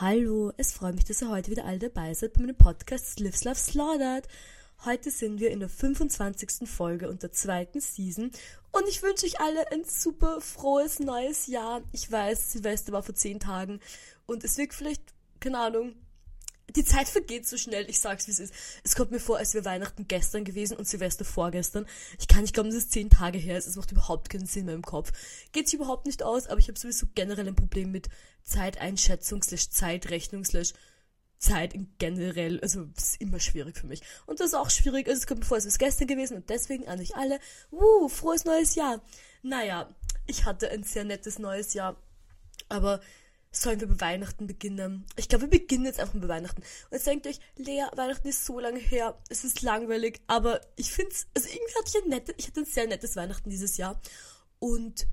Hallo, 0.00 0.50
es 0.56 0.72
freut 0.72 0.94
mich, 0.94 1.04
dass 1.04 1.20
ihr 1.20 1.28
heute 1.28 1.50
wieder 1.50 1.66
alle 1.66 1.78
dabei 1.78 2.14
seid 2.14 2.32
bei 2.32 2.40
meinem 2.40 2.56
Podcast 2.56 3.20
Lives 3.20 3.44
Love 3.44 3.56
Slaughtered. 3.56 4.26
Heute 4.86 5.10
sind 5.10 5.40
wir 5.40 5.50
in 5.50 5.60
der 5.60 5.68
25. 5.68 6.66
Folge 6.66 7.10
und 7.10 7.22
der 7.22 7.32
zweiten 7.32 7.82
Season 7.82 8.30
und 8.72 8.88
ich 8.88 9.02
wünsche 9.02 9.26
euch 9.26 9.38
alle 9.40 9.70
ein 9.70 9.84
super 9.84 10.40
frohes 10.40 11.00
neues 11.00 11.48
Jahr. 11.48 11.82
Ich 11.92 12.10
weiß, 12.10 12.50
Silvester 12.52 12.92
war 12.92 13.02
vor 13.02 13.14
zehn 13.14 13.40
Tagen 13.40 13.78
und 14.24 14.42
es 14.42 14.56
wirkt 14.56 14.72
vielleicht, 14.72 15.02
keine 15.38 15.58
Ahnung, 15.58 15.92
die 16.76 16.84
Zeit 16.84 17.08
vergeht 17.08 17.46
so 17.46 17.56
schnell, 17.56 17.88
ich 17.88 18.00
sag's 18.00 18.26
wie 18.26 18.32
es 18.32 18.40
ist. 18.40 18.54
Es 18.84 18.94
kommt 18.94 19.10
mir 19.10 19.20
vor, 19.20 19.38
als 19.38 19.54
wäre 19.54 19.64
Weihnachten 19.64 20.06
gestern 20.08 20.44
gewesen 20.44 20.76
und 20.76 20.88
Silvester 20.88 21.24
vorgestern. 21.24 21.86
Ich 22.18 22.28
kann 22.28 22.42
nicht 22.42 22.54
glauben, 22.54 22.70
dass 22.70 22.78
es 22.78 22.90
zehn 22.90 23.10
Tage 23.10 23.38
her 23.38 23.58
ist. 23.58 23.66
Es 23.66 23.76
macht 23.76 23.92
überhaupt 23.92 24.30
keinen 24.30 24.46
Sinn 24.46 24.66
mehr 24.66 24.74
im 24.74 24.82
Kopf. 24.82 25.12
Geht 25.52 25.68
sich 25.68 25.78
überhaupt 25.78 26.06
nicht 26.06 26.22
aus, 26.22 26.46
aber 26.46 26.58
ich 26.58 26.68
habe 26.68 26.78
sowieso 26.78 27.06
generell 27.14 27.48
ein 27.48 27.56
Problem 27.56 27.90
mit 27.90 28.08
Zeiteinschätzung, 28.42 29.42
slash 29.42 29.70
Zeitrechnung, 29.70 30.44
slash 30.44 30.72
Zeit 31.38 31.74
in 31.74 31.94
generell. 31.98 32.60
Also, 32.60 32.86
es 32.96 33.10
ist 33.10 33.20
immer 33.20 33.40
schwierig 33.40 33.76
für 33.76 33.86
mich. 33.86 34.02
Und 34.26 34.40
das 34.40 34.48
ist 34.48 34.54
auch 34.54 34.70
schwierig. 34.70 35.08
Also, 35.08 35.20
es 35.20 35.26
kommt 35.26 35.40
mir 35.40 35.46
vor, 35.46 35.56
es 35.56 35.64
ist 35.64 35.78
gestern 35.78 36.06
gewesen 36.06 36.36
und 36.36 36.50
deswegen 36.50 36.86
an 36.86 37.00
euch 37.00 37.16
alle. 37.16 37.40
Wuh, 37.70 38.08
frohes 38.08 38.44
neues 38.44 38.74
Jahr. 38.74 39.02
Naja, 39.42 39.88
ich 40.26 40.44
hatte 40.44 40.70
ein 40.70 40.84
sehr 40.84 41.04
nettes 41.04 41.38
neues 41.38 41.74
Jahr. 41.74 41.96
Aber 42.68 43.00
sollen 43.50 43.80
wir 43.80 43.88
bei 43.88 44.00
Weihnachten 44.00 44.46
beginnen? 44.46 45.06
Ich 45.16 45.28
glaube, 45.28 45.50
wir 45.50 45.60
beginnen 45.60 45.84
jetzt 45.84 46.00
einfach 46.00 46.18
bei 46.18 46.28
Weihnachten. 46.28 46.62
Und 46.62 46.92
jetzt 46.92 47.06
denkt 47.06 47.26
euch, 47.26 47.40
Lea, 47.56 47.84
Weihnachten 47.96 48.28
ist 48.28 48.44
so 48.44 48.60
lange 48.60 48.78
her, 48.78 49.18
es 49.28 49.44
ist 49.44 49.62
langweilig, 49.62 50.20
aber 50.26 50.60
ich 50.76 50.90
finde 50.90 51.12
es, 51.12 51.26
also 51.34 51.48
irgendwie 51.48 51.74
hatte 51.78 51.88
ich 51.88 52.02
ein 52.02 52.08
nettes, 52.08 52.34
ich 52.38 52.46
hatte 52.46 52.60
ein 52.60 52.66
sehr 52.66 52.86
nettes 52.86 53.16
Weihnachten 53.16 53.50
dieses 53.50 53.76
Jahr. 53.76 54.00
Und 54.58 55.06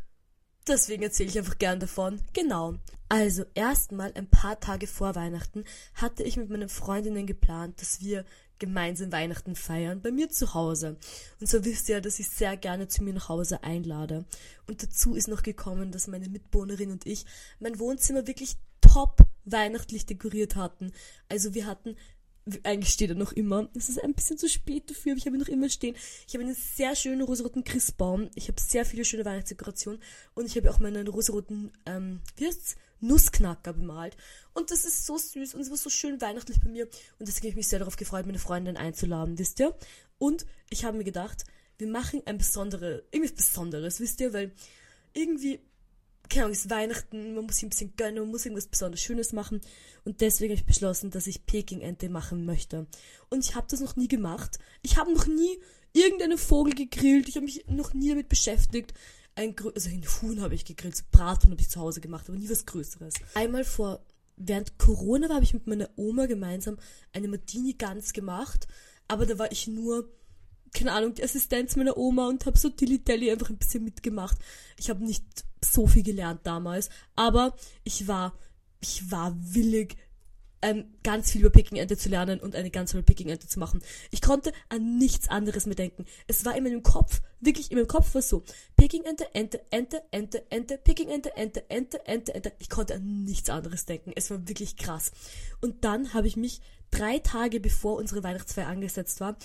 deswegen 0.67 1.03
erzähle 1.03 1.29
ich 1.29 1.37
einfach 1.37 1.57
gern 1.57 1.79
davon. 1.79 2.21
Genau. 2.33 2.75
Also, 3.09 3.45
erstmal 3.53 4.11
ein 4.15 4.29
paar 4.29 4.59
Tage 4.59 4.85
vor 4.85 5.15
Weihnachten 5.15 5.63
hatte 5.93 6.23
ich 6.23 6.35
mit 6.35 6.49
meinen 6.49 6.69
Freundinnen 6.69 7.25
geplant, 7.25 7.81
dass 7.81 8.01
wir 8.01 8.25
gemeinsam 8.59 9.11
Weihnachten 9.11 9.55
feiern, 9.55 10.01
bei 10.01 10.11
mir 10.11 10.29
zu 10.29 10.53
Hause. 10.53 10.97
Und 11.39 11.49
so 11.49 11.63
wisst 11.65 11.89
ihr, 11.89 12.01
dass 12.01 12.19
ich 12.19 12.29
sehr 12.29 12.57
gerne 12.57 12.87
zu 12.87 13.03
mir 13.03 13.13
nach 13.13 13.29
Hause 13.29 13.63
einlade. 13.63 14.25
Und 14.67 14.83
dazu 14.83 15.15
ist 15.15 15.27
noch 15.27 15.43
gekommen, 15.43 15.91
dass 15.91 16.07
meine 16.07 16.29
Mitbewohnerin 16.29 16.91
und 16.91 17.05
ich 17.05 17.25
mein 17.59 17.79
Wohnzimmer 17.79 18.27
wirklich 18.27 18.55
top 18.81 19.19
weihnachtlich 19.45 20.05
dekoriert 20.05 20.55
hatten. 20.55 20.91
Also 21.29 21.53
wir 21.53 21.65
hatten 21.65 21.95
eigentlich 22.63 22.93
steht 22.93 23.09
er 23.09 23.15
noch 23.15 23.33
immer. 23.33 23.67
Es 23.75 23.89
ist 23.89 24.01
ein 24.01 24.13
bisschen 24.13 24.37
zu 24.37 24.47
spät 24.47 24.89
dafür, 24.89 25.11
aber 25.11 25.19
ich 25.19 25.25
habe 25.25 25.35
ihn 25.35 25.41
noch 25.41 25.47
immer 25.47 25.69
stehen. 25.69 25.95
Ich 26.27 26.33
habe 26.33 26.43
einen 26.43 26.55
sehr 26.55 26.95
schönen 26.95 27.21
rosaroten 27.21 27.63
Christbaum. 27.63 28.29
Ich 28.35 28.47
habe 28.47 28.61
sehr 28.61 28.85
viele 28.85 29.05
schöne 29.05 29.25
Weihnachtsdekorationen 29.25 30.01
und 30.33 30.45
ich 30.45 30.55
habe 30.55 30.71
auch 30.71 30.79
meinen 30.79 31.07
rosaroten, 31.07 31.71
ähm, 31.85 32.21
wie 32.37 32.47
heißt's? 32.47 32.75
Nussknacker 32.99 33.73
bemalt. 33.73 34.17
Und 34.53 34.71
das 34.71 34.85
ist 34.85 35.05
so 35.05 35.17
süß 35.17 35.53
und 35.53 35.61
es 35.61 35.69
war 35.69 35.77
so 35.77 35.89
schön 35.89 36.19
weihnachtlich 36.21 36.59
bei 36.59 36.69
mir. 36.69 36.85
Und 37.19 37.27
deswegen 37.27 37.43
habe 37.43 37.49
ich 37.49 37.55
mich 37.55 37.67
sehr 37.67 37.79
darauf 37.79 37.95
gefreut, 37.95 38.25
meine 38.25 38.39
Freundin 38.39 38.77
einzuladen, 38.77 39.37
wisst 39.37 39.59
ihr? 39.59 39.75
Und 40.17 40.45
ich 40.69 40.83
habe 40.83 40.97
mir 40.97 41.03
gedacht, 41.03 41.45
wir 41.77 41.87
machen 41.87 42.21
ein 42.25 42.37
besonderes, 42.37 43.03
irgendwas 43.11 43.35
Besonderes, 43.35 43.99
wisst 43.99 44.19
ihr? 44.19 44.33
Weil 44.33 44.51
irgendwie, 45.13 45.59
keine 46.29 46.45
Ahnung, 46.45 46.53
es 46.53 46.65
ist 46.65 46.71
Weihnachten, 46.71 47.35
man 47.35 47.45
muss 47.45 47.55
sich 47.55 47.65
ein 47.65 47.69
bisschen 47.69 47.95
gönnen, 47.95 48.19
man 48.19 48.31
muss 48.31 48.45
irgendwas 48.45 48.67
besonders 48.67 49.01
Schönes 49.01 49.31
machen. 49.31 49.61
Und 50.03 50.21
deswegen 50.21 50.51
habe 50.51 50.59
ich 50.59 50.65
beschlossen, 50.65 51.11
dass 51.11 51.27
ich 51.27 51.45
Peking-Ente 51.45 52.09
machen 52.09 52.45
möchte. 52.45 52.87
Und 53.29 53.45
ich 53.45 53.55
habe 53.55 53.67
das 53.69 53.79
noch 53.79 53.95
nie 53.95 54.07
gemacht. 54.07 54.57
Ich 54.81 54.97
habe 54.97 55.13
noch 55.13 55.27
nie 55.27 55.59
irgendeinen 55.93 56.37
Vogel 56.37 56.73
gegrillt. 56.73 57.29
Ich 57.29 57.35
habe 57.35 57.45
mich 57.45 57.65
noch 57.67 57.93
nie 57.93 58.09
damit 58.09 58.29
beschäftigt 58.29 58.93
ein 59.37 59.55
also 59.75 59.89
ein 59.89 60.03
Huhn 60.21 60.41
habe 60.41 60.55
ich 60.55 60.65
gegrillt, 60.65 60.95
so 60.95 61.03
Brathuhn 61.11 61.51
habe 61.51 61.61
ich 61.61 61.69
zu 61.69 61.79
Hause 61.79 62.01
gemacht, 62.01 62.27
aber 62.27 62.37
nie 62.37 62.49
was 62.49 62.65
Größeres. 62.65 63.13
Einmal 63.35 63.63
vor, 63.63 64.03
während 64.35 64.77
Corona 64.77 65.29
habe 65.29 65.43
ich 65.43 65.53
mit 65.53 65.67
meiner 65.67 65.89
Oma 65.95 66.25
gemeinsam 66.25 66.77
eine 67.13 67.27
Martini 67.27 67.73
Gans 67.73 68.13
gemacht, 68.13 68.67
aber 69.07 69.25
da 69.25 69.37
war 69.37 69.51
ich 69.51 69.67
nur, 69.67 70.09
keine 70.73 70.91
Ahnung, 70.91 71.13
die 71.13 71.23
Assistenz 71.23 71.75
meiner 71.75 71.97
Oma 71.97 72.27
und 72.27 72.45
habe 72.45 72.57
so 72.57 72.69
Dilly 72.69 73.03
Dally 73.03 73.31
einfach 73.31 73.49
ein 73.49 73.57
bisschen 73.57 73.83
mitgemacht. 73.83 74.37
Ich 74.77 74.89
habe 74.89 75.03
nicht 75.03 75.45
so 75.63 75.87
viel 75.87 76.03
gelernt 76.03 76.41
damals, 76.43 76.89
aber 77.15 77.55
ich 77.83 78.07
war, 78.07 78.37
ich 78.79 79.11
war 79.11 79.35
willig, 79.39 79.97
ähm, 80.61 80.85
ganz 81.03 81.31
viel 81.31 81.41
über 81.41 81.49
Picking-Ente 81.49 81.97
zu 81.97 82.09
lernen 82.09 82.39
und 82.39 82.55
eine 82.55 82.71
ganz 82.71 82.91
tolle 82.91 83.03
Picking-Ente 83.03 83.47
zu 83.47 83.59
machen. 83.59 83.81
Ich 84.11 84.21
konnte 84.21 84.51
an 84.69 84.97
nichts 84.97 85.29
anderes 85.29 85.65
mehr 85.65 85.75
denken. 85.75 86.05
Es 86.27 86.45
war 86.45 86.57
in 86.57 86.63
meinem 86.63 86.83
Kopf, 86.83 87.21
wirklich 87.39 87.71
in 87.71 87.77
meinem 87.77 87.87
Kopf 87.87 88.13
war 88.13 88.19
es 88.19 88.29
so. 88.29 88.43
Picking-Ente, 88.75 89.33
Ente, 89.33 89.61
Ente, 89.69 90.03
Ente, 90.11 90.43
Ente, 90.49 90.77
Picking-Ente, 90.77 91.35
Ente, 91.35 91.69
Ente, 91.69 92.05
Ente, 92.05 92.33
Ente. 92.33 92.51
Ich 92.59 92.69
konnte 92.69 92.95
an 92.95 93.23
nichts 93.23 93.49
anderes 93.49 93.85
denken. 93.85 94.11
Es 94.15 94.31
war 94.31 94.47
wirklich 94.47 94.77
krass. 94.77 95.11
Und 95.61 95.83
dann 95.83 96.13
habe 96.13 96.27
ich 96.27 96.37
mich 96.37 96.61
drei 96.91 97.19
Tage 97.19 97.59
bevor 97.59 97.97
unsere 97.97 98.23
Weihnachtsfeier 98.23 98.67
angesetzt 98.67 99.19
war, 99.19 99.37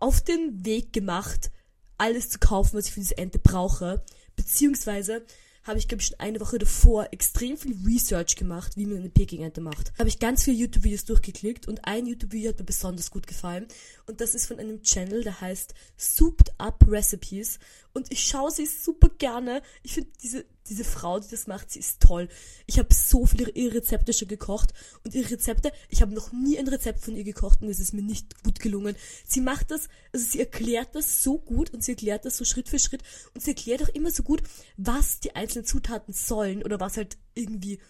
auf 0.00 0.20
den 0.20 0.64
Weg 0.64 0.92
gemacht, 0.92 1.50
alles 1.96 2.28
zu 2.28 2.38
kaufen, 2.38 2.76
was 2.76 2.86
ich 2.86 2.92
für 2.92 3.00
diese 3.00 3.18
Ente 3.18 3.38
brauche. 3.38 4.04
Beziehungsweise 4.36 5.24
habe 5.68 5.78
ich, 5.78 5.86
glaube 5.86 6.00
ich, 6.00 6.08
schon 6.08 6.18
eine 6.18 6.40
Woche 6.40 6.58
davor 6.58 7.08
extrem 7.12 7.56
viel 7.56 7.76
Research 7.86 8.36
gemacht, 8.36 8.72
wie 8.76 8.86
man 8.86 8.98
eine 8.98 9.10
Peking-Ente 9.10 9.60
macht. 9.60 9.92
Habe 9.98 10.08
ich 10.08 10.18
ganz 10.18 10.44
viele 10.44 10.56
YouTube-Videos 10.56 11.04
durchgeklickt 11.04 11.68
und 11.68 11.84
ein 11.84 12.06
YouTube-Video 12.06 12.50
hat 12.50 12.58
mir 12.58 12.64
besonders 12.64 13.10
gut 13.10 13.26
gefallen. 13.26 13.66
Und 14.06 14.20
das 14.20 14.34
ist 14.34 14.46
von 14.46 14.58
einem 14.58 14.82
Channel, 14.82 15.22
der 15.22 15.40
heißt 15.40 15.74
Souped 15.96 16.52
Up 16.58 16.84
Recipes. 16.88 17.58
Und 17.92 18.10
ich 18.10 18.26
schaue 18.26 18.50
sie 18.50 18.66
super 18.66 19.10
gerne. 19.18 19.62
Ich 19.82 19.92
finde 19.92 20.10
diese, 20.22 20.46
diese 20.68 20.84
Frau, 20.84 21.18
die 21.18 21.28
das 21.30 21.46
macht, 21.46 21.70
sie 21.70 21.78
ist 21.78 22.00
toll. 22.00 22.28
Ich 22.66 22.78
habe 22.78 22.92
so 22.92 23.26
viele 23.26 23.50
ihre 23.50 23.76
Rezepte 23.76 24.12
schon 24.12 24.28
gekocht. 24.28 24.72
Und 25.04 25.14
ihre 25.14 25.30
Rezepte, 25.30 25.72
ich 25.88 26.02
habe 26.02 26.14
noch 26.14 26.32
nie 26.32 26.58
ein 26.58 26.68
Rezept 26.68 27.00
von 27.00 27.16
ihr 27.16 27.24
gekocht 27.24 27.62
und 27.62 27.68
es 27.68 27.80
ist 27.80 27.94
mir 27.94 28.02
nicht 28.02 28.42
gut 28.44 28.60
gelungen. 28.60 28.96
Sie 29.26 29.40
macht 29.40 29.70
das, 29.70 29.88
also 30.12 30.26
sie 30.26 30.40
erklärt 30.40 30.94
das 30.94 31.22
so 31.22 31.38
gut 31.38 31.70
und 31.70 31.82
sie 31.82 31.92
erklärt 31.92 32.24
das 32.24 32.36
so 32.36 32.44
Schritt 32.44 32.68
für 32.68 32.78
Schritt. 32.78 33.02
Und 33.34 33.42
sie 33.42 33.50
erklärt 33.50 33.82
auch 33.82 33.94
immer 33.94 34.10
so 34.10 34.22
gut, 34.22 34.42
was 34.76 35.20
die 35.20 35.34
einzelnen 35.34 35.66
Zutaten 35.66 36.12
sollen 36.12 36.62
oder 36.62 36.80
was 36.80 36.96
halt 36.96 37.18
irgendwie 37.34 37.80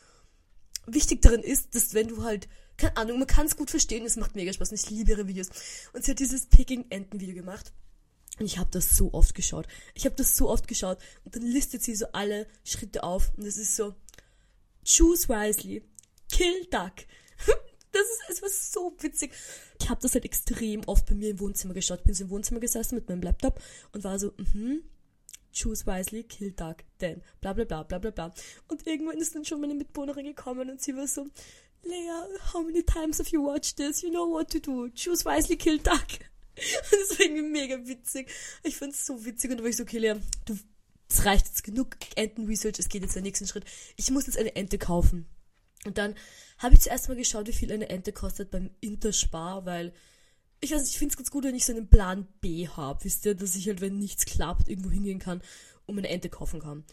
wichtig 0.86 1.22
darin 1.22 1.42
ist, 1.42 1.74
dass 1.74 1.94
wenn 1.94 2.08
du 2.08 2.22
halt, 2.22 2.48
keine 2.76 2.96
Ahnung, 2.96 3.18
man 3.18 3.28
kann 3.28 3.46
es 3.46 3.56
gut 3.56 3.70
verstehen, 3.70 4.06
es 4.06 4.16
macht 4.16 4.36
mega 4.36 4.52
Spaß 4.52 4.70
und 4.70 4.80
ich 4.80 4.90
liebe 4.90 5.10
ihre 5.12 5.28
Videos. 5.28 5.48
Und 5.92 6.04
sie 6.04 6.12
hat 6.12 6.18
dieses 6.18 6.46
Peking-Enten-Video 6.46 7.34
gemacht. 7.34 7.72
Ich 8.46 8.58
habe 8.58 8.70
das 8.70 8.96
so 8.96 9.12
oft 9.12 9.34
geschaut. 9.34 9.66
Ich 9.94 10.04
habe 10.04 10.14
das 10.16 10.36
so 10.36 10.48
oft 10.48 10.68
geschaut. 10.68 10.98
Und 11.24 11.36
dann 11.36 11.42
listet 11.42 11.82
sie 11.82 11.94
so 11.94 12.06
alle 12.12 12.46
Schritte 12.64 13.02
auf. 13.02 13.32
Und 13.36 13.44
es 13.44 13.56
ist 13.56 13.76
so, 13.76 13.94
choose 14.84 15.28
wisely, 15.28 15.82
kill 16.30 16.66
duck. 16.70 16.92
Das 17.90 18.02
ist, 18.02 18.20
es 18.28 18.42
war 18.42 18.48
so 18.50 18.96
witzig. 19.02 19.32
Ich 19.80 19.88
habe 19.88 20.00
das 20.02 20.12
halt 20.12 20.26
extrem 20.26 20.82
oft 20.86 21.06
bei 21.06 21.14
mir 21.14 21.30
im 21.30 21.40
Wohnzimmer 21.40 21.72
geschaut. 21.72 22.04
Bin 22.04 22.12
so 22.12 22.24
im 22.24 22.30
Wohnzimmer 22.30 22.60
gesessen 22.60 22.96
mit 22.96 23.08
meinem 23.08 23.22
Laptop 23.22 23.62
und 23.92 24.04
war 24.04 24.18
so, 24.18 24.34
mhm, 24.36 24.82
choose 25.54 25.86
wisely, 25.86 26.24
kill 26.24 26.52
duck, 26.52 26.84
then, 26.98 27.22
bla 27.40 27.54
bla 27.54 27.64
bla 27.64 27.82
bla 27.84 27.98
bla 27.98 28.10
bla. 28.10 28.34
Und 28.68 28.86
irgendwann 28.86 29.16
ist 29.16 29.34
dann 29.34 29.46
schon 29.46 29.62
meine 29.62 29.74
Mitbewohnerin 29.74 30.26
gekommen 30.26 30.68
und 30.68 30.82
sie 30.82 30.94
war 30.96 31.06
so, 31.06 31.26
Lea, 31.82 32.10
how 32.52 32.62
many 32.62 32.82
times 32.82 33.18
have 33.18 33.30
you 33.30 33.42
watched 33.42 33.76
this? 33.76 34.02
You 34.02 34.10
know 34.10 34.30
what 34.30 34.50
to 34.50 34.58
do. 34.58 34.90
Choose 34.90 35.24
wisely, 35.24 35.56
kill 35.56 35.78
duck. 35.78 36.20
Das 36.90 37.18
war 37.18 37.26
irgendwie 37.26 37.42
mega 37.42 37.86
witzig. 37.86 38.30
Ich 38.62 38.76
fand 38.76 38.94
es 38.94 39.06
so 39.06 39.24
witzig 39.24 39.50
und 39.50 39.58
da 39.58 39.62
war 39.62 39.70
ich 39.70 39.76
so, 39.76 39.82
okay, 39.82 39.98
Lea, 39.98 40.14
du, 40.44 40.58
es 41.08 41.24
reicht 41.24 41.46
jetzt 41.46 41.64
genug 41.64 41.96
Enten-Research, 42.16 42.78
es 42.78 42.88
geht 42.88 43.02
jetzt 43.02 43.16
den 43.16 43.22
nächsten 43.22 43.46
Schritt. 43.46 43.64
Ich 43.96 44.10
muss 44.10 44.26
jetzt 44.26 44.38
eine 44.38 44.54
Ente 44.56 44.78
kaufen. 44.78 45.26
Und 45.84 45.96
dann 45.96 46.14
habe 46.58 46.74
ich 46.74 46.80
zuerst 46.80 47.08
mal 47.08 47.16
geschaut, 47.16 47.46
wie 47.46 47.52
viel 47.52 47.72
eine 47.72 47.88
Ente 47.88 48.12
kostet 48.12 48.50
beim 48.50 48.70
Interspar, 48.80 49.64
weil 49.64 49.92
ich 50.60 50.72
weiß 50.72 50.88
ich 50.88 50.98
finde 50.98 51.12
es 51.12 51.16
ganz 51.16 51.30
gut, 51.30 51.44
wenn 51.44 51.54
ich 51.54 51.64
so 51.64 51.72
einen 51.72 51.88
Plan 51.88 52.26
B 52.40 52.68
habe, 52.68 53.04
wisst 53.04 53.24
ihr, 53.26 53.34
dass 53.34 53.54
ich 53.54 53.68
halt, 53.68 53.80
wenn 53.80 53.98
nichts 53.98 54.26
klappt, 54.26 54.68
irgendwo 54.68 54.90
hingehen 54.90 55.20
kann 55.20 55.40
und 55.86 55.98
eine 55.98 56.08
Ente 56.08 56.28
kaufen 56.28 56.60
kann. 56.60 56.84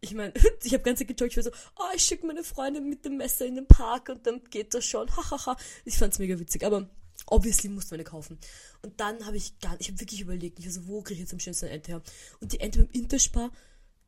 Ich 0.00 0.12
meine, 0.14 0.34
ich 0.62 0.74
habe 0.74 0.82
ganz 0.82 1.00
gejoggt, 1.00 1.22
ich 1.22 1.36
war 1.36 1.44
so, 1.44 1.50
oh, 1.76 1.94
ich 1.94 2.02
schicke 2.02 2.26
meine 2.26 2.44
Freundin 2.44 2.88
mit 2.88 3.04
dem 3.04 3.16
Messer 3.16 3.46
in 3.46 3.54
den 3.54 3.66
Park 3.66 4.10
und 4.10 4.26
dann 4.26 4.44
geht 4.50 4.74
das 4.74 4.84
schon, 4.84 5.08
hahaha. 5.16 5.56
ich 5.84 5.96
fand's 5.96 6.18
mega 6.18 6.38
witzig, 6.38 6.64
aber 6.64 6.90
obviously 7.26 7.68
musste 7.68 7.94
man 7.94 8.00
eine 8.00 8.10
kaufen. 8.10 8.38
Und 8.82 9.00
dann 9.00 9.26
habe 9.26 9.36
ich 9.36 9.58
gar 9.60 9.78
ich 9.80 9.88
habe 9.88 10.00
wirklich 10.00 10.20
überlegt, 10.20 10.58
ich 10.58 10.72
so, 10.72 10.86
wo 10.86 11.02
kriege 11.02 11.14
ich 11.14 11.20
jetzt 11.20 11.32
am 11.32 11.40
schönsten 11.40 11.66
eine 11.66 11.74
Ente 11.76 11.92
her? 11.92 12.02
Und 12.40 12.52
die 12.52 12.60
Ente 12.60 12.80
beim 12.80 12.90
Interspar, 12.92 13.50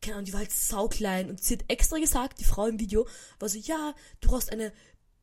keine 0.01 0.17
Ahnung, 0.17 0.27
die 0.27 0.33
war 0.33 0.41
halt 0.41 0.53
sauklein 0.53 1.31
und 1.31 1.43
sie 1.43 1.55
hat 1.55 1.65
extra 1.69 1.99
gesagt, 1.99 2.41
die 2.41 2.45
Frau 2.45 2.67
im 2.67 2.79
Video, 2.79 3.07
war 3.39 3.49
so, 3.49 3.59
ja, 3.59 3.95
du 4.21 4.29
brauchst 4.29 4.53
eine 4.53 4.73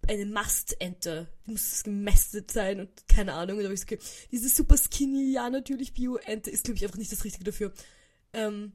eine 0.08 0.26
Mastente. 0.26 1.28
Die 1.46 1.52
muss 1.52 1.84
gemästet 1.84 2.52
sein 2.52 2.80
und 2.80 2.90
keine 3.08 3.34
Ahnung. 3.34 3.58
Und 3.58 3.64
da 3.64 3.72
ich 3.72 3.80
so, 3.80 3.86
okay, 3.86 4.00
diese 4.32 4.50
super 4.50 4.78
skinny, 4.78 5.32
ja, 5.32 5.50
natürlich 5.50 5.94
Bio-Ente 5.94 6.50
ist, 6.50 6.66
glaube 6.66 6.78
ich, 6.78 6.84
einfach 6.84 6.98
nicht 6.98 7.12
das 7.12 7.24
Richtige 7.24 7.46
dafür. 7.46 7.74
Ähm, 8.34 8.74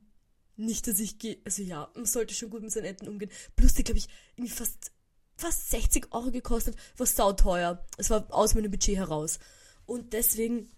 nicht, 0.56 0.86
dass 0.86 0.98
ich 0.98 1.18
gehe, 1.18 1.38
also 1.44 1.62
ja, 1.62 1.90
man 1.94 2.04
sollte 2.04 2.34
schon 2.34 2.50
gut 2.50 2.62
mit 2.62 2.72
seinen 2.72 2.86
Enten 2.86 3.08
umgehen. 3.08 3.30
Plus, 3.56 3.74
die, 3.74 3.84
glaube 3.84 3.98
ich, 3.98 4.08
irgendwie 4.36 4.52
fast, 4.52 4.92
fast 5.38 5.70
60 5.70 6.12
Euro 6.12 6.30
gekostet, 6.30 6.76
war 6.96 7.06
sauteuer. 7.06 7.84
Es 7.96 8.10
war 8.10 8.26
aus 8.30 8.54
meinem 8.54 8.70
Budget 8.70 8.96
heraus. 8.96 9.38
Und 9.86 10.12
deswegen 10.12 10.68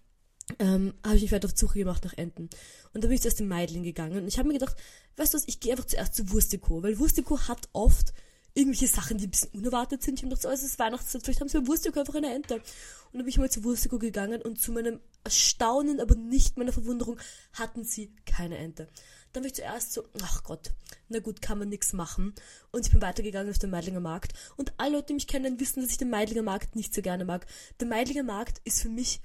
ähm, 0.59 0.95
habe 1.05 1.17
ich 1.17 1.23
mich 1.23 1.33
weiter 1.33 1.49
auf 1.49 1.57
Suche 1.57 1.79
gemacht 1.79 2.05
nach 2.05 2.15
Enten. 2.17 2.51
Und 2.93 3.03
da 3.03 3.09
bin 3.09 3.15
ich 3.15 3.23
zuerst 3.23 3.41
in 3.41 3.49
Meidling 3.49 3.83
gegangen. 3.83 4.19
Und 4.19 4.29
ich 4.29 4.39
habe 4.39 4.49
mir 4.49 4.55
gedacht, 4.55 4.77
weißt 5.17 5.35
du 5.35 5.39
was, 5.39 5.49
ich 5.49 5.61
gehe 5.61 5.73
einfach 5.73 5.87
zuerst 5.87 6.15
zu 6.15 6.31
Wursteko, 6.31 6.83
weil 6.83 6.99
Wursteko 6.99 7.41
hat 7.41 7.69
oft 7.73 8.13
irgendwelche 8.55 8.89
Sachen, 8.89 9.19
die 9.19 9.27
ein 9.27 9.31
bisschen 9.31 9.51
unerwartet 9.53 10.03
sind. 10.03 10.15
Ich 10.15 10.23
habe 10.23 10.31
gedacht, 10.31 10.43
so, 10.43 10.51
es 10.51 10.63
ist 10.63 10.79
Weihnachtszeit, 10.79 11.23
vielleicht 11.23 11.41
haben 11.41 11.49
sie 11.49 11.59
mir 11.59 11.67
Wurstiko 11.69 12.01
einfach 12.01 12.17
eine 12.17 12.35
Ente. 12.35 12.57
Und 12.57 12.65
dann 13.13 13.23
bin 13.23 13.29
ich 13.29 13.39
mal 13.39 13.51
zu 13.51 13.65
Wurstiko 13.65 13.99
gegangen 13.99 14.43
und 14.43 14.61
zu 14.61 14.73
meinem 14.73 15.01
Erstaunen, 15.25 16.01
aber 16.01 16.17
nicht 16.17 16.57
meiner 16.57 16.73
Verwunderung, 16.73 17.19
hatten 17.53 17.85
sie 17.85 18.15
keine 18.27 18.59
Ente. 18.59 18.89
Dann 19.33 19.43
war 19.43 19.49
ich 19.49 19.55
zuerst 19.55 19.93
so, 19.93 20.05
ach 20.23 20.43
Gott, 20.43 20.73
na 21.09 21.21
gut, 21.21 21.41
kann 21.41 21.59
man 21.59 21.69
nichts 21.69 21.93
machen. 21.93 22.35
Und 22.73 22.87
ich 22.87 22.93
bin 22.93 23.01
weitergegangen 23.01 23.51
auf 23.51 23.59
den 23.59 23.71
Meidlinger 23.71 24.01
Markt. 24.01 24.33
Und 24.57 24.73
alle 24.77 24.97
Leute, 24.97 25.09
die 25.09 25.15
mich 25.15 25.27
kennen, 25.27 25.61
wissen, 25.61 25.83
dass 25.83 25.93
ich 25.93 25.99
den 25.99 26.11
Meidlinger 26.11 26.43
Markt 26.43 26.77
nicht 26.77 26.95
so 26.95 27.03
gerne 27.03 27.25
mag. 27.25 27.47
Der 27.79 27.87
Meidlinger 27.87 28.25
Markt 28.25 28.61
ist 28.65 28.83
für 28.83 28.89
mich 28.89 29.21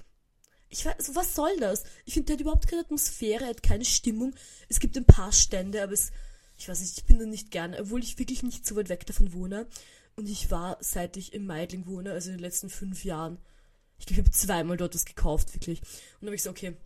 ich 0.68 0.84
weiß, 0.84 0.96
also 0.98 1.14
was 1.14 1.34
soll 1.34 1.56
das? 1.58 1.84
Ich 2.04 2.14
finde, 2.14 2.26
der 2.26 2.34
hat 2.34 2.40
überhaupt 2.40 2.68
keine 2.68 2.82
Atmosphäre, 2.82 3.46
hat 3.46 3.62
keine 3.62 3.84
Stimmung. 3.84 4.34
Es 4.68 4.80
gibt 4.80 4.96
ein 4.96 5.04
paar 5.04 5.32
Stände, 5.32 5.82
aber 5.82 5.92
es, 5.92 6.10
ich 6.58 6.68
weiß 6.68 6.80
nicht, 6.80 6.98
ich 6.98 7.04
bin 7.04 7.18
da 7.18 7.24
nicht 7.24 7.50
gerne, 7.50 7.80
obwohl 7.80 8.02
ich 8.02 8.18
wirklich 8.18 8.42
nicht 8.42 8.66
so 8.66 8.76
weit 8.76 8.88
weg 8.88 9.06
davon 9.06 9.32
wohne. 9.32 9.66
Und 10.16 10.28
ich 10.28 10.50
war, 10.50 10.78
seit 10.80 11.16
ich 11.16 11.34
im 11.34 11.46
Meidling 11.46 11.86
wohne, 11.86 12.12
also 12.12 12.30
in 12.30 12.36
den 12.36 12.42
letzten 12.42 12.70
fünf 12.70 13.04
Jahren, 13.04 13.38
ich 13.98 14.06
glaube, 14.06 14.22
ich 14.22 14.26
habe 14.26 14.36
zweimal 14.36 14.76
dort 14.76 14.94
was 14.94 15.04
gekauft, 15.04 15.54
wirklich. 15.54 15.80
Und 15.80 16.22
dann 16.22 16.28
habe 16.28 16.36
ich 16.36 16.42
so, 16.42 16.50
okay, 16.50 16.76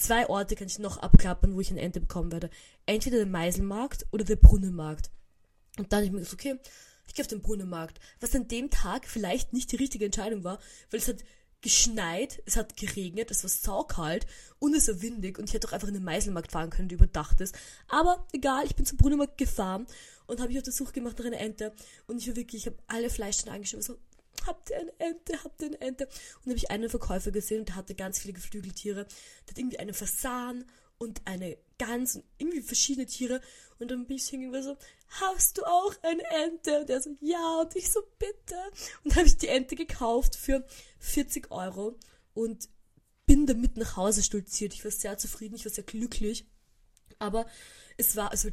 zwei 0.00 0.28
Orte 0.28 0.56
kann 0.56 0.66
ich 0.66 0.78
noch 0.78 0.98
abklappern, 0.98 1.54
wo 1.54 1.60
ich 1.60 1.70
eine 1.70 1.80
Ente 1.80 2.00
bekommen 2.00 2.32
werde. 2.32 2.50
Entweder 2.86 3.18
der 3.18 3.26
Meiselmarkt 3.26 4.06
oder 4.10 4.24
der 4.24 4.36
Brunnenmarkt. 4.36 5.10
Und 5.78 5.92
dann 5.92 6.02
ich 6.02 6.10
mir 6.10 6.18
gesagt, 6.18 6.34
okay, 6.34 6.58
ich 7.06 7.14
gehe 7.14 7.22
auf 7.22 7.28
den 7.28 7.42
Brunnenmarkt. 7.42 8.00
Was 8.20 8.34
an 8.34 8.48
dem 8.48 8.70
Tag 8.70 9.06
vielleicht 9.06 9.52
nicht 9.52 9.72
die 9.72 9.76
richtige 9.76 10.04
Entscheidung 10.04 10.44
war, 10.44 10.58
weil 10.90 11.00
es 11.00 11.08
hat 11.08 11.24
geschneit, 11.62 12.42
es 12.46 12.56
hat 12.56 12.76
geregnet, 12.76 13.30
es 13.30 13.42
war 13.42 13.50
saukalt 13.50 14.26
und 14.58 14.74
es 14.74 14.88
war 14.88 15.02
windig 15.02 15.38
und 15.38 15.48
ich 15.48 15.54
hätte 15.54 15.68
auch 15.68 15.72
einfach 15.72 15.88
in 15.88 15.94
den 15.94 16.04
Meiselmarkt 16.04 16.52
fahren 16.52 16.70
können, 16.70 16.88
der 16.88 16.96
überdacht 16.96 17.40
ist. 17.40 17.54
Aber 17.88 18.26
egal, 18.32 18.64
ich 18.64 18.76
bin 18.76 18.86
zum 18.86 18.96
Brunnenmarkt 18.96 19.36
gefahren 19.36 19.86
und 20.26 20.40
habe 20.40 20.52
ich 20.52 20.58
auf 20.58 20.64
der 20.64 20.72
Suche 20.72 20.92
gemacht 20.92 21.18
nach 21.18 21.26
einer 21.26 21.40
Ente 21.40 21.74
und 22.06 22.18
ich 22.18 22.28
war 22.28 22.36
wirklich, 22.36 22.62
ich 22.62 22.66
habe 22.66 22.82
alle 22.86 23.10
Fleischstände 23.10 23.52
angeschaut, 23.52 23.82
so, 23.82 23.98
habt 24.46 24.70
ihr 24.70 24.78
eine 24.78 24.92
Ente, 24.98 25.42
habt 25.44 25.60
ihr 25.62 25.68
eine 25.68 25.80
Ente? 25.80 26.08
Und 26.44 26.50
habe 26.50 26.56
ich 26.56 26.70
einen 26.70 26.88
Verkäufer 26.88 27.30
gesehen 27.30 27.60
und 27.60 27.68
der 27.68 27.76
hatte 27.76 27.94
ganz 27.94 28.18
viele 28.18 28.34
Geflügeltiere. 28.34 29.04
Der 29.04 29.50
hat 29.50 29.58
irgendwie 29.58 29.78
einen 29.78 29.94
Fasan 29.94 30.64
und 30.98 31.22
eine 31.24 31.56
Gans 31.78 32.16
und 32.16 32.24
irgendwie 32.38 32.60
verschiedene 32.60 33.06
Tiere. 33.06 33.40
Und 33.78 33.90
dann 33.90 34.06
bin 34.06 34.16
ich 34.16 34.28
hingegangen 34.28 34.62
so, 34.62 34.76
hast 35.08 35.58
du 35.58 35.64
auch 35.64 35.94
eine 36.02 36.22
Ente? 36.44 36.80
Und 36.80 36.88
der 36.88 37.00
so, 37.00 37.16
ja. 37.20 37.60
Und 37.60 37.74
ich 37.74 37.90
so, 37.90 38.00
bitte. 38.18 38.56
Und 39.04 39.16
habe 39.16 39.26
ich 39.26 39.38
die 39.38 39.48
Ente 39.48 39.76
gekauft 39.76 40.36
für 40.36 40.64
40 40.98 41.50
Euro 41.50 41.98
und 42.34 42.68
bin 43.26 43.46
damit 43.46 43.76
nach 43.76 43.96
Hause 43.96 44.22
stolziert. 44.22 44.74
Ich 44.74 44.84
war 44.84 44.90
sehr 44.90 45.16
zufrieden, 45.16 45.54
ich 45.54 45.64
war 45.64 45.72
sehr 45.72 45.84
glücklich. 45.84 46.46
Aber 47.18 47.46
es 47.96 48.16
war, 48.16 48.30
also 48.30 48.50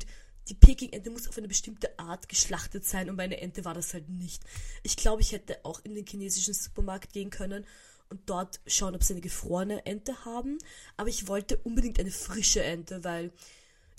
die 0.49 0.55
Peking-Ente 0.55 1.09
muss 1.09 1.27
auf 1.27 1.37
eine 1.37 1.47
bestimmte 1.47 1.97
Art 1.99 2.29
geschlachtet 2.29 2.85
sein 2.85 3.09
und 3.09 3.15
meine 3.15 3.39
Ente 3.41 3.65
war 3.65 3.73
das 3.73 3.93
halt 3.93 4.09
nicht. 4.09 4.43
Ich 4.83 4.97
glaube, 4.97 5.21
ich 5.21 5.31
hätte 5.31 5.63
auch 5.63 5.79
in 5.83 5.95
den 5.95 6.05
chinesischen 6.05 6.53
Supermarkt 6.53 7.13
gehen 7.13 7.29
können 7.29 7.65
und 8.09 8.21
dort 8.29 8.59
schauen, 8.65 8.95
ob 8.95 9.03
sie 9.03 9.13
eine 9.13 9.21
gefrorene 9.21 9.85
Ente 9.85 10.25
haben. 10.25 10.57
Aber 10.95 11.09
ich 11.09 11.27
wollte 11.27 11.57
unbedingt 11.57 11.99
eine 11.99 12.11
frische 12.11 12.63
Ente, 12.63 13.03
weil 13.03 13.31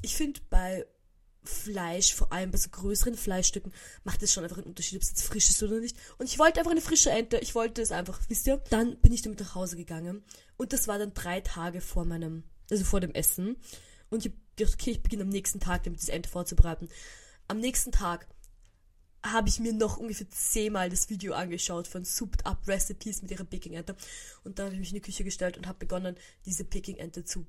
ich 0.02 0.16
finde 0.16 0.40
bei 0.50 0.86
Fleisch, 1.44 2.14
vor 2.14 2.32
allem 2.32 2.50
bei 2.50 2.58
so 2.58 2.68
größeren 2.68 3.14
Fleischstücken, 3.14 3.72
macht 4.04 4.22
es 4.22 4.32
schon 4.32 4.44
einfach 4.44 4.58
einen 4.58 4.66
Unterschied, 4.66 4.96
ob 4.96 5.02
es 5.02 5.10
jetzt 5.10 5.22
frisch 5.22 5.48
ist 5.48 5.62
oder 5.62 5.80
nicht. 5.80 5.96
Und 6.18 6.26
ich 6.26 6.38
wollte 6.38 6.58
einfach 6.58 6.72
eine 6.72 6.80
frische 6.80 7.10
Ente. 7.10 7.38
Ich 7.38 7.54
wollte 7.54 7.80
es 7.80 7.90
einfach, 7.90 8.20
wisst 8.28 8.46
ihr? 8.46 8.58
Dann 8.70 8.98
bin 9.00 9.12
ich 9.12 9.22
damit 9.22 9.40
nach 9.40 9.54
Hause 9.54 9.76
gegangen. 9.76 10.22
Und 10.56 10.72
das 10.72 10.88
war 10.88 10.98
dann 10.98 11.14
drei 11.14 11.40
Tage 11.40 11.80
vor 11.80 12.04
meinem, 12.04 12.44
also 12.70 12.84
vor 12.84 13.00
dem 13.00 13.12
Essen. 13.12 13.56
Und 14.10 14.26
ich 14.26 14.32
ich 14.64 15.02
beginne 15.02 15.22
am 15.22 15.28
nächsten 15.28 15.60
Tag 15.60 15.84
damit 15.84 16.00
das 16.00 16.08
Ente 16.08 16.28
vorzubereiten. 16.28 16.88
Am 17.46 17.58
nächsten 17.58 17.92
Tag 17.92 18.26
habe 19.22 19.48
ich 19.48 19.58
mir 19.58 19.72
noch 19.72 19.96
ungefähr 19.96 20.28
zehnmal 20.30 20.90
das 20.90 21.10
Video 21.10 21.34
angeschaut 21.34 21.88
von 21.88 22.04
Souped 22.04 22.46
Up 22.46 22.66
Recipes 22.66 23.22
mit 23.22 23.30
ihrer 23.30 23.44
Peking-Ente. 23.44 23.96
Und 24.44 24.58
dann 24.58 24.66
habe 24.66 24.74
ich 24.74 24.80
mich 24.80 24.90
in 24.90 24.96
die 24.96 25.02
Küche 25.02 25.24
gestellt 25.24 25.56
und 25.56 25.66
habe 25.66 25.78
begonnen, 25.78 26.16
diese 26.46 26.64
Peking-Ente 26.64 27.24
zu 27.24 27.46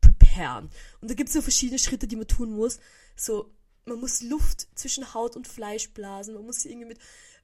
preparen. 0.00 0.68
Und 1.00 1.10
da 1.10 1.14
gibt 1.14 1.28
es 1.28 1.34
so 1.34 1.42
verschiedene 1.42 1.78
Schritte, 1.78 2.06
die 2.06 2.16
man 2.16 2.26
tun 2.26 2.52
muss. 2.52 2.80
So, 3.16 3.54
man 3.84 4.00
muss 4.00 4.22
Luft 4.22 4.68
zwischen 4.74 5.14
Haut 5.14 5.36
und 5.36 5.46
Fleisch 5.46 5.90
blasen. 5.90 6.34
Man 6.34 6.44
muss 6.44 6.62
sie 6.62 6.70
irgendwie 6.70 6.88
mit 6.88 6.98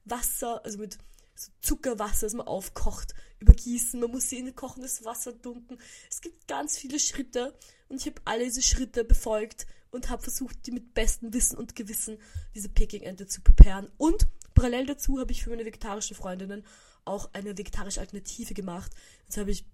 Wasser, 0.05 0.63
also 0.65 0.77
mit 0.77 0.97
so 1.35 1.51
Zuckerwasser, 1.61 2.25
das 2.25 2.33
man 2.33 2.47
aufkocht, 2.47 3.13
übergießen. 3.39 3.99
Man 3.99 4.11
muss 4.11 4.29
sie 4.29 4.39
in 4.39 4.55
kochendes 4.55 5.05
Wasser 5.05 5.31
dunken. 5.31 5.77
Es 6.09 6.21
gibt 6.21 6.47
ganz 6.47 6.77
viele 6.77 6.99
Schritte 6.99 7.57
und 7.89 7.97
ich 7.97 8.05
habe 8.05 8.21
alle 8.25 8.45
diese 8.45 8.61
Schritte 8.61 9.03
befolgt 9.03 9.67
und 9.91 10.09
habe 10.09 10.21
versucht, 10.21 10.65
die 10.65 10.71
mit 10.71 10.93
bestem 10.93 11.33
Wissen 11.33 11.57
und 11.57 11.75
Gewissen 11.75 12.17
diese 12.55 12.69
Peking-Ente 12.69 13.27
zu 13.27 13.41
preparen. 13.41 13.89
Und 13.97 14.27
parallel 14.53 14.85
dazu 14.85 15.19
habe 15.19 15.31
ich 15.31 15.43
für 15.43 15.49
meine 15.49 15.65
vegetarischen 15.65 16.15
Freundinnen 16.15 16.63
auch 17.05 17.33
eine 17.33 17.57
vegetarische 17.57 17.99
Alternative 17.99 18.53
gemacht. 18.53 18.91
Jetzt 19.25 19.37
habe 19.37 19.51
ich 19.51 19.65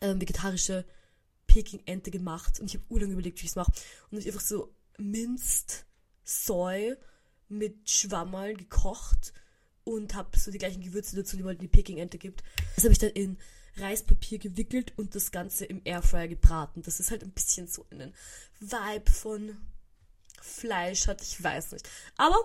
ähm, 0.00 0.20
vegetarische 0.20 0.84
Peking-Ente 1.48 2.10
gemacht 2.10 2.60
und 2.60 2.66
ich 2.66 2.74
habe 2.74 2.84
urlang 2.88 3.10
überlegt, 3.10 3.40
wie 3.40 3.46
ich 3.46 3.50
es 3.50 3.56
mache. 3.56 3.72
Und 4.10 4.18
ich 4.18 4.26
einfach 4.26 4.40
so 4.40 4.72
Minzed 4.98 5.86
Soy 6.24 6.94
mit 7.48 7.88
Schwammerl 7.88 8.54
gekocht 8.54 9.32
und 9.82 10.14
habe 10.14 10.38
so 10.38 10.50
die 10.50 10.58
gleichen 10.58 10.82
Gewürze 10.82 11.16
dazu, 11.16 11.36
die 11.36 11.42
man 11.42 11.54
in 11.54 11.60
die 11.60 11.68
Peking-Ente 11.68 12.18
gibt. 12.18 12.42
Das 12.74 12.84
habe 12.84 12.92
ich 12.92 12.98
dann 12.98 13.10
in 13.10 13.38
Reispapier 13.80 14.38
gewickelt 14.38 14.92
und 14.96 15.14
das 15.14 15.30
Ganze 15.30 15.64
im 15.64 15.80
Airfryer 15.84 16.28
gebraten. 16.28 16.82
Das 16.82 17.00
ist 17.00 17.10
halt 17.10 17.22
ein 17.22 17.30
bisschen 17.30 17.68
so 17.68 17.86
einen 17.90 18.14
Vibe 18.60 19.10
von 19.10 19.56
Fleisch 20.40 21.06
hat, 21.06 21.22
ich 21.22 21.42
weiß 21.42 21.72
nicht. 21.72 21.88
Aber 22.16 22.38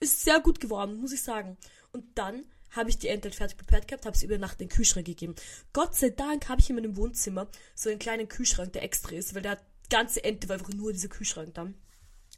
ist 0.00 0.22
sehr 0.22 0.40
gut 0.40 0.60
geworden, 0.60 1.00
muss 1.00 1.12
ich 1.12 1.22
sagen. 1.22 1.56
Und 1.92 2.04
dann 2.16 2.44
habe 2.70 2.90
ich 2.90 2.98
die 2.98 3.08
Ente 3.08 3.30
fertig 3.30 3.56
prepared 3.56 3.88
gehabt, 3.88 4.06
habe 4.06 4.16
sie 4.16 4.26
über 4.26 4.38
Nacht 4.38 4.60
in 4.60 4.68
den 4.68 4.74
Kühlschrank 4.74 5.06
gegeben. 5.06 5.34
Gott 5.72 5.94
sei 5.96 6.10
Dank 6.10 6.48
habe 6.48 6.60
ich 6.60 6.70
in 6.70 6.76
meinem 6.76 6.96
Wohnzimmer 6.96 7.48
so 7.74 7.90
einen 7.90 7.98
kleinen 7.98 8.28
Kühlschrank, 8.28 8.72
der 8.72 8.82
extra 8.82 9.12
ist, 9.12 9.34
weil 9.34 9.42
der 9.42 9.60
ganze 9.90 10.22
Ente 10.22 10.48
war 10.48 10.54
einfach 10.56 10.72
nur 10.72 10.92
dieser 10.92 11.08
Kühlschrank 11.08 11.54
dann. 11.54 11.74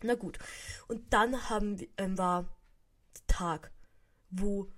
Na 0.03 0.15
gut. 0.15 0.39
Und 0.89 1.13
dann 1.13 1.51
haben, 1.51 1.79
ähm, 1.99 2.19
war 2.19 2.49
Tag, 3.27 3.71
wo 4.31 4.69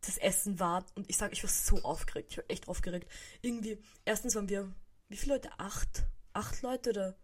das 0.00 0.18
Essen 0.18 0.58
war. 0.60 0.84
Und 0.94 1.08
ich 1.08 1.16
sage, 1.16 1.32
ich 1.32 1.42
war 1.42 1.50
so 1.50 1.82
aufgeregt. 1.82 2.32
Ich 2.32 2.38
war 2.38 2.44
echt 2.48 2.68
aufgeregt. 2.68 3.10
Irgendwie, 3.42 3.78
erstens 4.04 4.34
waren 4.34 4.48
wir, 4.48 4.72
wie 5.08 5.16
viele 5.16 5.34
Leute? 5.34 5.50
Acht? 5.58 6.04
Acht 6.32 6.62
Leute 6.62 6.90
oder 6.90 7.16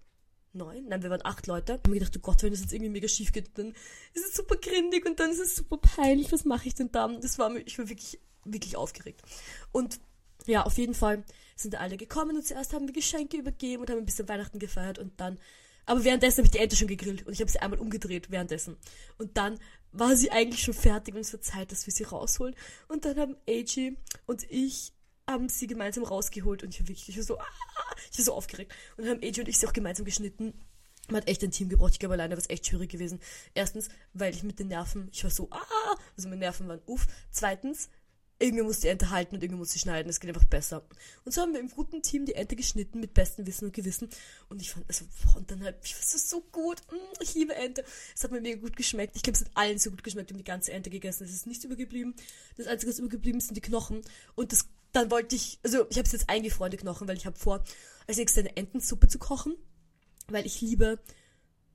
neun? 0.52 0.86
Nein, 0.88 1.02
wir 1.02 1.10
waren 1.10 1.24
acht 1.24 1.46
Leute. 1.46 1.72
Ich 1.72 1.78
habe 1.78 1.90
mir 1.90 1.98
gedacht, 1.98 2.16
oh 2.16 2.20
Gott, 2.20 2.42
wenn 2.42 2.52
das 2.52 2.60
jetzt 2.60 2.72
irgendwie 2.72 2.90
mega 2.90 3.08
schief 3.08 3.32
geht, 3.32 3.56
dann 3.58 3.74
ist 4.12 4.26
es 4.26 4.34
super 4.34 4.56
grindig 4.56 5.06
und 5.06 5.20
dann 5.20 5.30
ist 5.30 5.40
es 5.40 5.56
super 5.56 5.76
peinlich. 5.76 6.32
Was 6.32 6.44
mache 6.44 6.68
ich 6.68 6.74
denn 6.74 6.90
da? 6.92 7.08
Das 7.08 7.38
war 7.38 7.50
mir, 7.50 7.60
ich 7.60 7.78
war 7.78 7.88
wirklich, 7.88 8.18
wirklich 8.44 8.76
aufgeregt. 8.76 9.22
Und 9.72 10.00
ja, 10.46 10.64
auf 10.64 10.76
jeden 10.78 10.94
Fall 10.94 11.24
sind 11.56 11.76
alle 11.76 11.96
gekommen 11.96 12.36
und 12.36 12.46
zuerst 12.46 12.72
haben 12.72 12.86
wir 12.86 12.94
Geschenke 12.94 13.36
übergeben 13.36 13.82
und 13.82 13.90
haben 13.90 13.98
ein 13.98 14.06
bisschen 14.06 14.28
Weihnachten 14.28 14.58
gefeiert 14.58 14.98
und 14.98 15.20
dann 15.20 15.38
aber 15.86 16.04
währenddessen 16.04 16.38
habe 16.38 16.46
ich 16.46 16.52
die 16.52 16.58
Ente 16.58 16.76
schon 16.76 16.88
gegrillt 16.88 17.26
und 17.26 17.32
ich 17.32 17.40
habe 17.40 17.50
sie 17.50 17.60
einmal 17.60 17.78
umgedreht 17.78 18.30
währenddessen. 18.30 18.76
Und 19.18 19.36
dann 19.36 19.58
war 19.94 20.16
sie 20.16 20.30
eigentlich 20.30 20.62
schon 20.62 20.74
fertig 20.74 21.14
und 21.14 21.20
es 21.20 21.32
war 21.32 21.40
Zeit, 21.40 21.72
dass 21.72 21.86
wir 21.86 21.92
sie 21.92 22.04
rausholen. 22.04 22.54
Und 22.88 23.04
dann 23.04 23.16
haben 23.16 23.36
AG 23.48 23.96
und 24.26 24.50
ich 24.50 24.92
haben 25.26 25.48
sie 25.48 25.66
gemeinsam 25.66 26.04
rausgeholt 26.04 26.62
und 26.62 26.74
ich 26.74 26.80
war 26.80 26.88
wirklich 26.88 27.24
so, 27.24 27.38
ah, 27.38 27.46
ich 28.12 28.18
war 28.18 28.24
so 28.24 28.34
aufgeregt. 28.34 28.74
Und 28.96 29.06
dann 29.06 29.16
haben 29.16 29.24
AG 29.24 29.38
und 29.38 29.48
ich 29.48 29.58
sie 29.58 29.66
auch 29.66 29.72
gemeinsam 29.72 30.04
geschnitten. 30.04 30.52
Man 31.08 31.20
hat 31.20 31.28
echt 31.28 31.42
ein 31.42 31.50
Team 31.50 31.68
gebraucht. 31.68 31.92
Ich 31.92 31.98
glaube, 31.98 32.14
alleine 32.14 32.34
war 32.34 32.38
es 32.38 32.50
echt 32.50 32.66
schwierig 32.66 32.90
gewesen. 32.90 33.20
Erstens, 33.54 33.88
weil 34.14 34.34
ich 34.34 34.42
mit 34.42 34.58
den 34.58 34.68
Nerven, 34.68 35.08
ich 35.12 35.22
war 35.22 35.30
so, 35.30 35.48
ah, 35.50 35.96
also 36.16 36.28
meine 36.28 36.40
Nerven 36.40 36.66
waren 36.66 36.80
uff. 36.86 37.06
Zweitens, 37.30 37.88
irgendwie 38.38 38.64
muss 38.64 38.80
die 38.80 38.88
Ente 38.88 39.10
halten 39.10 39.36
und 39.36 39.42
irgendwie 39.42 39.58
muss 39.58 39.72
sie 39.72 39.78
schneiden. 39.78 40.10
Es 40.10 40.18
geht 40.18 40.28
einfach 40.28 40.44
besser. 40.44 40.84
Und 41.24 41.32
so 41.32 41.40
haben 41.40 41.52
wir 41.52 41.60
im 41.60 41.70
guten 41.70 42.02
Team 42.02 42.26
die 42.26 42.34
Ente 42.34 42.56
geschnitten 42.56 43.00
mit 43.00 43.14
bestem 43.14 43.46
Wissen 43.46 43.66
und 43.66 43.74
Gewissen. 43.74 44.08
Und 44.48 44.60
ich 44.60 44.72
fand, 44.72 44.86
also, 44.88 45.04
und 45.36 45.50
dann 45.50 45.62
halt, 45.62 45.76
ich 45.84 45.94
fand 45.94 46.04
es 46.04 46.28
so 46.28 46.40
gut. 46.52 46.80
Mm, 46.90 47.22
ich 47.22 47.34
liebe 47.34 47.54
Ente. 47.54 47.84
Es 48.14 48.24
hat 48.24 48.32
mir 48.32 48.40
mega 48.40 48.60
gut 48.60 48.76
geschmeckt. 48.76 49.14
Ich 49.16 49.22
glaube, 49.22 49.38
es 49.38 49.44
hat 49.44 49.50
allen 49.54 49.78
so 49.78 49.90
gut 49.90 50.02
geschmeckt. 50.02 50.30
Wir 50.30 50.34
haben 50.34 50.38
die 50.38 50.44
ganze 50.44 50.72
Ente 50.72 50.90
gegessen. 50.90 51.24
Es 51.24 51.32
ist 51.32 51.46
nichts 51.46 51.64
übergeblieben. 51.64 52.14
Das 52.56 52.66
Einzige, 52.66 52.90
was 52.90 52.98
übergeblieben 52.98 53.38
ist, 53.38 53.46
sind 53.46 53.56
die 53.56 53.60
Knochen. 53.60 54.02
Und 54.34 54.50
das, 54.50 54.66
dann 54.92 55.10
wollte 55.10 55.36
ich, 55.36 55.60
also, 55.62 55.86
ich 55.88 55.96
habe 55.96 56.06
es 56.06 56.12
jetzt 56.12 56.28
eingefroren, 56.28 56.72
die 56.72 56.76
Knochen, 56.76 57.06
weil 57.06 57.16
ich 57.16 57.26
habe 57.26 57.38
vor, 57.38 57.62
als 58.06 58.16
nächstes 58.16 58.44
eine 58.44 58.56
Entensuppe 58.56 59.06
zu 59.06 59.18
kochen. 59.18 59.54
Weil 60.26 60.44
ich 60.44 60.60
liebe 60.60 60.98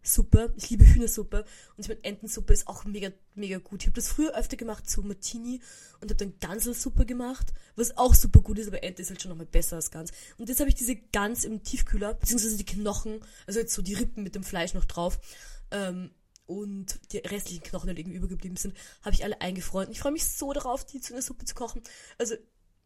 Suppe. 0.02 0.54
Ich 0.58 0.70
liebe 0.70 0.86
Hühnersuppe. 0.86 1.46
Und 1.76 1.84
ich 1.84 1.88
meine, 1.88 2.04
Entensuppe 2.04 2.54
ist 2.54 2.68
auch 2.68 2.86
mega, 2.86 3.12
mega 3.36 3.58
gut. 3.58 3.82
Ich 3.82 3.88
habe 3.88 3.96
das 3.96 4.10
früher 4.10 4.36
öfter 4.36 4.58
gemacht 4.58 4.90
zu 4.90 5.02
Martini 5.02 5.62
und 6.02 6.10
habe 6.10 6.16
dann 6.16 6.34
Ganselsuppe 6.40 7.06
gemacht, 7.06 7.54
was 7.76 7.98
auch 7.98 8.14
super 8.14 8.42
gut 8.42 8.60
ist, 8.60 8.68
aber 8.68 8.84
Ente 8.84 9.02
ist 9.02 9.10
halt 9.10 9.22
schon 9.22 9.30
nochmal 9.30 9.46
besser 9.46 9.76
als 9.76 9.92
Gans. 9.92 10.12
Und 10.38 10.50
jetzt 10.50 10.60
habe 10.60 10.70
ich 10.70 10.76
diese 10.76 10.96
Gans 10.96 11.44
im 11.44 11.64
Tiefkühler, 11.64 12.14
beziehungsweise 12.14 12.58
die 12.58 12.66
Knochen, 12.66 13.20
also 13.48 13.60
jetzt 13.60 13.74
so 13.74 13.82
die 13.82 13.94
Rippen 13.94 14.24
mit 14.24 14.36
dem 14.36 14.44
Fleisch 14.44 14.74
noch 14.74 14.86
drauf. 14.86 15.20
Ähm, 15.72 16.12
und 16.46 17.00
die 17.12 17.20
restlichen 17.20 17.62
Knochen, 17.62 17.94
die 17.94 18.02
irgendwie 18.02 18.18
übergeblieben 18.18 18.58
sind, 18.58 18.76
habe 19.04 19.14
ich 19.14 19.24
alle 19.24 19.40
eingefroren. 19.40 19.92
Ich 19.92 20.00
freue 20.00 20.14
mich 20.14 20.26
so 20.26 20.52
darauf, 20.52 20.84
die 20.84 21.00
zu 21.00 21.14
einer 21.14 21.22
Suppe 21.22 21.46
zu 21.46 21.54
kochen. 21.54 21.84
Also 22.18 22.36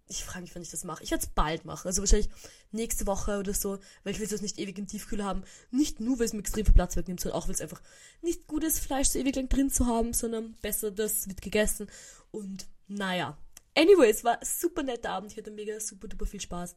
ich 0.08 0.24
frage 0.24 0.42
mich, 0.42 0.54
wann 0.54 0.62
ich 0.62 0.70
das 0.70 0.84
mache. 0.84 1.04
Ich 1.04 1.12
werde 1.12 1.24
es 1.24 1.30
bald 1.30 1.66
machen. 1.66 1.88
Also 1.88 2.02
wahrscheinlich 2.02 2.30
nächste 2.72 3.08
Woche 3.08 3.40
oder 3.40 3.54
so, 3.54 3.80
weil 4.04 4.14
ich 4.14 4.20
will 4.20 4.28
es 4.32 4.42
nicht 4.42 4.60
ewig 4.60 4.78
im 4.78 4.88
Tiefkühler 4.88 5.24
haben. 5.24 5.44
Nicht 5.72 6.00
nur, 6.00 6.20
weil 6.20 6.26
es 6.26 6.34
mir 6.34 6.40
extrem 6.40 6.66
viel 6.66 6.74
Platz 6.74 6.96
wegnimmt, 6.96 7.22
sondern 7.22 7.40
auch, 7.40 7.48
weil 7.48 7.56
es 7.56 7.62
einfach 7.62 7.82
nicht 8.22 8.48
gut 8.48 8.64
ist, 8.64 8.80
Fleisch 8.80 9.10
so 9.10 9.20
ewig 9.20 9.36
lang 9.36 9.50
drin 9.50 9.70
zu 9.70 9.88
haben, 9.88 10.14
sondern 10.14 10.56
besser, 10.62 10.92
das 10.92 11.28
wird 11.28 11.42
gegessen. 11.42 11.88
Und 12.32 12.68
naja. 12.88 13.38
Anyway, 13.76 14.10
es 14.10 14.24
war 14.24 14.40
ein 14.40 14.46
super 14.46 14.84
netter 14.84 15.10
Abend. 15.10 15.32
Ich 15.32 15.38
hatte 15.38 15.52
mega 15.52 15.80
super 15.80 16.08
duper 16.08 16.26
viel 16.26 16.42
Spaß. 16.42 16.76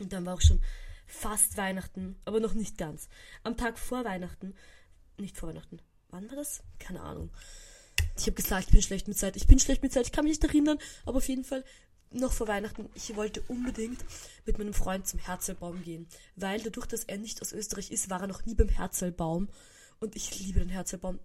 Und 0.00 0.12
dann 0.12 0.24
war 0.24 0.34
auch 0.34 0.40
schon 0.40 0.60
fast 1.06 1.56
Weihnachten, 1.56 2.16
aber 2.24 2.40
noch 2.40 2.54
nicht 2.54 2.78
ganz. 2.78 3.08
Am 3.42 3.56
Tag 3.56 3.78
vor 3.78 4.04
Weihnachten, 4.04 4.54
nicht 5.18 5.36
vor 5.36 5.50
Weihnachten, 5.50 5.80
wann 6.08 6.28
war 6.28 6.36
das? 6.36 6.62
Keine 6.78 7.02
Ahnung. 7.02 7.30
Ich 8.16 8.22
habe 8.22 8.32
gesagt, 8.32 8.66
ich 8.66 8.72
bin 8.72 8.82
schlecht 8.82 9.06
mit 9.06 9.18
Zeit. 9.18 9.36
Ich 9.36 9.46
bin 9.46 9.58
schlecht 9.58 9.82
mit 9.82 9.92
Zeit, 9.92 10.06
ich 10.06 10.12
kann 10.12 10.24
mich 10.24 10.40
nicht 10.40 10.44
erinnern, 10.44 10.78
aber 11.04 11.18
auf 11.18 11.28
jeden 11.28 11.44
Fall 11.44 11.64
noch 12.14 12.32
vor 12.32 12.48
Weihnachten, 12.48 12.88
ich 12.94 13.14
wollte 13.16 13.42
unbedingt 13.48 14.04
mit 14.46 14.58
meinem 14.58 14.74
Freund 14.74 15.06
zum 15.06 15.18
Herzlbaum 15.18 15.82
gehen, 15.82 16.06
weil 16.36 16.60
dadurch, 16.60 16.86
dass 16.86 17.04
er 17.04 17.18
nicht 17.18 17.42
aus 17.42 17.52
Österreich 17.52 17.90
ist, 17.90 18.10
war 18.10 18.20
er 18.20 18.26
noch 18.26 18.44
nie 18.46 18.54
beim 18.54 18.68
Herzlbaum 18.68 19.48
und 20.00 20.16
ich 20.16 20.38
liebe 20.38 20.60
den 20.60 20.68
Herzlbaum. 20.68 21.18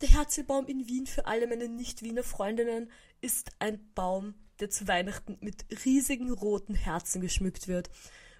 Der 0.00 0.10
Herzlbaum 0.10 0.66
in 0.66 0.86
Wien 0.86 1.06
für 1.06 1.26
alle 1.26 1.46
meine 1.48 1.68
Nicht-Wiener 1.68 2.22
Freundinnen 2.22 2.90
ist 3.20 3.50
ein 3.58 3.80
Baum, 3.94 4.34
der 4.60 4.70
zu 4.70 4.86
Weihnachten 4.86 5.38
mit 5.40 5.64
riesigen 5.84 6.30
roten 6.32 6.74
Herzen 6.74 7.20
geschmückt 7.20 7.66
wird. 7.66 7.90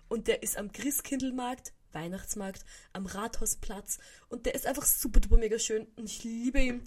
Und 0.09 0.29
der 0.29 0.43
ist 0.43 0.57
am 0.57 0.73
Christkindlmarkt, 0.73 1.73
Weihnachtsmarkt, 1.93 2.65
am 2.93 3.07
Rathausplatz. 3.07 3.99
Und 4.29 4.47
der 4.47 4.55
ist 4.55 4.67
einfach 4.67 4.87
super 4.87 5.21
duper 5.21 5.37
mega 5.37 5.59
schön. 5.59 5.87
Und 5.97 6.07
ich 6.07 6.23
liebe 6.23 6.61
ihn. 6.61 6.83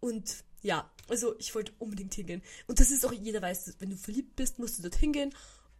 Und 0.00 0.44
ja, 0.64 0.90
also 1.08 1.38
ich 1.38 1.54
wollte 1.54 1.72
unbedingt 1.78 2.14
hingehen. 2.14 2.42
Und 2.66 2.80
das 2.80 2.90
ist 2.90 3.04
auch, 3.04 3.12
jeder 3.12 3.42
weiß, 3.42 3.76
wenn 3.78 3.90
du 3.90 3.96
verliebt 3.96 4.34
bist, 4.34 4.58
musst 4.58 4.78
du 4.78 4.82
dort 4.82 4.96
hingehen. 4.96 5.32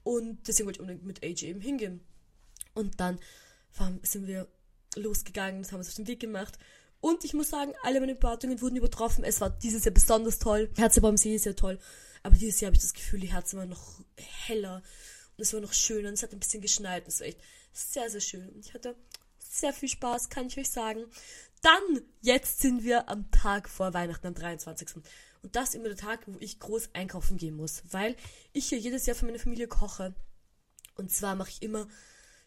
Und 0.02 0.46
deswegen 0.46 0.66
wollte 0.66 0.76
ich 0.76 0.80
unbedingt 0.82 1.06
mit 1.06 1.24
AJ 1.24 1.44
eben 1.44 1.60
hingehen. 1.60 2.00
Und 2.74 3.00
dann 3.00 3.18
sind 4.02 4.26
wir 4.26 4.46
losgegangen, 4.94 5.62
das 5.62 5.72
haben 5.72 5.78
wir 5.78 5.80
uns 5.80 5.88
auf 5.88 5.94
den 5.94 6.06
Weg 6.06 6.20
gemacht. 6.20 6.58
Und 7.00 7.24
ich 7.24 7.32
muss 7.32 7.48
sagen, 7.48 7.72
alle 7.82 8.00
meine 8.00 8.14
Bewertungen 8.14 8.60
wurden 8.60 8.76
übertroffen. 8.76 9.24
Es 9.24 9.40
war 9.40 9.50
dieses 9.50 9.84
Jahr 9.84 9.94
besonders 9.94 10.38
toll. 10.38 10.70
Herzebaumsee 10.76 11.34
ist 11.34 11.46
ja 11.46 11.54
toll. 11.54 11.78
Aber 12.22 12.36
dieses 12.36 12.60
Jahr 12.60 12.68
habe 12.68 12.76
ich 12.76 12.82
das 12.82 12.94
Gefühl, 12.94 13.20
die 13.20 13.32
Herzen 13.32 13.58
waren 13.58 13.70
noch 13.70 14.00
heller. 14.16 14.82
Und 15.36 15.42
es 15.42 15.52
war 15.54 15.60
noch 15.60 15.72
schöner. 15.72 16.08
Und 16.08 16.14
es 16.14 16.22
hat 16.22 16.32
ein 16.32 16.40
bisschen 16.40 16.62
geschneit. 16.62 17.04
Und 17.04 17.08
es 17.08 17.20
war 17.20 17.26
echt 17.26 17.40
sehr, 17.72 18.10
sehr 18.10 18.20
schön. 18.20 18.48
Und 18.50 18.66
ich 18.66 18.74
hatte 18.74 18.96
sehr 19.38 19.72
viel 19.72 19.88
Spaß, 19.88 20.28
kann 20.28 20.46
ich 20.46 20.58
euch 20.58 20.70
sagen. 20.70 21.04
Dann, 21.64 22.02
jetzt 22.20 22.60
sind 22.60 22.84
wir 22.84 23.08
am 23.08 23.30
Tag 23.30 23.70
vor 23.70 23.94
Weihnachten, 23.94 24.26
am 24.26 24.34
23. 24.34 24.96
Und 25.42 25.56
das 25.56 25.74
immer 25.74 25.88
der 25.88 25.96
Tag, 25.96 26.20
wo 26.26 26.36
ich 26.38 26.60
groß 26.60 26.90
einkaufen 26.92 27.38
gehen 27.38 27.56
muss, 27.56 27.82
weil 27.90 28.16
ich 28.52 28.66
hier 28.66 28.78
jedes 28.78 29.06
Jahr 29.06 29.16
für 29.16 29.24
meine 29.24 29.38
Familie 29.38 29.66
koche. 29.66 30.14
Und 30.94 31.10
zwar 31.10 31.36
mache 31.36 31.48
ich 31.48 31.62
immer 31.62 31.88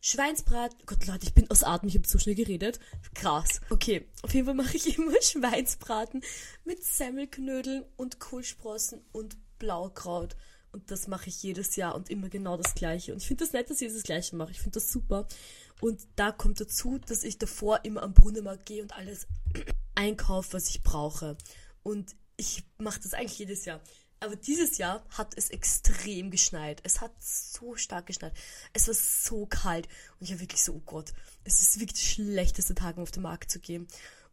Schweinsbrat. 0.02 0.76
Gott, 0.86 1.08
Leute, 1.08 1.26
ich 1.26 1.34
bin 1.34 1.50
aus 1.50 1.64
Atem, 1.64 1.90
ich 1.90 1.96
habe 1.96 2.08
so 2.08 2.20
schnell 2.20 2.36
geredet. 2.36 2.80
Krass. 3.16 3.60
Okay, 3.72 4.08
auf 4.22 4.36
jeden 4.36 4.46
Fall 4.46 4.54
mache 4.54 4.78
ich 4.78 4.98
immer 5.00 5.20
Schweinsbraten 5.20 6.22
mit 6.64 6.84
Semmelknödeln 6.84 7.86
und 7.96 8.20
Kohlsprossen 8.20 9.02
und 9.14 9.36
Blaukraut. 9.58 10.36
Und 10.72 10.92
das 10.92 11.08
mache 11.08 11.30
ich 11.30 11.42
jedes 11.42 11.76
Jahr 11.76 11.96
und 11.96 12.12
immer 12.12 12.30
genau 12.30 12.56
das 12.56 12.76
Gleiche. 12.76 13.14
Und 13.14 13.24
ich 13.24 13.28
finde 13.28 13.46
das 13.46 13.54
nett, 13.54 13.72
dass 13.72 13.82
ich 13.82 13.92
das 13.92 14.04
Gleiche 14.04 14.36
mache. 14.36 14.52
Ich 14.52 14.60
finde 14.60 14.80
das 14.80 14.92
super. 14.92 15.28
Und 15.80 16.08
da 16.16 16.32
kommt 16.32 16.60
dazu, 16.60 16.98
dass 16.98 17.24
ich 17.24 17.38
davor 17.38 17.84
immer 17.84 18.04
am 18.04 18.14
Brunnenmarkt 18.14 18.66
gehe 18.66 18.82
und 18.82 18.94
alles 18.94 19.28
einkaufe, 19.96 20.54
was 20.54 20.70
ich 20.70 20.84
brauche. 20.84 21.38
Und 21.84 22.16
ich 22.36 22.64
mache 22.78 23.00
das 23.02 23.14
eigentlich 23.14 23.40
jedes 23.40 23.66
Jahr. 23.66 23.82
Aber 24.20 24.36
dieses 24.36 24.80
Jahr 24.80 25.06
hat 25.10 25.38
es 25.38 25.50
extrem 25.50 26.32
geschneit. 26.32 26.82
Es 26.84 27.02
hat 27.02 27.12
so 27.20 27.76
stark 27.76 28.08
geschneit. 28.08 28.34
Es 28.74 28.88
war 28.88 28.96
so 28.96 29.46
kalt. 29.46 29.88
Und 30.20 30.26
ich 30.26 30.32
war 30.32 30.40
wirklich 30.40 30.64
so, 30.64 30.74
oh 30.74 30.82
Gott, 30.86 31.14
es 31.44 31.62
ist 31.62 31.80
wirklich 31.80 32.00
der 32.00 32.08
schlechteste 32.08 32.74
Tag, 32.74 32.98
um 32.98 33.04
auf 33.04 33.12
den 33.12 33.24
Markt 33.24 33.52
zu 33.52 33.60
gehen. 33.60 33.88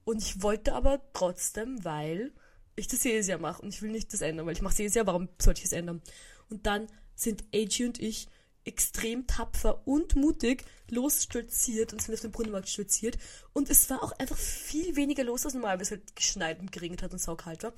Und 0.05 0.23
ich 0.23 0.43
wollte 0.43 0.73
aber 0.73 1.03
trotzdem, 1.13 1.85
weil 1.85 2.33
ich 2.77 2.89
das 2.89 3.05
jedes 3.05 3.27
Jahr 3.27 3.39
mache. 3.39 3.61
Und 3.61 3.75
ich 3.75 3.83
will 3.83 3.91
nicht 3.91 4.13
das 4.13 4.23
ändern, 4.23 4.47
weil 4.47 4.55
ich 4.55 4.63
mache 4.63 4.73
es 4.73 4.79
jedes 4.79 4.95
Jahr. 4.95 5.07
Warum 5.07 5.29
sollte 5.41 5.61
ich 5.61 5.67
es 5.67 5.73
ändern? 5.73 6.01
Und 6.49 6.67
dann 6.67 6.87
sind 7.15 7.45
AG 7.55 7.85
und 7.85 8.01
ich 8.01 8.29
extrem 8.65 9.27
tapfer 9.27 9.87
und 9.87 10.17
mutig 10.17 10.65
losstolziert 10.91 11.93
und 11.93 12.03
sind 12.03 12.15
auf 12.15 12.21
den 12.21 12.31
Brunnenmarkt 12.31 12.69
stolziert. 12.69 13.19
Und 13.53 13.71
es 13.71 13.89
war 13.91 14.03
auch 14.03 14.13
einfach 14.13 14.37
viel 14.37 14.97
weniger 14.97 15.25
los 15.25 15.45
als 15.45 15.55
normal, 15.55 15.77
weil 15.77 15.83
es 15.83 15.91
halt 15.91 16.17
geschneit 16.17 16.61
und 16.61 16.73
geregnet 16.73 17.03
hat 17.03 17.13
und 17.13 17.19
saukalt 17.19 17.63
war. 17.63 17.75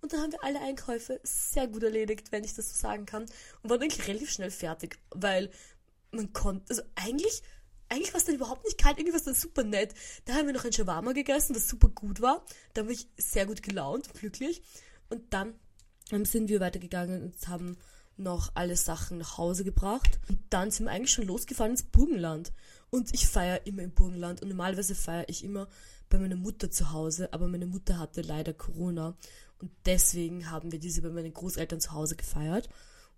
Und 0.00 0.12
dann 0.12 0.20
haben 0.20 0.32
wir 0.32 0.42
alle 0.42 0.60
Einkäufe 0.60 1.20
sehr 1.22 1.66
gut 1.66 1.82
erledigt, 1.82 2.32
wenn 2.32 2.44
ich 2.44 2.54
das 2.54 2.70
so 2.70 2.80
sagen 2.80 3.06
kann. 3.06 3.26
Und 3.62 3.70
waren 3.70 3.82
eigentlich 3.82 4.08
relativ 4.08 4.30
schnell 4.30 4.50
fertig, 4.50 4.98
weil 5.10 5.50
man 6.10 6.32
konnte, 6.32 6.64
also 6.70 6.82
eigentlich, 6.94 7.42
eigentlich 7.88 8.12
war 8.12 8.18
es 8.18 8.24
dann 8.24 8.34
überhaupt 8.34 8.64
nicht 8.64 8.78
kalt, 8.78 8.98
irgendwie 8.98 9.12
war 9.12 9.18
es 9.18 9.24
dann 9.24 9.34
super 9.34 9.62
nett. 9.62 9.94
Da 10.24 10.34
haben 10.34 10.46
wir 10.46 10.54
noch 10.54 10.64
ein 10.64 10.72
Shawarma 10.72 11.12
gegessen, 11.12 11.52
das 11.52 11.68
super 11.68 11.88
gut 11.88 12.20
war. 12.20 12.44
Da 12.72 12.84
war 12.84 12.90
ich 12.90 13.08
sehr 13.16 13.46
gut 13.46 13.62
gelaunt 13.62 14.12
glücklich. 14.14 14.62
Und 15.10 15.32
dann 15.34 15.54
sind 16.24 16.48
wir 16.48 16.60
weitergegangen 16.60 17.22
und 17.22 17.48
haben 17.48 17.76
noch 18.20 18.52
alle 18.54 18.76
Sachen 18.76 19.18
nach 19.18 19.38
Hause 19.38 19.64
gebracht. 19.64 20.20
Und 20.28 20.38
dann 20.50 20.70
sind 20.70 20.86
wir 20.86 20.92
eigentlich 20.92 21.12
schon 21.12 21.26
losgefahren 21.26 21.72
ins 21.72 21.82
Burgenland. 21.82 22.52
Und 22.90 23.12
ich 23.14 23.26
feiere 23.26 23.66
immer 23.66 23.82
im 23.82 23.92
Burgenland. 23.92 24.42
Und 24.42 24.48
normalerweise 24.48 24.94
feiere 24.94 25.28
ich 25.28 25.44
immer 25.44 25.68
bei 26.08 26.18
meiner 26.18 26.36
Mutter 26.36 26.70
zu 26.70 26.92
Hause. 26.92 27.32
Aber 27.32 27.48
meine 27.48 27.66
Mutter 27.66 27.98
hatte 27.98 28.22
leider 28.22 28.52
Corona. 28.52 29.16
Und 29.58 29.70
deswegen 29.86 30.50
haben 30.50 30.72
wir 30.72 30.78
diese 30.78 31.02
bei 31.02 31.10
meinen 31.10 31.34
Großeltern 31.34 31.80
zu 31.80 31.92
Hause 31.92 32.16
gefeiert. 32.16 32.68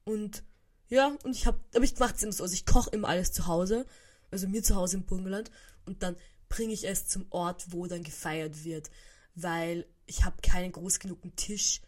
Und 0.04 0.42
ja, 0.88 1.16
und 1.24 1.36
ich 1.36 1.46
habe, 1.46 1.58
aber 1.74 1.84
ich 1.84 1.98
mache 1.98 2.14
es 2.14 2.22
immer 2.22 2.32
so. 2.32 2.42
Also 2.42 2.54
ich 2.54 2.66
koche 2.66 2.90
immer 2.90 3.08
alles 3.08 3.32
zu 3.32 3.46
Hause. 3.46 3.86
Also 4.30 4.48
mir 4.48 4.62
zu 4.62 4.76
Hause 4.76 4.96
im 4.96 5.04
Burgenland. 5.04 5.50
Und 5.86 6.02
dann 6.02 6.16
bringe 6.48 6.72
ich 6.72 6.86
es 6.86 7.06
zum 7.06 7.26
Ort, 7.30 7.72
wo 7.72 7.86
dann 7.86 8.02
gefeiert 8.02 8.64
wird. 8.64 8.90
Weil 9.34 9.86
ich 10.06 10.24
habe 10.24 10.36
keinen 10.42 10.72
groß 10.72 10.98
genugen 10.98 11.34
Tisch 11.36 11.80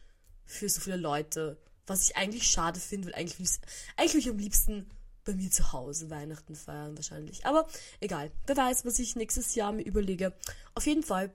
für 0.46 0.68
so 0.68 0.80
viele 0.80 0.96
Leute 0.96 1.58
was 1.86 2.04
ich 2.04 2.16
eigentlich 2.16 2.50
schade 2.50 2.80
finde, 2.80 3.08
weil 3.08 3.14
eigentlich 3.14 3.60
eigentlich 3.96 4.14
will 4.14 4.20
ich 4.20 4.28
am 4.30 4.38
liebsten 4.38 4.90
bei 5.24 5.34
mir 5.34 5.50
zu 5.50 5.72
Hause 5.72 6.10
Weihnachten 6.10 6.54
feiern 6.54 6.96
wahrscheinlich. 6.96 7.46
Aber 7.46 7.66
egal, 8.00 8.30
wer 8.46 8.56
weiß, 8.56 8.84
was 8.84 8.98
ich 8.98 9.16
nächstes 9.16 9.54
Jahr 9.54 9.72
mir 9.72 9.82
überlege. 9.82 10.32
Auf 10.74 10.86
jeden 10.86 11.02
Fall 11.02 11.32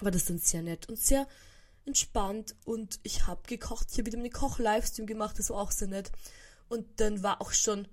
war 0.00 0.10
das 0.10 0.24
dann 0.24 0.38
sehr 0.38 0.62
nett 0.62 0.88
und 0.88 0.98
sehr 0.98 1.26
entspannt 1.84 2.54
und 2.64 3.00
ich 3.02 3.26
habe 3.26 3.42
gekocht. 3.46 3.88
Ich 3.90 3.98
habe 3.98 4.06
wieder 4.06 4.18
einen 4.18 4.30
Koch-Livestream 4.30 5.06
gemacht, 5.06 5.38
das 5.38 5.50
war 5.50 5.58
auch 5.58 5.72
sehr 5.72 5.88
nett. 5.88 6.10
Und 6.68 7.00
dann 7.00 7.22
war 7.22 7.40
auch 7.42 7.52
schon 7.52 7.88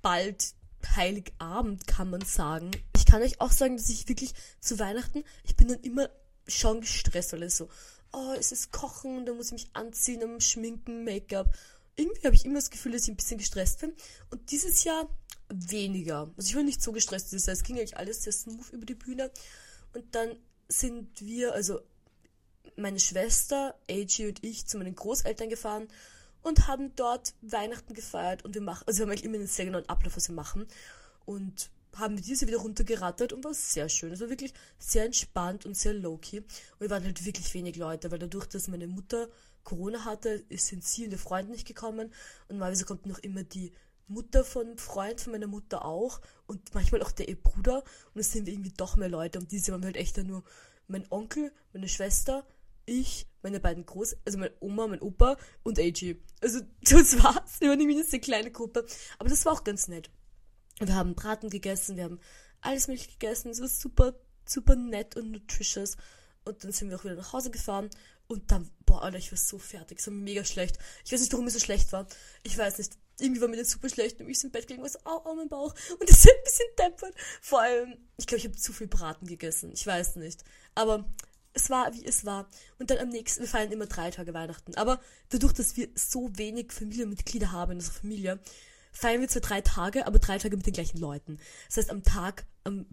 bald 0.00 0.54
Heiligabend, 0.96 1.86
kann 1.86 2.10
man 2.10 2.22
sagen. 2.22 2.70
Ich 2.96 3.06
kann 3.06 3.22
euch 3.22 3.40
auch 3.40 3.52
sagen, 3.52 3.76
dass 3.76 3.88
ich 3.88 4.08
wirklich 4.08 4.34
zu 4.60 4.78
Weihnachten, 4.78 5.24
ich 5.44 5.56
bin 5.56 5.68
dann 5.68 5.80
immer 5.80 6.08
schon 6.46 6.80
gestresst, 6.80 7.32
weil 7.32 7.44
es 7.44 7.56
so, 7.56 7.68
oh, 8.12 8.34
es 8.38 8.52
ist 8.52 8.72
Kochen, 8.72 9.26
da 9.26 9.32
muss 9.32 9.46
ich 9.46 9.52
mich 9.52 9.70
anziehen, 9.72 10.22
um 10.22 10.40
Schminken, 10.40 11.04
Make-up. 11.04 11.54
Irgendwie 11.96 12.24
habe 12.24 12.34
ich 12.34 12.44
immer 12.44 12.56
das 12.56 12.70
Gefühl, 12.70 12.92
dass 12.92 13.02
ich 13.02 13.10
ein 13.10 13.16
bisschen 13.16 13.38
gestresst 13.38 13.80
bin. 13.80 13.92
Und 14.30 14.50
dieses 14.50 14.84
Jahr 14.84 15.08
weniger. 15.48 16.30
Also 16.36 16.48
ich 16.48 16.56
war 16.56 16.62
nicht 16.62 16.82
so 16.82 16.92
gestresst 16.92 17.32
dieses 17.32 17.46
Jahr. 17.46 17.54
Es 17.54 17.62
ging 17.62 17.76
eigentlich 17.76 17.96
alles 17.96 18.22
sehr 18.22 18.32
smooth 18.32 18.70
über 18.72 18.86
die 18.86 18.94
Bühne. 18.94 19.30
Und 19.92 20.14
dann 20.14 20.36
sind 20.68 21.20
wir, 21.20 21.52
also 21.52 21.80
meine 22.76 23.00
Schwester, 23.00 23.74
AG 23.90 24.26
und 24.26 24.42
ich, 24.42 24.66
zu 24.66 24.78
meinen 24.78 24.94
Großeltern 24.94 25.50
gefahren 25.50 25.88
und 26.42 26.66
haben 26.66 26.94
dort 26.96 27.34
Weihnachten 27.42 27.94
gefeiert. 27.94 28.44
Und 28.44 28.54
wir 28.54 28.62
machen, 28.62 28.84
also 28.86 28.98
wir 28.98 29.02
haben 29.04 29.10
eigentlich 29.10 29.24
immer 29.24 29.36
einen 29.36 29.46
sehr 29.46 29.66
genauen 29.66 29.88
Ablauf, 29.88 30.16
was 30.16 30.28
wir 30.28 30.34
machen. 30.34 30.66
Und 31.24 31.70
haben 31.96 32.16
wir 32.16 32.22
diese 32.22 32.46
wieder 32.46 32.58
runtergerattert 32.58 33.32
und 33.32 33.44
war 33.44 33.54
sehr 33.54 33.88
schön. 33.88 34.12
Es 34.12 34.20
war 34.20 34.30
wirklich 34.30 34.54
sehr 34.78 35.04
entspannt 35.04 35.66
und 35.66 35.76
sehr 35.76 35.94
low-key. 35.94 36.38
Und 36.38 36.80
wir 36.80 36.90
waren 36.90 37.04
halt 37.04 37.24
wirklich 37.24 37.52
wenig 37.54 37.76
Leute, 37.76 38.10
weil 38.10 38.18
dadurch, 38.18 38.46
dass 38.46 38.68
meine 38.68 38.86
Mutter 38.86 39.28
Corona 39.64 40.04
hatte, 40.04 40.44
sind 40.50 40.84
sie 40.84 41.04
und 41.04 41.10
der 41.10 41.18
Freund 41.18 41.50
nicht 41.50 41.66
gekommen. 41.66 42.08
Und 42.48 42.56
normalerweise 42.56 42.84
kommt 42.84 43.06
noch 43.06 43.18
immer 43.18 43.44
die 43.44 43.72
Mutter 44.08 44.44
von 44.44 44.78
Freund 44.78 45.20
von 45.20 45.32
meiner 45.32 45.46
Mutter 45.46 45.84
auch 45.84 46.20
und 46.46 46.74
manchmal 46.74 47.02
auch 47.02 47.12
der 47.12 47.28
ihr 47.28 47.40
Bruder. 47.40 47.84
Und 48.14 48.20
es 48.20 48.32
sind 48.32 48.48
irgendwie 48.48 48.72
doch 48.76 48.96
mehr 48.96 49.08
Leute. 49.08 49.38
Und 49.38 49.52
diese 49.52 49.72
waren 49.72 49.84
halt 49.84 49.96
echt 49.96 50.16
nur 50.18 50.44
mein 50.88 51.06
Onkel, 51.10 51.52
meine 51.72 51.88
Schwester, 51.88 52.46
ich, 52.84 53.26
meine 53.42 53.60
beiden 53.60 53.86
Groß, 53.86 54.16
also 54.24 54.38
meine 54.38 54.52
Oma, 54.60 54.86
mein 54.86 55.00
Opa 55.00 55.36
und 55.62 55.78
AG. 55.78 56.16
Also 56.40 56.60
das 56.82 57.22
war's. 57.22 57.60
Wir 57.60 57.68
waren 57.68 57.80
irgendwie 57.80 58.02
eine 58.02 58.20
kleine 58.20 58.50
Gruppe. 58.50 58.86
Aber 59.18 59.28
das 59.28 59.44
war 59.44 59.52
auch 59.52 59.64
ganz 59.64 59.88
nett. 59.88 60.10
Wir 60.86 60.94
haben 60.94 61.14
Braten 61.14 61.50
gegessen, 61.50 61.96
wir 61.96 62.04
haben 62.04 62.20
alles 62.60 62.88
Milch 62.88 63.08
gegessen. 63.08 63.50
Es 63.50 63.60
war 63.60 63.68
super, 63.68 64.14
super 64.44 64.76
nett 64.76 65.16
und 65.16 65.30
nutritious. 65.30 65.96
Und 66.44 66.64
dann 66.64 66.72
sind 66.72 66.90
wir 66.90 66.96
auch 66.96 67.04
wieder 67.04 67.14
nach 67.14 67.32
Hause 67.32 67.50
gefahren. 67.50 67.90
Und 68.26 68.50
dann, 68.50 68.70
boah, 68.86 69.02
Alter, 69.02 69.18
ich 69.18 69.30
war 69.30 69.38
so 69.38 69.58
fertig. 69.58 69.98
Es 69.98 70.06
war 70.06 70.14
mega 70.14 70.44
schlecht. 70.44 70.78
Ich 71.04 71.12
weiß 71.12 71.20
nicht, 71.20 71.32
warum 71.32 71.46
es 71.46 71.54
so 71.54 71.60
schlecht 71.60 71.92
war. 71.92 72.06
Ich 72.42 72.56
weiß 72.56 72.78
nicht. 72.78 72.96
Irgendwie 73.20 73.40
war 73.40 73.48
mir 73.48 73.58
das 73.58 73.70
super 73.70 73.88
schlecht 73.88 74.20
und 74.20 74.28
ich 74.28 74.42
im 74.42 74.50
Bett 74.50 74.66
gelegen 74.66 74.82
war 74.82 74.88
so, 74.88 74.98
au, 75.04 75.24
au, 75.24 75.34
mein 75.34 75.48
Bauch. 75.48 75.74
Und 75.98 76.08
das 76.08 76.18
ist 76.18 76.28
ein 76.28 76.44
bisschen 76.44 76.66
deppert. 76.78 77.14
Vor 77.40 77.60
allem, 77.60 77.98
ich 78.16 78.26
glaube, 78.26 78.38
ich 78.38 78.44
habe 78.46 78.56
zu 78.56 78.72
viel 78.72 78.88
Braten 78.88 79.26
gegessen. 79.26 79.70
Ich 79.72 79.86
weiß 79.86 80.16
nicht. 80.16 80.42
Aber 80.74 81.04
es 81.52 81.70
war, 81.70 81.92
wie 81.94 82.04
es 82.04 82.24
war. 82.24 82.48
Und 82.78 82.90
dann 82.90 82.98
am 82.98 83.10
nächsten, 83.10 83.42
wir 83.42 83.48
feiern 83.48 83.70
immer 83.70 83.86
drei 83.86 84.10
Tage 84.10 84.32
Weihnachten. 84.34 84.74
Aber 84.76 85.00
dadurch, 85.28 85.52
dass 85.52 85.76
wir 85.76 85.88
so 85.94 86.30
wenig 86.36 86.72
Familienmitglieder 86.72 87.52
haben 87.52 87.72
in 87.72 87.78
unserer 87.78 87.94
Familie, 87.94 88.40
feiern 88.92 89.20
wir 89.20 89.28
zwar 89.28 89.42
drei 89.42 89.60
Tage, 89.60 90.06
aber 90.06 90.18
drei 90.18 90.38
Tage 90.38 90.56
mit 90.56 90.66
den 90.66 90.74
gleichen 90.74 90.98
Leuten. 90.98 91.38
Das 91.68 91.78
heißt, 91.78 91.90
am 91.90 92.02
Tag, 92.02 92.44
am 92.64 92.86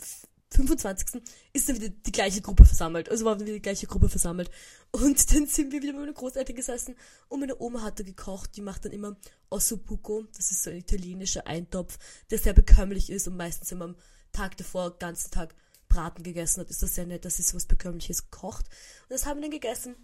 25. 0.51 1.21
ist 1.53 1.69
dann 1.69 1.75
wieder 1.75 1.89
die 1.89 2.11
gleiche 2.11 2.41
Gruppe 2.41 2.65
versammelt. 2.65 3.09
Also 3.09 3.25
waren 3.25 3.39
wir 3.39 3.45
wieder 3.45 3.57
die 3.57 3.61
gleiche 3.61 3.85
Gruppe 3.85 4.09
versammelt. 4.09 4.49
Und 4.91 5.31
dann 5.33 5.45
sind 5.45 5.71
wir 5.71 5.81
wieder 5.81 5.93
bei 5.93 5.99
meiner 5.99 6.13
Großeltern 6.13 6.55
gesessen 6.55 6.95
und 7.27 7.41
meine 7.41 7.61
Oma 7.61 7.83
hatte 7.83 8.03
gekocht. 8.03 8.55
Die 8.55 8.61
macht 8.61 8.85
dann 8.85 8.91
immer 8.91 9.15
Ossobuco. 9.49 10.25
Das 10.35 10.51
ist 10.51 10.63
so 10.63 10.71
ein 10.71 10.77
italienischer 10.77 11.45
Eintopf, 11.45 11.99
der 12.31 12.39
sehr 12.39 12.53
bekömmlich 12.53 13.11
ist 13.11 13.27
und 13.27 13.37
meistens 13.37 13.71
immer 13.71 13.85
am 13.85 13.95
Tag 14.31 14.57
davor, 14.57 14.97
ganzen 14.97 15.31
Tag 15.31 15.53
Braten 15.87 16.23
gegessen 16.23 16.61
hat. 16.61 16.69
Ist 16.69 16.81
das 16.81 16.95
sehr 16.95 17.05
nett, 17.05 17.25
dass 17.25 17.37
sie 17.37 17.43
so 17.43 17.55
was 17.55 17.65
Bekömmliches 17.65 18.31
kocht. 18.31 18.65
Und 19.03 19.11
das 19.11 19.25
haben 19.25 19.37
wir 19.37 19.43
dann 19.43 19.51
gegessen. 19.51 19.95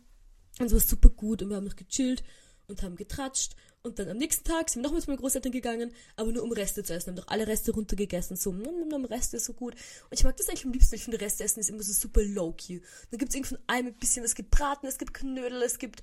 Und 0.60 0.68
es 0.68 0.74
war 0.74 0.80
super 0.80 1.10
gut 1.10 1.42
und 1.42 1.50
wir 1.50 1.58
haben 1.58 1.66
noch 1.66 1.76
gechillt 1.76 2.24
und 2.68 2.84
haben 2.84 2.96
getratscht. 2.96 3.56
Und 3.84 4.00
dann 4.00 4.10
am 4.10 4.18
nächsten 4.18 4.44
Tag 4.44 4.70
sind 4.70 4.82
wir 4.82 4.88
nochmal 4.88 5.02
zu 5.02 5.10
meinen 5.12 5.20
Großeltern 5.20 5.52
gegangen, 5.52 5.94
aber 6.16 6.32
nur 6.32 6.44
um 6.44 6.52
Reste 6.52 6.84
zu 6.84 6.94
essen. 6.94 7.12
Haben 7.12 7.18
doch 7.18 7.28
alle 7.28 7.46
Reste 7.46 7.72
runtergegessen. 7.72 8.36
So, 8.36 8.52
mm, 8.52 8.90
mm, 8.90 9.06
Reste 9.06 9.38
ist 9.38 9.46
so 9.46 9.54
gut. 9.54 9.76
Und 9.76 10.14
ich 10.18 10.24
mag 10.24 10.36
das 10.38 10.50
eigentlich 10.50 10.66
am 10.66 10.72
liebsten. 10.72 10.96
Ich 10.96 11.04
finde, 11.04 11.22
Reste 11.22 11.44
essen 11.44 11.60
ist 11.60 11.70
immer 11.70 11.84
so 11.84 11.94
super 11.94 12.24
low-key. 12.24 12.82
Dann 13.12 13.20
gibt 13.20 13.30
es 13.30 13.36
irgendwie 13.36 13.56
von 13.56 13.64
allem 13.68 13.88
ein 13.88 13.94
bisschen, 13.94 14.26
es 14.26 14.34
gibt 14.34 14.50
Braten, 14.50 14.88
es 14.88 14.98
gibt 14.98 15.14
Knödel, 15.14 15.62
es 15.62 15.78
gibt 15.78 16.02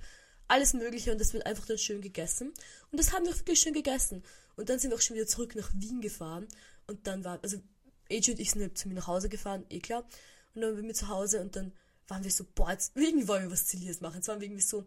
alles 0.48 0.74
Mögliche 0.74 1.12
und 1.12 1.20
das 1.20 1.32
wird 1.32 1.46
einfach 1.46 1.66
dann 1.66 1.78
schön 1.78 2.00
gegessen. 2.00 2.52
Und 2.90 3.00
das 3.00 3.12
haben 3.12 3.24
wir 3.24 3.32
auch 3.32 3.38
wirklich 3.38 3.58
schön 3.58 3.72
gegessen. 3.72 4.22
Und 4.56 4.68
dann 4.68 4.78
sind 4.78 4.90
wir 4.90 4.96
auch 4.96 5.00
schon 5.00 5.16
wieder 5.16 5.26
zurück 5.26 5.56
nach 5.56 5.72
Wien 5.74 6.00
gefahren. 6.00 6.46
Und 6.86 7.06
dann 7.06 7.24
war, 7.24 7.40
also 7.42 7.58
AJ 8.10 8.32
und 8.32 8.40
ich 8.40 8.50
sind 8.50 8.62
halt 8.62 8.78
zu 8.78 8.88
mir 8.88 8.94
nach 8.94 9.06
Hause 9.06 9.28
gefahren, 9.28 9.64
eh 9.70 9.80
klar. 9.80 10.04
Und 10.54 10.60
dann 10.60 10.76
waren 10.76 10.86
wir 10.86 10.94
zu 10.94 11.08
Hause 11.08 11.40
und 11.40 11.56
dann 11.56 11.72
waren 12.08 12.24
wir 12.24 12.30
so, 12.30 12.44
boah, 12.54 12.70
jetzt, 12.70 12.92
irgendwie 12.94 13.28
wollen 13.28 13.44
wir 13.44 13.50
was 13.50 13.66
Ziliges 13.66 14.00
machen. 14.00 14.16
Jetzt 14.16 14.28
waren 14.28 14.40
wir 14.40 14.46
irgendwie 14.46 14.62
so, 14.62 14.84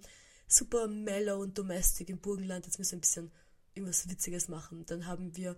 super 0.48 0.88
mellow 0.88 1.42
und 1.42 1.58
domestic 1.58 2.10
im 2.10 2.20
Burgenland. 2.20 2.66
Jetzt 2.66 2.80
müssen 2.80 2.94
wir 2.94 2.98
ein 2.98 3.02
bisschen 3.02 3.32
irgendwas 3.74 4.10
Witziges 4.10 4.48
machen. 4.48 4.86
Dann 4.86 5.06
haben 5.06 5.36
wir 5.36 5.58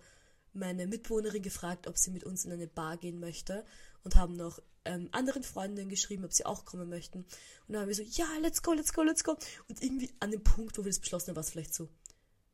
meine 0.54 0.88
Mitbewohnerin 0.88 1.42
gefragt, 1.42 1.88
ob 1.88 1.98
sie 1.98 2.12
mit 2.12 2.24
uns 2.24 2.46
in 2.46 2.52
eine 2.52 2.68
Bar 2.68 2.98
gehen 2.98 3.20
möchte 3.20 3.66
und 4.04 4.16
haben 4.16 4.36
noch 4.36 4.60
ähm, 4.86 5.10
anderen 5.12 5.44
Freundinnen 5.44 5.90
geschrieben, 5.90 6.26
ob 6.26 6.34
sie 6.34 6.46
auch 6.46 6.66
kommen 6.66 6.90
möchten. 6.90 7.20
Und 7.20 7.28
dann 7.68 7.82
haben 7.82 7.88
wir 7.88 7.96
so, 7.96 8.04
ja, 8.04 8.28
let's 8.42 8.64
go, 8.64 8.74
let's 8.74 8.94
go, 8.94 9.04
let's 9.04 9.24
go. 9.24 9.38
Und 9.68 9.84
irgendwie 9.84 10.12
an 10.20 10.32
dem 10.32 10.44
Punkt, 10.44 10.78
wo 10.78 10.84
wir 10.84 10.90
das 10.90 11.00
beschlossen 11.00 11.30
haben, 11.30 11.36
war 11.36 11.44
es 11.44 11.52
vielleicht 11.52 11.74
so 11.74 11.90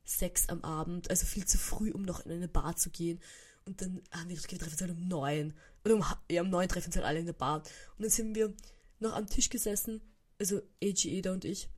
sechs 0.03 0.49
am 0.49 0.63
Abend, 0.63 1.09
also 1.09 1.25
viel 1.25 1.45
zu 1.45 1.57
früh, 1.57 1.91
um 1.91 2.01
noch 2.01 2.25
in 2.25 2.31
eine 2.31 2.47
Bar 2.47 2.75
zu 2.75 2.89
gehen. 2.89 3.21
Und 3.65 3.81
dann 3.81 4.01
haben 4.11 4.27
wir 4.27 4.35
gesagt, 4.35 4.51
wir 4.51 4.59
treffen 4.59 4.73
uns 4.73 4.81
halt 4.81 4.91
um 4.91 5.07
neun. 5.07 5.53
Oder 5.85 5.95
um, 5.95 6.05
ja, 6.29 6.41
um 6.41 6.49
neun 6.49 6.67
treffen 6.67 6.87
uns 6.87 6.95
halt 6.95 7.05
alle 7.05 7.19
in 7.19 7.25
der 7.25 7.33
Bar. 7.33 7.59
Und 7.59 8.01
dann 8.03 8.09
sind 8.09 8.35
wir 8.35 8.53
noch 8.99 9.13
am 9.13 9.27
Tisch 9.27 9.49
gesessen, 9.49 10.01
also 10.39 10.57
AG 10.83 11.05
Eda 11.05 11.31
und 11.31 11.45
ich, 11.45 11.69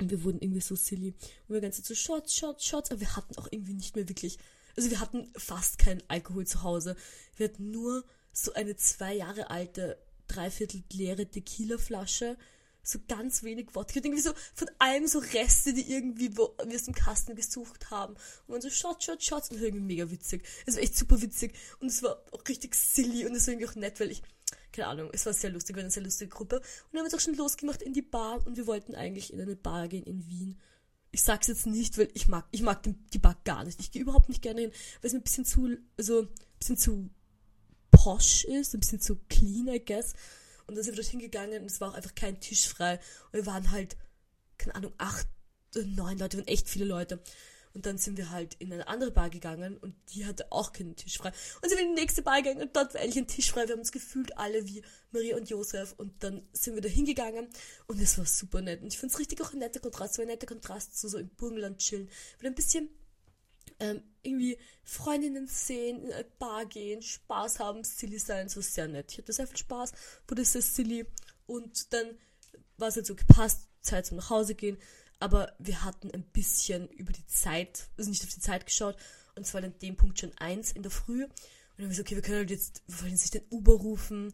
und 0.00 0.10
wir 0.10 0.24
wurden 0.24 0.40
irgendwie 0.40 0.60
so 0.60 0.74
silly. 0.74 1.14
Und 1.46 1.54
wir 1.54 1.60
ganze 1.60 1.82
Zeit 1.82 1.86
so 1.86 1.94
Shots, 1.94 2.34
Shots, 2.36 2.66
Shots. 2.66 2.90
Aber 2.90 3.00
wir 3.00 3.16
hatten 3.16 3.36
auch 3.36 3.48
irgendwie 3.50 3.74
nicht 3.74 3.96
mehr 3.96 4.08
wirklich. 4.08 4.38
Also 4.76 4.90
wir 4.90 5.00
hatten 5.00 5.30
fast 5.36 5.78
keinen 5.78 6.02
Alkohol 6.08 6.46
zu 6.46 6.62
Hause. 6.62 6.96
Wir 7.36 7.48
hatten 7.48 7.70
nur 7.70 8.04
so 8.32 8.52
eine 8.54 8.76
zwei 8.76 9.14
Jahre 9.14 9.50
alte, 9.50 9.98
dreiviertel 10.26 10.82
leere 10.92 11.26
Tequila-Flasche. 11.26 12.36
So 12.82 12.98
ganz 13.08 13.44
wenig 13.44 13.74
Wodka. 13.74 14.00
Und 14.00 14.04
irgendwie 14.04 14.22
so 14.22 14.32
von 14.54 14.68
allem 14.78 15.06
so 15.06 15.20
Reste, 15.20 15.72
die 15.72 15.90
irgendwie 15.90 16.36
wo 16.36 16.54
wir 16.66 16.74
aus 16.74 16.84
dem 16.84 16.94
Kasten 16.94 17.36
gesucht 17.36 17.90
haben. 17.90 18.14
Und 18.46 18.54
dann 18.54 18.60
so 18.62 18.70
Shots, 18.70 19.04
Shots, 19.04 19.24
Shots. 19.24 19.50
Und 19.50 19.62
irgendwie 19.62 19.84
mega 19.84 20.10
witzig. 20.10 20.44
Es 20.66 20.74
war 20.74 20.82
echt 20.82 20.96
super 20.96 21.22
witzig. 21.22 21.54
Und 21.78 21.86
es 21.86 22.02
war 22.02 22.20
auch 22.32 22.42
richtig 22.48 22.74
silly. 22.74 23.26
Und 23.26 23.34
es 23.36 23.46
war 23.46 23.52
irgendwie 23.52 23.68
auch 23.68 23.76
nett, 23.76 24.00
weil 24.00 24.10
ich 24.10 24.22
keine 24.74 24.88
Ahnung, 24.88 25.10
es 25.12 25.24
war 25.24 25.32
sehr 25.32 25.50
lustig, 25.50 25.76
wir 25.76 25.82
waren 25.82 25.84
eine 25.84 25.92
sehr 25.92 26.02
lustige 26.02 26.30
Gruppe. 26.30 26.56
Und 26.56 26.92
wir 26.92 27.00
haben 27.00 27.04
uns 27.04 27.14
auch 27.14 27.20
schon 27.20 27.36
losgemacht 27.36 27.80
in 27.80 27.92
die 27.92 28.02
Bar 28.02 28.44
und 28.46 28.56
wir 28.56 28.66
wollten 28.66 28.94
eigentlich 28.94 29.32
in 29.32 29.40
eine 29.40 29.56
Bar 29.56 29.88
gehen 29.88 30.04
in 30.04 30.26
Wien. 30.28 30.58
Ich 31.12 31.22
sag's 31.22 31.46
jetzt 31.46 31.66
nicht, 31.66 31.96
weil 31.96 32.08
ich 32.14 32.26
mag, 32.26 32.46
ich 32.50 32.62
mag 32.62 32.82
die 32.82 33.18
Bar 33.18 33.36
gar 33.44 33.64
nicht. 33.64 33.78
Ich 33.78 33.92
gehe 33.92 34.02
überhaupt 34.02 34.28
nicht 34.28 34.42
gerne 34.42 34.62
hin, 34.62 34.72
weil 35.00 35.06
es 35.06 35.12
mir 35.12 35.20
ein 35.20 35.24
bisschen 35.24 35.44
zu, 35.44 35.76
also, 35.96 36.22
ein 36.22 36.28
bisschen 36.58 36.76
zu 36.76 37.10
posh 37.92 38.44
ist, 38.44 38.74
ein 38.74 38.80
bisschen 38.80 39.00
zu 39.00 39.16
clean, 39.28 39.68
I 39.68 39.82
guess. 39.84 40.14
Und 40.66 40.74
dann 40.74 40.82
sind 40.82 40.94
wir 40.94 41.02
dort 41.02 41.10
hingegangen 41.10 41.62
und 41.62 41.70
es 41.70 41.80
war 41.80 41.90
auch 41.90 41.94
einfach 41.94 42.14
kein 42.16 42.40
Tisch 42.40 42.66
frei. 42.66 42.98
Und 43.26 43.34
wir 43.34 43.46
waren 43.46 43.70
halt, 43.70 43.96
keine 44.58 44.74
Ahnung, 44.74 44.92
acht, 44.98 45.28
neun 45.74 46.18
Leute, 46.18 46.38
waren 46.38 46.48
echt 46.48 46.68
viele 46.68 46.84
Leute. 46.84 47.22
Und 47.74 47.86
dann 47.86 47.98
sind 47.98 48.16
wir 48.16 48.30
halt 48.30 48.54
in 48.60 48.72
eine 48.72 48.86
andere 48.86 49.10
Bar 49.10 49.30
gegangen 49.30 49.76
und 49.78 49.96
die 50.10 50.24
hatte 50.26 50.52
auch 50.52 50.72
keinen 50.72 50.94
Tisch 50.94 51.18
frei. 51.18 51.32
Und 51.60 51.68
sind 51.68 51.78
wir 51.78 51.84
in 51.84 51.96
die 51.96 52.00
nächste 52.00 52.22
Bar 52.22 52.40
gegangen 52.40 52.62
und 52.62 52.76
dort 52.76 52.94
war 52.94 53.00
endlich 53.00 53.24
ein 53.24 53.26
Tisch 53.26 53.50
frei. 53.50 53.66
Wir 53.66 53.72
haben 53.72 53.80
uns 53.80 53.90
gefühlt 53.90 54.38
alle 54.38 54.64
wie 54.68 54.82
Maria 55.10 55.36
und 55.36 55.50
Josef. 55.50 55.92
Und 55.96 56.22
dann 56.22 56.46
sind 56.52 56.76
wir 56.76 56.82
da 56.82 56.88
hingegangen 56.88 57.48
und 57.88 58.00
es 58.00 58.16
war 58.16 58.26
super 58.26 58.62
nett. 58.62 58.80
Und 58.80 58.92
ich 58.92 58.98
finde 58.98 59.12
es 59.12 59.18
richtig 59.18 59.42
auch 59.42 59.52
ein 59.52 59.58
netter 59.58 59.80
Kontrast, 59.80 60.14
so 60.14 60.22
ein 60.22 60.28
netter 60.28 60.46
Kontrast 60.46 60.96
zu 60.96 61.08
so 61.08 61.18
im 61.18 61.28
Burgenland 61.30 61.78
chillen. 61.78 62.08
Wieder 62.38 62.50
ein 62.50 62.54
bisschen 62.54 62.88
ähm, 63.80 64.04
irgendwie 64.22 64.56
Freundinnen 64.84 65.48
sehen, 65.48 66.04
in 66.04 66.12
eine 66.12 66.24
Bar 66.38 66.66
gehen, 66.66 67.02
Spaß 67.02 67.58
haben, 67.58 67.82
silly 67.82 68.20
sein, 68.20 68.48
so 68.48 68.60
sehr 68.60 68.86
nett. 68.86 69.10
Ich 69.10 69.18
hatte 69.18 69.32
sehr 69.32 69.48
viel 69.48 69.56
Spaß, 69.56 69.92
wurde 70.28 70.44
sehr 70.44 70.62
silly. 70.62 71.06
Und 71.46 71.92
dann 71.92 72.16
war 72.78 72.88
es 72.88 72.94
halt 72.94 73.06
so 73.06 73.16
gepasst, 73.16 73.68
Zeit 73.80 74.06
zum 74.06 74.18
nach 74.18 74.30
Hause 74.30 74.54
gehen 74.54 74.78
aber 75.20 75.52
wir 75.58 75.84
hatten 75.84 76.10
ein 76.10 76.24
bisschen 76.24 76.88
über 76.88 77.12
die 77.12 77.26
Zeit, 77.26 77.88
also 77.96 78.10
nicht 78.10 78.24
auf 78.24 78.34
die 78.34 78.40
Zeit 78.40 78.66
geschaut, 78.66 78.96
und 79.36 79.46
zwar 79.46 79.62
an 79.62 79.74
dem 79.80 79.96
Punkt 79.96 80.20
schon 80.20 80.32
eins 80.38 80.72
in 80.72 80.82
der 80.82 80.90
Früh. 80.90 81.24
Und 81.24 81.30
dann 81.76 81.86
haben 81.86 81.90
wir 81.90 81.96
so, 81.96 82.02
okay, 82.02 82.14
wir 82.14 82.22
können 82.22 82.38
halt 82.38 82.50
jetzt, 82.50 82.82
wir 82.86 83.02
wollen 83.02 83.16
sich 83.16 83.30
den 83.30 83.42
Uber 83.50 83.74
rufen 83.74 84.32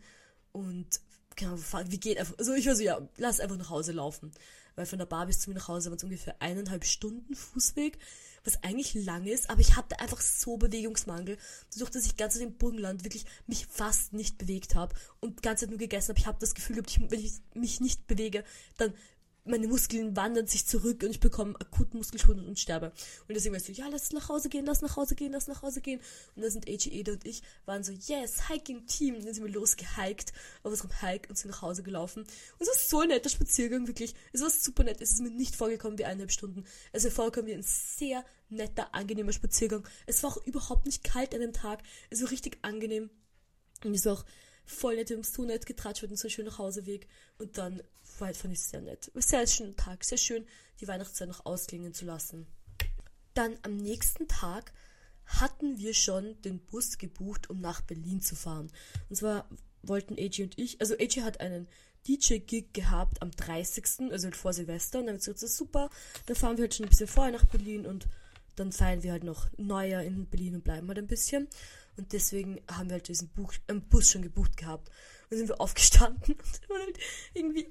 und 0.52 1.00
genau, 1.36 1.56
wir 1.56 1.98
gehen 1.98 2.18
einfach, 2.18 2.38
also 2.38 2.54
ich 2.54 2.66
war 2.66 2.76
so, 2.76 2.82
ja, 2.82 3.00
lass 3.16 3.40
einfach 3.40 3.56
nach 3.56 3.70
Hause 3.70 3.92
laufen. 3.92 4.32
Weil 4.76 4.86
von 4.86 4.98
der 4.98 5.06
Bar 5.06 5.26
bis 5.26 5.40
zu 5.40 5.50
mir 5.50 5.56
nach 5.56 5.68
Hause 5.68 5.90
waren 5.90 5.96
es 5.96 6.04
ungefähr 6.04 6.40
eineinhalb 6.40 6.84
Stunden 6.84 7.34
Fußweg, 7.34 7.98
was 8.44 8.62
eigentlich 8.62 8.94
lang 8.94 9.26
ist, 9.26 9.50
aber 9.50 9.60
ich 9.60 9.76
hatte 9.76 10.00
einfach 10.00 10.20
so 10.20 10.56
Bewegungsmangel, 10.56 11.36
dadurch, 11.72 11.90
dass 11.90 12.06
ich 12.06 12.16
ganz 12.16 12.36
in 12.36 12.40
dem 12.40 12.56
Burgenland 12.56 13.04
wirklich 13.04 13.26
mich 13.46 13.66
fast 13.66 14.12
nicht 14.12 14.38
bewegt 14.38 14.74
habe 14.74 14.94
und 15.20 15.42
ganz 15.42 15.60
nur 15.66 15.76
gegessen 15.76 16.10
habe. 16.10 16.20
Ich 16.20 16.26
habe 16.26 16.38
das 16.40 16.54
Gefühl 16.54 16.76
gehabt, 16.76 17.10
wenn 17.10 17.20
ich 17.20 17.34
mich 17.54 17.80
nicht 17.80 18.06
bewege, 18.06 18.44
dann 18.78 18.94
meine 19.44 19.68
Muskeln 19.68 20.16
wandern 20.16 20.46
sich 20.46 20.66
zurück 20.66 21.02
und 21.02 21.10
ich 21.10 21.20
bekomme 21.20 21.54
akut 21.60 21.94
Muskelschwund 21.94 22.46
und 22.46 22.58
sterbe. 22.58 22.92
Und 23.28 23.34
deswegen 23.34 23.54
weißt 23.54 23.68
du, 23.68 23.72
ja, 23.72 23.88
lass 23.88 24.12
nach 24.12 24.28
Hause 24.28 24.48
gehen, 24.48 24.66
lass 24.66 24.82
nach 24.82 24.96
Hause 24.96 25.14
gehen, 25.14 25.32
lass 25.32 25.48
nach 25.48 25.62
Hause 25.62 25.80
gehen. 25.80 26.00
Und 26.36 26.42
da 26.42 26.50
sind 26.50 26.68
AG 26.68 26.86
Ede 26.86 27.12
und 27.12 27.26
ich 27.26 27.42
waren 27.64 27.82
so, 27.82 27.92
yes, 27.92 28.48
Hiking-Team. 28.48 29.16
Und 29.16 29.24
dann 29.24 29.34
sind 29.34 29.44
wir 29.44 29.52
losgehiked 29.52 30.32
auf 30.62 30.72
unserem 30.72 31.00
Hike 31.00 31.28
und 31.28 31.36
sind 31.36 31.50
nach 31.50 31.62
Hause 31.62 31.82
gelaufen. 31.82 32.22
Und 32.22 32.60
es 32.60 32.68
war 32.68 32.76
so 32.76 33.00
ein 33.00 33.08
netter 33.08 33.30
Spaziergang, 33.30 33.86
wirklich. 33.86 34.14
Es 34.32 34.42
war 34.42 34.50
super 34.50 34.84
nett. 34.84 35.00
Es 35.00 35.12
ist 35.12 35.20
mir 35.20 35.30
nicht 35.30 35.56
vorgekommen 35.56 35.98
wie 35.98 36.04
eineinhalb 36.04 36.32
Stunden. 36.32 36.64
Es 36.92 37.04
ist 37.04 37.14
vorgekommen 37.14 37.48
wie 37.48 37.54
ein 37.54 37.64
sehr 37.64 38.24
netter, 38.50 38.94
angenehmer 38.94 39.32
Spaziergang. 39.32 39.86
Es 40.06 40.22
war 40.22 40.30
auch 40.30 40.46
überhaupt 40.46 40.86
nicht 40.86 41.04
kalt 41.04 41.34
an 41.34 41.40
dem 41.40 41.52
Tag. 41.52 41.82
Es 42.10 42.22
war 42.22 42.30
richtig 42.30 42.58
angenehm. 42.62 43.10
Und 43.84 43.94
es 43.94 44.04
war 44.04 44.14
auch 44.14 44.24
voll 44.70 44.96
nett, 44.96 45.10
wir 45.10 45.16
haben 45.16 45.24
so 45.24 45.44
nett 45.44 45.66
getratscht, 45.66 46.02
wir 46.02 46.08
hatten 46.08 46.16
so 46.16 46.26
einen 46.26 46.32
schönen 46.32 46.48
Nachhauseweg. 46.48 47.06
Und 47.38 47.58
dann 47.58 47.82
war 48.18 48.26
halt, 48.26 48.36
fand 48.36 48.54
ich 48.54 48.60
sehr 48.60 48.80
nett. 48.80 49.10
Sehr 49.14 49.46
schöner 49.46 49.76
Tag, 49.76 50.04
sehr 50.04 50.18
schön, 50.18 50.46
die 50.80 50.88
Weihnachtszeit 50.88 51.28
noch 51.28 51.44
ausklingen 51.46 51.94
zu 51.94 52.04
lassen. 52.04 52.46
Dann 53.34 53.58
am 53.62 53.76
nächsten 53.76 54.28
Tag 54.28 54.72
hatten 55.26 55.78
wir 55.78 55.94
schon 55.94 56.40
den 56.42 56.58
Bus 56.58 56.98
gebucht, 56.98 57.50
um 57.50 57.60
nach 57.60 57.80
Berlin 57.82 58.20
zu 58.20 58.34
fahren. 58.34 58.72
Und 59.08 59.16
zwar 59.16 59.48
wollten 59.82 60.18
AJ 60.18 60.42
und 60.42 60.58
ich, 60.58 60.80
also 60.80 60.94
AJ 60.94 61.22
hat 61.22 61.40
einen 61.40 61.68
DJ-Gig 62.08 62.72
gehabt 62.72 63.22
am 63.22 63.30
30., 63.30 64.10
also 64.10 64.24
halt 64.24 64.36
vor 64.36 64.52
Silvester. 64.52 64.98
Und 64.98 65.06
dann 65.06 65.14
haben 65.14 65.20
wir 65.20 65.20
gesagt, 65.20 65.42
das 65.42 65.50
ist 65.50 65.56
super, 65.56 65.90
dann 66.26 66.36
fahren 66.36 66.56
wir 66.56 66.62
halt 66.62 66.74
schon 66.74 66.86
ein 66.86 66.90
bisschen 66.90 67.06
vorher 67.06 67.32
nach 67.32 67.44
Berlin 67.44 67.86
und 67.86 68.08
dann 68.56 68.72
feiern 68.72 69.02
wir 69.02 69.12
halt 69.12 69.24
noch 69.24 69.48
Neujahr 69.56 70.02
in 70.02 70.26
Berlin 70.26 70.56
und 70.56 70.64
bleiben 70.64 70.88
halt 70.88 70.98
ein 70.98 71.06
bisschen. 71.06 71.48
Und 72.00 72.14
deswegen 72.14 72.62
haben 72.66 72.88
wir 72.88 72.94
halt 72.94 73.08
diesen 73.08 73.28
Buch, 73.28 73.52
äh, 73.66 73.74
Bus 73.74 74.08
schon 74.08 74.22
gebucht 74.22 74.56
gehabt. 74.56 74.88
Und 74.88 75.32
dann 75.32 75.38
sind 75.38 75.48
wir 75.50 75.60
aufgestanden 75.60 76.34
und 76.38 76.70
waren 76.70 76.80
halt 76.80 76.98
irgendwie 77.34 77.68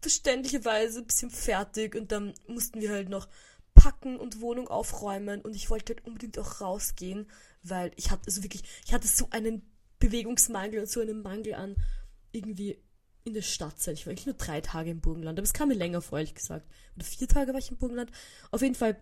verständlicherweise 0.00 1.00
ein 1.00 1.06
bisschen 1.06 1.30
fertig 1.30 1.94
und 1.94 2.10
dann 2.10 2.32
mussten 2.46 2.80
wir 2.80 2.90
halt 2.90 3.10
noch 3.10 3.28
packen 3.74 4.16
und 4.18 4.40
Wohnung 4.40 4.68
aufräumen 4.68 5.42
und 5.42 5.54
ich 5.54 5.68
wollte 5.68 5.94
halt 5.94 6.06
unbedingt 6.06 6.38
auch 6.38 6.62
rausgehen, 6.62 7.28
weil 7.62 7.92
ich 7.96 8.10
hatte 8.10 8.22
also 8.26 8.42
wirklich, 8.42 8.62
ich 8.86 8.94
hatte 8.94 9.06
so 9.06 9.28
einen 9.30 9.70
Bewegungsmangel 9.98 10.80
und 10.80 10.88
so 10.88 11.00
einen 11.00 11.20
Mangel 11.20 11.54
an 11.54 11.76
irgendwie 12.32 12.82
in 13.24 13.34
der 13.34 13.42
Stadt 13.42 13.80
sein. 13.82 13.94
Ich 13.94 14.06
war 14.06 14.12
eigentlich 14.12 14.26
nur 14.26 14.36
drei 14.36 14.62
Tage 14.62 14.90
im 14.90 15.00
Burgenland, 15.00 15.38
aber 15.38 15.44
es 15.44 15.52
kam 15.52 15.68
mir 15.68 15.74
länger 15.74 16.00
vor, 16.00 16.18
ehrlich 16.18 16.34
gesagt. 16.34 16.66
Oder 16.96 17.04
vier 17.04 17.28
Tage 17.28 17.52
war 17.52 17.58
ich 17.58 17.70
im 17.70 17.76
Burgenland. 17.76 18.10
Auf 18.50 18.62
jeden 18.62 18.76
Fall 18.76 18.96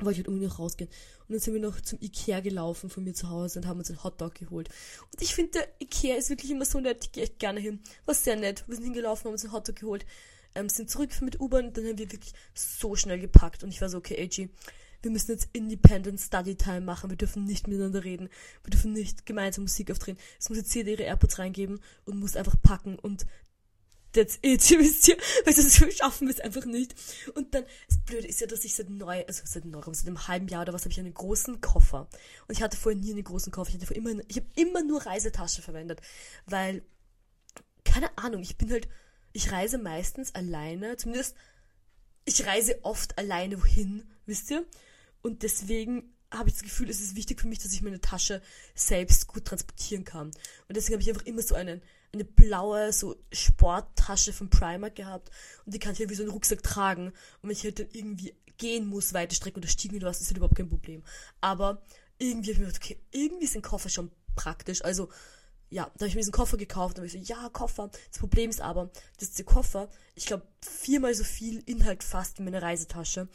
wollte 0.00 0.12
ich 0.12 0.18
halt 0.18 0.28
unbedingt 0.28 0.50
noch 0.50 0.58
rausgehen. 0.58 0.90
Und 1.28 1.32
dann 1.32 1.40
sind 1.40 1.54
wir 1.54 1.60
noch 1.60 1.80
zum 1.80 2.00
Ikea 2.00 2.40
gelaufen 2.40 2.90
von 2.90 3.04
mir 3.04 3.14
zu 3.14 3.28
Hause 3.30 3.60
und 3.60 3.66
haben 3.66 3.78
uns 3.78 3.90
einen 3.90 4.02
Hotdog 4.02 4.34
geholt. 4.34 4.68
Und 5.12 5.22
ich 5.22 5.34
finde, 5.34 5.52
der 5.52 5.68
Ikea 5.80 6.16
ist 6.16 6.30
wirklich 6.30 6.50
immer 6.50 6.64
so 6.64 6.80
nett. 6.80 7.04
Ich 7.04 7.12
gehe 7.12 7.24
echt 7.24 7.38
gerne 7.38 7.60
hin. 7.60 7.80
War 8.04 8.14
sehr 8.14 8.36
nett. 8.36 8.64
Wir 8.66 8.76
sind 8.76 8.84
hingelaufen, 8.84 9.26
haben 9.26 9.32
uns 9.32 9.44
einen 9.44 9.52
Hotdog 9.52 9.76
geholt, 9.76 10.04
ähm, 10.54 10.68
sind 10.68 10.90
zurück 10.90 11.10
mit 11.20 11.40
U-Bahn 11.40 11.66
und 11.66 11.76
dann 11.76 11.86
haben 11.86 11.98
wir 11.98 12.10
wirklich 12.10 12.32
so 12.54 12.96
schnell 12.96 13.20
gepackt. 13.20 13.62
Und 13.62 13.70
ich 13.70 13.80
war 13.80 13.88
so, 13.88 13.98
okay, 13.98 14.22
AG, 14.22 14.48
wir 15.04 15.10
müssen 15.10 15.32
jetzt 15.32 15.48
Independent 15.52 16.18
Study 16.18 16.56
Time 16.56 16.80
machen. 16.80 17.10
Wir 17.10 17.16
dürfen 17.16 17.44
nicht 17.44 17.68
miteinander 17.68 18.04
reden. 18.04 18.30
Wir 18.62 18.70
dürfen 18.70 18.92
nicht 18.92 19.26
gemeinsam 19.26 19.64
Musik 19.64 19.90
aufdrehen. 19.90 20.16
Es 20.40 20.48
muss 20.48 20.58
jetzt 20.58 20.74
jeder 20.74 20.92
ihre 20.92 21.02
AirPods 21.02 21.38
reingeben 21.38 21.80
und 22.06 22.18
muss 22.18 22.36
einfach 22.36 22.56
packen 22.62 22.98
und 22.98 23.26
that's 24.14 24.38
it, 24.42 24.62
wisst 24.78 25.08
ihr? 25.08 25.16
Weil 25.44 25.54
sonst 25.54 25.96
schaffen 25.96 26.28
wir 26.28 26.34
es 26.34 26.40
einfach 26.40 26.64
nicht. 26.64 26.94
Und 27.34 27.54
dann, 27.54 27.64
das 27.88 27.98
Blöde 27.98 28.26
ist 28.26 28.40
ja, 28.40 28.46
dass 28.46 28.64
ich 28.64 28.74
seit 28.74 28.88
neu, 28.88 29.24
also 29.26 29.42
seit 29.44 29.64
neu, 29.64 29.82
seit 29.92 30.06
einem 30.06 30.26
halben 30.26 30.48
Jahr 30.48 30.62
oder 30.62 30.72
was, 30.72 30.82
habe 30.82 30.92
ich 30.92 31.00
einen 31.00 31.14
großen 31.14 31.60
Koffer. 31.60 32.08
Und 32.48 32.56
ich 32.56 32.62
hatte 32.62 32.76
vorher 32.76 33.00
nie 33.00 33.12
einen 33.12 33.24
großen 33.24 33.52
Koffer. 33.52 33.74
Ich 33.74 33.82
hatte 33.82 33.92
immer, 33.94 34.10
ich 34.28 34.36
habe 34.36 34.46
immer 34.56 34.82
nur 34.82 35.04
Reisetasche 35.04 35.62
verwendet. 35.62 36.00
Weil, 36.46 36.82
keine 37.84 38.16
Ahnung, 38.16 38.42
ich 38.42 38.56
bin 38.56 38.70
halt, 38.70 38.88
ich 39.32 39.52
reise 39.52 39.78
meistens 39.78 40.34
alleine, 40.34 40.96
zumindest, 40.96 41.36
ich 42.24 42.46
reise 42.46 42.82
oft 42.84 43.18
alleine 43.18 43.60
wohin, 43.60 44.04
wisst 44.26 44.50
ihr? 44.50 44.64
Und 45.20 45.42
deswegen 45.42 46.14
habe 46.30 46.48
ich 46.48 46.54
das 46.54 46.62
Gefühl, 46.62 46.90
es 46.90 47.00
ist 47.00 47.16
wichtig 47.16 47.40
für 47.40 47.46
mich, 47.46 47.58
dass 47.58 47.72
ich 47.72 47.82
meine 47.82 48.00
Tasche 48.00 48.42
selbst 48.74 49.26
gut 49.26 49.44
transportieren 49.44 50.04
kann. 50.04 50.28
Und 50.68 50.76
deswegen 50.76 50.94
habe 50.94 51.02
ich 51.02 51.08
einfach 51.08 51.26
immer 51.26 51.42
so 51.42 51.54
einen, 51.54 51.82
eine 52.14 52.24
blaue, 52.24 52.92
so 52.92 53.16
Sporttasche 53.32 54.32
von 54.32 54.50
Primark 54.50 54.96
gehabt. 54.96 55.30
Und 55.64 55.74
die 55.74 55.78
kann 55.78 55.92
ich 55.92 55.98
halt 56.00 56.10
wie 56.10 56.14
so 56.14 56.22
einen 56.22 56.32
Rucksack 56.32 56.62
tragen. 56.62 57.08
Und 57.08 57.14
wenn 57.42 57.50
ich 57.50 57.64
halt 57.64 57.78
dann 57.78 57.88
irgendwie 57.92 58.34
gehen 58.56 58.86
muss, 58.86 59.12
weite 59.12 59.34
Strecke 59.34 59.58
oder 59.58 59.68
stiegen 59.68 59.96
oder 59.96 60.08
was, 60.08 60.20
ist 60.20 60.28
halt 60.28 60.38
überhaupt 60.38 60.56
kein 60.56 60.68
Problem. 60.68 61.02
Aber 61.40 61.82
irgendwie 62.18 62.50
habe 62.50 62.52
ich 62.52 62.58
mir 62.60 62.66
gedacht, 62.66 62.82
okay, 62.82 62.98
irgendwie 63.10 63.44
ist 63.44 63.56
ein 63.56 63.62
Koffer 63.62 63.88
schon 63.88 64.10
praktisch. 64.36 64.84
Also, 64.84 65.08
ja, 65.70 65.84
da 65.84 66.00
habe 66.00 66.08
ich 66.08 66.14
mir 66.14 66.20
diesen 66.20 66.32
Koffer 66.32 66.56
gekauft. 66.56 66.96
und 66.96 66.98
habe 66.98 67.06
ich 67.06 67.12
so, 67.12 67.34
ja, 67.34 67.48
Koffer. 67.48 67.90
Das 68.10 68.18
Problem 68.18 68.50
ist 68.50 68.60
aber, 68.60 68.90
dass 69.18 69.32
der 69.32 69.44
Koffer, 69.44 69.88
ich 70.14 70.26
glaube, 70.26 70.46
viermal 70.60 71.14
so 71.14 71.24
viel 71.24 71.62
Inhalt 71.66 72.04
fasst 72.04 72.38
wie 72.38 72.42
meine 72.42 72.62
Reisetasche. 72.62 73.28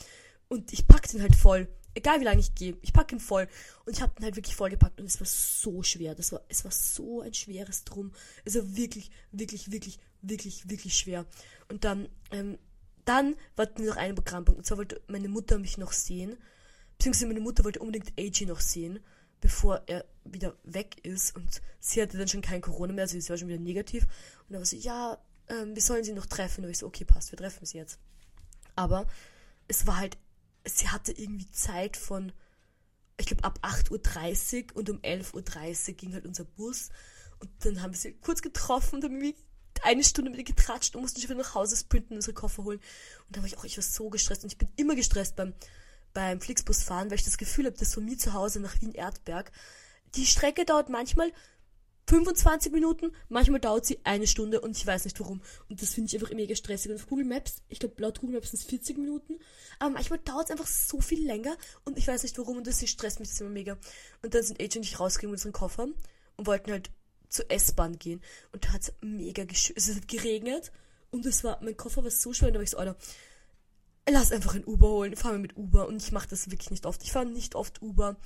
Und 0.47 0.73
ich 0.73 0.87
packe 0.87 1.09
den 1.09 1.21
halt 1.21 1.35
voll 1.35 1.67
egal 1.95 2.19
wie 2.19 2.25
lange 2.25 2.39
ich 2.39 2.56
gehe, 2.56 2.78
ich 2.82 2.93
packe 2.93 3.15
ihn 3.15 3.19
voll. 3.19 3.47
Und 3.86 3.95
ich 3.95 4.02
habe 4.02 4.13
ihn 4.19 4.23
halt 4.23 4.36
wirklich 4.36 4.56
vollgepackt 4.56 4.99
und 4.99 5.06
es 5.06 5.19
war 5.19 5.28
so 5.28 5.84
schwer. 5.84 6.15
Das 6.15 6.32
war, 6.32 6.41
es 6.49 6.63
war 6.63 6.71
so 6.71 7.21
ein 7.21 7.34
schweres 7.34 7.84
Drum. 7.84 8.12
Es 8.45 8.56
war 8.56 8.75
wirklich, 8.75 9.12
wirklich, 9.32 9.71
wirklich, 9.71 9.99
wirklich, 10.21 10.69
wirklich 10.69 10.97
schwer. 10.97 11.25
Und 11.69 11.84
dann, 11.84 12.10
ähm, 12.32 12.58
dann 13.06 13.36
war 13.56 13.67
noch 13.80 13.97
ein 13.97 14.15
Programmpunkt. 14.15 14.60
Und 14.60 14.65
zwar 14.65 14.78
wollte 14.78 15.02
meine 15.08 15.30
Mutter 15.30 15.58
mich 15.60 15.78
noch 15.78 15.91
sehen. 15.91 16.38
Beziehungsweise 16.97 17.28
meine 17.28 17.39
Mutter 17.39 17.63
wollte 17.63 17.80
unbedingt 17.80 18.12
AJ 18.19 18.45
noch 18.45 18.60
sehen, 18.60 18.99
bevor 19.39 19.84
er 19.88 20.06
wieder 20.25 20.56
weg 20.63 20.97
ist. 21.04 21.36
Und 21.36 21.62
sie 21.80 22.02
hatte 22.02 22.17
dann 22.17 22.28
schon 22.28 22.41
kein 22.41 22.62
Corona 22.62 22.93
mehr, 22.93 23.04
also 23.04 23.19
sie 23.19 23.30
war 23.30 23.38
schon 23.38 23.47
wieder 23.47 23.60
negativ. 23.60 24.04
Und 24.04 24.52
dann 24.52 24.60
war 24.60 24.65
sie, 24.65 24.80
ja, 24.80 25.17
ähm, 25.47 25.75
wir 25.75 25.82
sollen 25.82 26.04
sie 26.04 26.13
noch 26.13 26.25
treffen. 26.25 26.63
Und 26.63 26.71
ich 26.71 26.78
so, 26.78 26.88
okay, 26.88 27.06
passt, 27.06 27.32
wir 27.32 27.38
treffen 27.38 27.65
sie 27.65 27.78
jetzt. 27.78 27.99
Aber 28.75 29.08
es 29.67 29.88
war 29.88 29.97
halt 29.97 30.17
sie 30.65 30.89
hatte 30.89 31.12
irgendwie 31.12 31.50
Zeit 31.52 31.98
von, 31.98 32.32
ich 33.17 33.28
glaube, 33.28 33.43
ab 33.43 33.60
8.30 33.62 34.72
Uhr 34.72 34.78
und 34.78 34.89
um 34.89 34.98
11.30 35.00 35.89
Uhr 35.89 35.93
ging 35.95 36.13
halt 36.13 36.26
unser 36.26 36.45
Bus. 36.45 36.89
Und 37.39 37.50
dann 37.60 37.82
haben 37.82 37.93
wir 37.93 38.00
sie 38.00 38.13
kurz 38.13 38.41
getroffen 38.41 38.95
und 38.95 39.04
haben 39.04 39.34
eine 39.84 40.04
Stunde 40.04 40.30
mit 40.30 40.39
ihr 40.39 40.45
getratscht 40.45 40.95
und 40.95 41.02
mussten 41.02 41.22
schon 41.22 41.30
wieder 41.30 41.41
nach 41.41 41.56
Hause 41.56 41.78
sprinten 41.78 42.13
und 42.13 42.17
unsere 42.17 42.34
Koffer 42.34 42.63
holen. 42.63 42.80
Und 43.28 43.38
da 43.38 43.41
war 43.41 43.48
ich 43.48 43.58
auch, 43.58 43.63
ich 43.63 43.78
war 43.78 43.84
so 43.84 44.10
gestresst 44.10 44.43
und 44.43 44.52
ich 44.52 44.58
bin 44.58 44.69
immer 44.76 44.95
gestresst 44.95 45.36
beim, 45.36 45.54
beim 46.13 46.41
Flixbus 46.41 46.84
fahren, 46.84 47.10
weil 47.10 47.17
ich 47.17 47.26
das 47.26 47.38
Gefühl 47.38 47.65
habe, 47.65 47.78
dass 47.78 47.93
von 47.93 48.06
mir 48.06 48.17
zu 48.17 48.34
Hause 48.34 48.60
nach 48.60 48.82
Wien-Erdberg 48.82 49.52
die 50.15 50.26
Strecke 50.26 50.65
dauert 50.65 50.89
manchmal 50.89 51.32
25 52.10 52.72
Minuten, 52.72 53.12
manchmal 53.28 53.60
dauert 53.60 53.86
sie 53.86 54.00
eine 54.04 54.26
Stunde 54.26 54.62
und 54.62 54.76
ich 54.76 54.86
weiß 54.86 55.06
nicht 55.06 55.19
warum. 55.19 55.41
Und 55.69 55.80
das 55.80 55.93
finde 55.93 56.08
ich 56.08 56.19
einfach 56.19 56.34
mega 56.34 56.56
stressig. 56.56 56.89
Und 56.89 56.98
auf 56.98 57.08
Google 57.08 57.26
Maps, 57.26 57.62
ich 57.69 57.78
glaube 57.78 58.02
laut 58.02 58.19
Google 58.19 58.38
Maps 58.38 58.50
sind 58.50 58.60
es 58.62 58.65
40 58.65 58.98
Minuten, 58.98 59.38
aber 59.78 59.91
manchmal 59.91 60.17
dauert 60.17 60.45
es 60.45 60.52
einfach 60.52 60.65
so 60.65 61.02
viel 61.02 61.24
länger 61.24 61.56
und 61.86 62.00
ich 62.00 62.08
weiß 62.08 62.24
nicht 62.24 62.36
warum 62.39 62.58
und 62.58 62.65
das 62.65 62.84
stresst 62.89 63.19
mich 63.19 63.30
das 63.30 63.39
immer 63.41 63.52
mega. 63.52 63.78
Und 64.24 64.34
dann 64.34 64.41
sind 64.41 64.60
AJ 64.60 64.78
und 64.78 64.86
ich 64.86 65.00
rausgegangen 65.00 65.34
mit 65.34 65.39
unseren 65.39 65.54
Koffern 65.54 65.93
und 66.36 66.48
wollten 66.48 66.72
halt 66.72 66.89
zur 67.30 67.50
S-Bahn 67.52 68.00
gehen. 68.00 68.22
Und 68.54 68.65
da 68.65 68.74
hat 68.74 68.82
es 68.82 68.93
mega 69.02 69.43
geschüttet, 69.43 69.78
es 69.78 69.95
hat 69.95 70.08
geregnet 70.08 70.72
und 71.12 71.28
es 71.28 71.43
war, 71.43 71.60
mein 71.62 71.78
Koffer 71.78 72.04
war 72.04 72.10
so 72.10 72.34
schwer 72.34 72.48
und 72.48 72.54
da 72.56 72.58
war 72.58 72.63
ich 72.63 72.72
so, 72.72 72.78
Alter, 72.78 72.98
lass 74.10 74.32
einfach 74.32 74.56
ein 74.56 74.65
Uber 74.65 74.89
holen, 74.89 75.15
fahr 75.15 75.34
mir 75.34 75.39
mit 75.39 75.58
Uber 75.58 75.88
und 75.88 76.02
ich 76.02 76.12
mache 76.12 76.28
das 76.28 76.50
wirklich 76.50 76.72
nicht 76.72 76.88
oft. 76.88 77.04
Ich 77.04 77.12
fahre 77.12 77.28
nicht 77.28 77.54
oft 77.54 77.84
Uber 77.84 78.17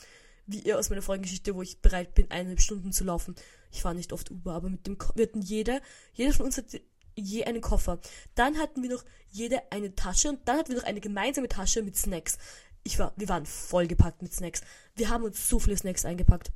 wie 0.46 0.60
ihr 0.60 0.78
aus 0.78 0.90
meiner 0.90 1.02
vorigen 1.02 1.24
Geschichte, 1.24 1.56
wo 1.56 1.62
ich 1.62 1.80
bereit 1.80 2.14
bin, 2.16 2.30
eineinhalb 2.32 2.62
Stunden 2.62 2.92
zu 2.92 3.04
laufen. 3.04 3.36
Ich 3.72 3.82
fahre 3.82 3.96
nicht 3.96 4.14
oft 4.14 4.32
Uber, 4.32 4.54
aber 4.54 4.70
mit 4.70 4.86
dem 4.88 4.98
Ko 4.98 5.14
wir 5.16 5.26
hatten 5.26 5.42
jeder, 5.42 5.82
jeder 6.14 6.34
von 6.34 6.46
uns 6.46 6.58
hatte 6.58 6.82
je 7.16 7.44
einen 7.46 7.62
Koffer. 7.62 8.00
Dann 8.36 8.58
hatten 8.58 8.82
wir 8.82 8.90
noch 8.90 9.04
jede 9.30 9.72
eine 9.72 9.96
Tasche 9.96 10.30
und 10.30 10.48
dann 10.48 10.58
hatten 10.58 10.70
wir 10.70 10.78
noch 10.78 10.88
eine 10.88 11.02
gemeinsame 11.02 11.48
Tasche 11.48 11.82
mit 11.82 11.96
Snacks. 11.96 12.38
Ich 12.84 13.00
war, 13.00 13.14
wir 13.16 13.30
waren 13.30 13.46
vollgepackt 13.46 14.22
mit 14.22 14.34
Snacks. 14.34 14.62
Wir 14.96 15.10
haben 15.10 15.24
uns 15.24 15.48
so 15.48 15.60
viele 15.60 15.78
Snacks 15.78 16.06
eingepackt. 16.06 16.52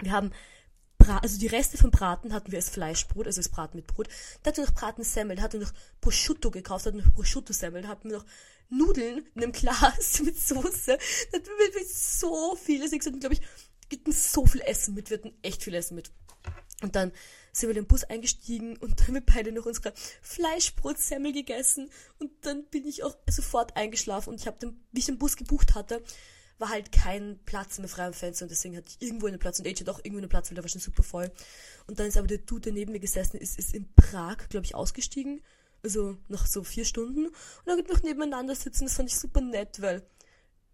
Wir 0.00 0.12
haben 0.12 0.32
Bra 0.98 1.18
also 1.18 1.38
die 1.38 1.46
Reste 1.46 1.76
vom 1.76 1.90
Braten 1.90 2.32
hatten 2.32 2.50
wir 2.50 2.58
als 2.58 2.70
Fleischbrot, 2.70 3.26
also 3.26 3.38
als 3.38 3.48
Braten 3.48 3.76
mit 3.76 3.86
Brot. 3.86 4.08
Dann 4.42 4.52
hatten 4.52 4.62
wir 4.62 4.66
noch 4.66 4.74
Bratensemmel, 4.74 5.36
dann 5.36 5.44
hatten 5.44 5.60
wir 5.60 5.66
noch 5.66 5.74
Prosciutto 6.00 6.50
gekauft, 6.50 6.86
dann 6.86 6.94
hatten 6.94 7.04
wir 7.04 7.10
noch 7.10 7.14
Prosciutto-Semmel, 7.14 7.82
dann 7.82 7.90
hatten 7.90 8.10
wir 8.10 8.18
noch 8.18 8.26
Nudeln 8.68 9.26
in 9.34 9.42
einem 9.42 9.52
Glas 9.52 10.20
mit 10.24 10.38
Soße. 10.38 10.98
Dann 11.32 11.40
hatten 11.40 11.50
wir 11.58 11.86
so 11.86 12.56
viele 12.56 12.88
Snacks 12.88 13.06
und 13.06 13.20
glaube 13.20 13.34
ich, 13.34 13.40
gibt 13.88 14.12
so 14.12 14.46
viel 14.46 14.62
Essen 14.62 14.94
mit, 14.94 15.10
wir 15.10 15.18
hatten 15.18 15.34
echt 15.42 15.62
viel 15.62 15.74
Essen 15.74 15.94
mit. 15.94 16.10
Und 16.82 16.96
dann 16.96 17.12
sind 17.52 17.68
wir 17.68 17.76
in 17.76 17.84
den 17.84 17.88
Bus 17.88 18.04
eingestiegen 18.04 18.76
und 18.76 18.98
dann 18.98 19.06
haben 19.06 19.14
wir 19.14 19.24
beide 19.24 19.52
noch 19.52 19.66
unsere 19.66 19.92
Fleischbrotsemmel 20.22 21.32
gegessen 21.32 21.90
und 22.18 22.30
dann 22.42 22.64
bin 22.66 22.84
ich 22.84 23.04
auch 23.04 23.16
sofort 23.30 23.76
eingeschlafen 23.76 24.30
und 24.30 24.40
ich 24.40 24.46
habe 24.46 24.58
den, 24.58 24.84
wie 24.92 24.98
ich 24.98 25.06
den 25.06 25.18
Bus 25.18 25.36
gebucht 25.36 25.74
hatte, 25.74 26.02
war 26.58 26.68
halt 26.68 26.92
kein 26.92 27.38
Platz 27.44 27.78
mehr 27.78 27.88
frei 27.88 28.06
am 28.06 28.12
Fenster 28.12 28.44
und 28.44 28.50
deswegen 28.50 28.76
hatte 28.76 28.88
ich 28.88 29.06
irgendwo 29.06 29.26
einen 29.26 29.38
Platz 29.38 29.58
und 29.58 29.66
AJ 29.66 29.80
hat 29.80 29.88
auch 29.88 29.98
irgendwo 29.98 30.18
einen 30.18 30.28
Platz, 30.28 30.50
weil 30.50 30.54
der 30.54 30.64
war 30.64 30.68
schon 30.68 30.80
super 30.80 31.02
voll. 31.02 31.30
Und 31.86 31.98
dann 31.98 32.06
ist 32.06 32.16
aber 32.16 32.26
der 32.26 32.38
Dude, 32.38 32.62
der 32.62 32.72
neben 32.72 32.92
mir 32.92 33.00
gesessen 33.00 33.38
ist, 33.38 33.58
ist 33.58 33.74
in 33.74 33.92
Prag, 33.94 34.48
glaube 34.48 34.64
ich, 34.64 34.74
ausgestiegen. 34.74 35.42
Also 35.84 36.16
nach 36.28 36.46
so 36.46 36.64
vier 36.64 36.84
Stunden. 36.84 37.26
Und 37.26 37.34
dann 37.66 37.78
noch 37.86 38.02
nebeneinander 38.02 38.54
sitzen, 38.54 38.84
das 38.84 38.94
fand 38.94 39.10
ich 39.10 39.18
super 39.18 39.40
nett, 39.40 39.80
weil 39.80 40.02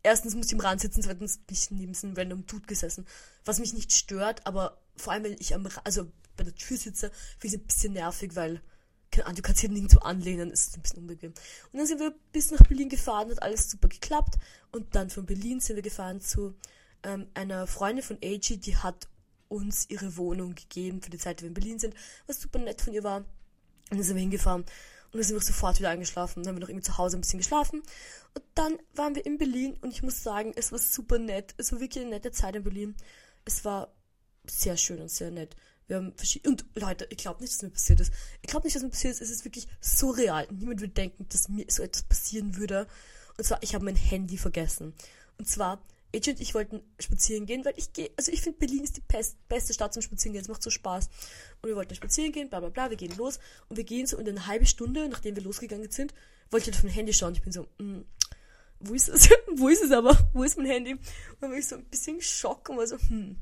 erstens 0.02 0.34
muss 0.34 0.46
ich 0.46 0.52
im 0.52 0.60
Rand 0.60 0.80
sitzen, 0.80 1.02
zweitens 1.02 1.38
bin 1.38 1.56
ich 1.56 1.70
neben 1.70 1.94
so 1.94 2.06
einem 2.06 2.16
random 2.16 2.46
Dude 2.46 2.66
gesessen. 2.66 3.06
Was 3.44 3.58
mich 3.58 3.74
nicht 3.74 3.92
stört, 3.92 4.46
aber 4.46 4.80
vor 4.96 5.12
allem, 5.12 5.24
wenn 5.24 5.36
ich 5.38 5.54
am, 5.54 5.68
also 5.84 6.06
bei 6.36 6.44
der 6.44 6.54
Tür 6.54 6.76
sitze, 6.76 7.10
finde 7.38 7.46
ich 7.48 7.54
es 7.54 7.60
ein 7.60 7.66
bisschen 7.66 7.92
nervig, 7.92 8.36
weil 8.36 8.62
keine 9.10 9.26
Ahnung, 9.26 9.36
du 9.36 9.42
kannst 9.42 9.60
hier 9.60 9.70
nirgendwo 9.70 9.98
anlehnen, 10.00 10.50
ist 10.50 10.76
ein 10.76 10.82
bisschen 10.82 11.00
unbequem. 11.00 11.32
Und 11.72 11.78
dann 11.78 11.86
sind 11.86 11.98
wir 11.98 12.14
bis 12.32 12.50
nach 12.52 12.62
Berlin 12.62 12.88
gefahren, 12.88 13.30
hat 13.30 13.42
alles 13.42 13.68
super 13.68 13.88
geklappt. 13.88 14.36
Und 14.70 14.94
dann 14.94 15.10
von 15.10 15.26
Berlin 15.26 15.60
sind 15.60 15.76
wir 15.76 15.82
gefahren 15.82 16.20
zu 16.20 16.54
ähm, 17.02 17.26
einer 17.34 17.66
Freundin 17.66 18.04
von 18.04 18.18
AG, 18.22 18.60
die 18.60 18.76
hat 18.76 19.08
uns 19.48 19.90
ihre 19.90 20.16
Wohnung 20.16 20.54
gegeben 20.54 21.02
für 21.02 21.10
die 21.10 21.18
Zeit, 21.18 21.40
die 21.40 21.42
wir 21.42 21.48
in 21.48 21.54
Berlin 21.54 21.78
sind, 21.80 21.94
was 22.26 22.40
super 22.40 22.60
nett 22.60 22.80
von 22.80 22.92
ihr 22.92 23.02
war. 23.02 23.18
Und 23.18 23.98
dann 23.98 24.02
sind 24.04 24.14
wir 24.14 24.20
hingefahren 24.20 24.64
und 25.12 25.18
dann 25.18 25.24
sind 25.24 25.36
wir 25.36 25.42
sofort 25.42 25.78
wieder 25.78 25.90
eingeschlafen. 25.90 26.42
Dann 26.42 26.50
haben 26.50 26.56
wir 26.56 26.60
noch 26.60 26.68
irgendwie 26.68 26.86
zu 26.86 26.96
Hause 26.96 27.18
ein 27.18 27.20
bisschen 27.20 27.40
geschlafen. 27.40 27.82
Und 28.34 28.44
dann 28.54 28.78
waren 28.94 29.16
wir 29.16 29.26
in 29.26 29.38
Berlin 29.38 29.76
und 29.80 29.90
ich 29.90 30.02
muss 30.02 30.22
sagen, 30.22 30.52
es 30.54 30.70
war 30.70 30.78
super 30.78 31.18
nett. 31.18 31.54
Es 31.56 31.72
war 31.72 31.80
wirklich 31.80 32.02
eine 32.02 32.14
nette 32.14 32.30
Zeit 32.30 32.54
in 32.54 32.62
Berlin. 32.62 32.94
Es 33.44 33.64
war 33.64 33.92
sehr 34.46 34.76
schön 34.76 35.00
und 35.00 35.10
sehr 35.10 35.32
nett. 35.32 35.56
Wir 35.88 35.96
haben 35.96 36.12
verschiedene. 36.16 36.52
Und 36.52 36.64
Leute, 36.76 37.08
ich 37.10 37.16
glaube 37.16 37.40
nicht, 37.40 37.52
dass 37.52 37.62
mir 37.62 37.70
passiert 37.70 37.98
ist. 37.98 38.12
Ich 38.40 38.48
glaube 38.48 38.66
nicht, 38.66 38.76
dass 38.76 38.84
mir 38.84 38.90
passiert 38.90 39.14
ist. 39.14 39.20
Es 39.20 39.30
ist 39.30 39.44
wirklich 39.44 39.66
so 39.80 40.10
real. 40.10 40.46
Niemand 40.52 40.80
würde 40.80 40.94
denken, 40.94 41.26
dass 41.28 41.48
mir 41.48 41.66
so 41.68 41.82
etwas 41.82 42.04
passieren 42.04 42.56
würde. 42.56 42.86
Und 43.36 43.44
zwar, 43.44 43.60
ich 43.62 43.74
habe 43.74 43.84
mein 43.84 43.96
Handy 43.96 44.38
vergessen. 44.38 44.94
Und 45.38 45.48
zwar, 45.48 45.82
AJ 46.14 46.30
und 46.30 46.40
ich 46.40 46.54
wollten 46.54 46.82
spazieren 46.98 47.46
gehen, 47.46 47.64
weil 47.64 47.74
ich 47.76 47.92
gehe, 47.92 48.10
also 48.16 48.32
ich 48.32 48.40
finde 48.40 48.58
Berlin 48.58 48.82
ist 48.82 48.96
die 48.96 49.02
best, 49.02 49.36
beste 49.48 49.72
Stadt 49.72 49.92
zum 49.94 50.02
Spazieren 50.02 50.32
gehen. 50.32 50.42
Es 50.42 50.48
macht 50.48 50.62
so 50.62 50.70
Spaß. 50.70 51.08
Und 51.62 51.68
wir 51.68 51.76
wollten 51.76 51.94
spazieren 51.94 52.32
gehen, 52.32 52.48
bla 52.48 52.60
bla 52.60 52.68
bla, 52.68 52.90
wir 52.90 52.96
gehen 52.96 53.16
los. 53.16 53.38
Und 53.68 53.76
wir 53.76 53.84
gehen 53.84 54.06
so 54.06 54.18
in 54.18 54.28
eine 54.28 54.46
halbe 54.46 54.66
Stunde, 54.66 55.08
nachdem 55.08 55.36
wir 55.36 55.42
losgegangen 55.42 55.90
sind, 55.90 56.12
wollte 56.50 56.70
ich 56.70 56.76
auf 56.76 56.82
mein 56.82 56.92
Handy 56.92 57.12
schauen. 57.12 57.34
Ich 57.34 57.42
bin 57.42 57.52
so, 57.52 57.68
mm, 57.78 58.00
wo 58.80 58.94
ist 58.94 59.08
es? 59.08 59.28
wo 59.56 59.68
ist 59.68 59.82
es 59.82 59.92
aber? 59.92 60.18
Wo 60.32 60.42
ist 60.42 60.56
mein 60.56 60.66
Handy? 60.66 60.94
Und 60.94 61.02
dann 61.40 61.50
war 61.50 61.58
ich 61.58 61.66
so 61.66 61.76
ein 61.76 61.84
bisschen 61.84 62.20
Schock 62.20 62.68
und 62.68 62.78
war 62.78 62.86
so, 62.86 62.98
hm, 62.98 63.36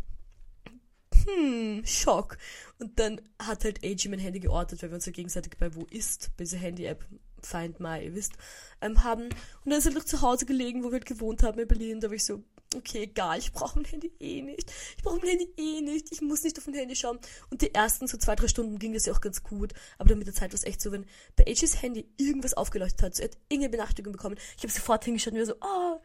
hm, 1.24 1.82
Schock. 1.86 2.38
Und 2.78 2.98
dann 2.98 3.20
hat 3.38 3.64
halt 3.64 3.84
AG 3.84 4.08
mein 4.08 4.18
Handy 4.18 4.40
geortet, 4.40 4.82
weil 4.82 4.90
wir 4.90 4.96
uns 4.96 5.06
ja 5.06 5.12
gegenseitig 5.12 5.56
bei 5.58 5.74
Wo 5.74 5.86
ist, 5.90 6.30
bei 6.36 6.44
dieser 6.44 6.58
Handy-App, 6.58 7.04
Find 7.42 7.80
My, 7.80 8.04
ihr 8.04 8.14
wisst, 8.14 8.32
ähm, 8.80 9.04
haben. 9.04 9.24
Und 9.64 9.70
dann 9.70 9.80
sind 9.80 9.94
wir 9.94 10.04
zu 10.04 10.22
Hause 10.22 10.44
gelegen, 10.44 10.82
wo 10.82 10.88
wir 10.88 10.94
halt 10.94 11.06
gewohnt 11.06 11.42
haben 11.42 11.58
in 11.58 11.68
Berlin. 11.68 12.00
Da 12.00 12.08
war 12.08 12.14
ich 12.14 12.24
so, 12.24 12.42
okay, 12.76 13.04
egal, 13.04 13.38
ich 13.38 13.52
brauche 13.52 13.78
mein 13.78 13.84
Handy 13.86 14.12
eh 14.20 14.42
nicht. 14.42 14.72
Ich 14.96 15.02
brauche 15.02 15.18
mein 15.18 15.28
Handy 15.30 15.48
eh 15.56 15.80
nicht. 15.80 16.12
Ich 16.12 16.20
muss 16.20 16.42
nicht 16.42 16.58
auf 16.58 16.66
mein 16.66 16.76
Handy 16.76 16.96
schauen. 16.96 17.18
Und 17.50 17.62
die 17.62 17.74
ersten 17.74 18.06
so 18.06 18.18
zwei, 18.18 18.34
drei 18.34 18.48
Stunden 18.48 18.78
ging 18.78 18.92
das 18.92 19.06
ja 19.06 19.12
auch 19.12 19.20
ganz 19.20 19.42
gut. 19.42 19.72
Aber 19.98 20.08
dann 20.08 20.18
mit 20.18 20.26
der 20.26 20.34
Zeit 20.34 20.50
war 20.50 20.54
es 20.54 20.64
echt 20.64 20.80
so, 20.80 20.92
wenn 20.92 21.06
bei 21.36 21.46
AGs 21.46 21.82
Handy 21.82 22.06
irgendwas 22.16 22.54
aufgeleuchtet 22.54 23.02
hat, 23.02 23.16
so 23.16 23.24
hat 23.24 23.36
irgendeine 23.48 23.70
Benachrichtigung 23.70 24.12
bekommen. 24.12 24.36
Ich 24.56 24.62
habe 24.62 24.72
sofort 24.72 25.04
hingeschaut 25.04 25.32
und 25.32 25.38
wir 25.38 25.46
so, 25.46 25.56
oh, 25.60 26.00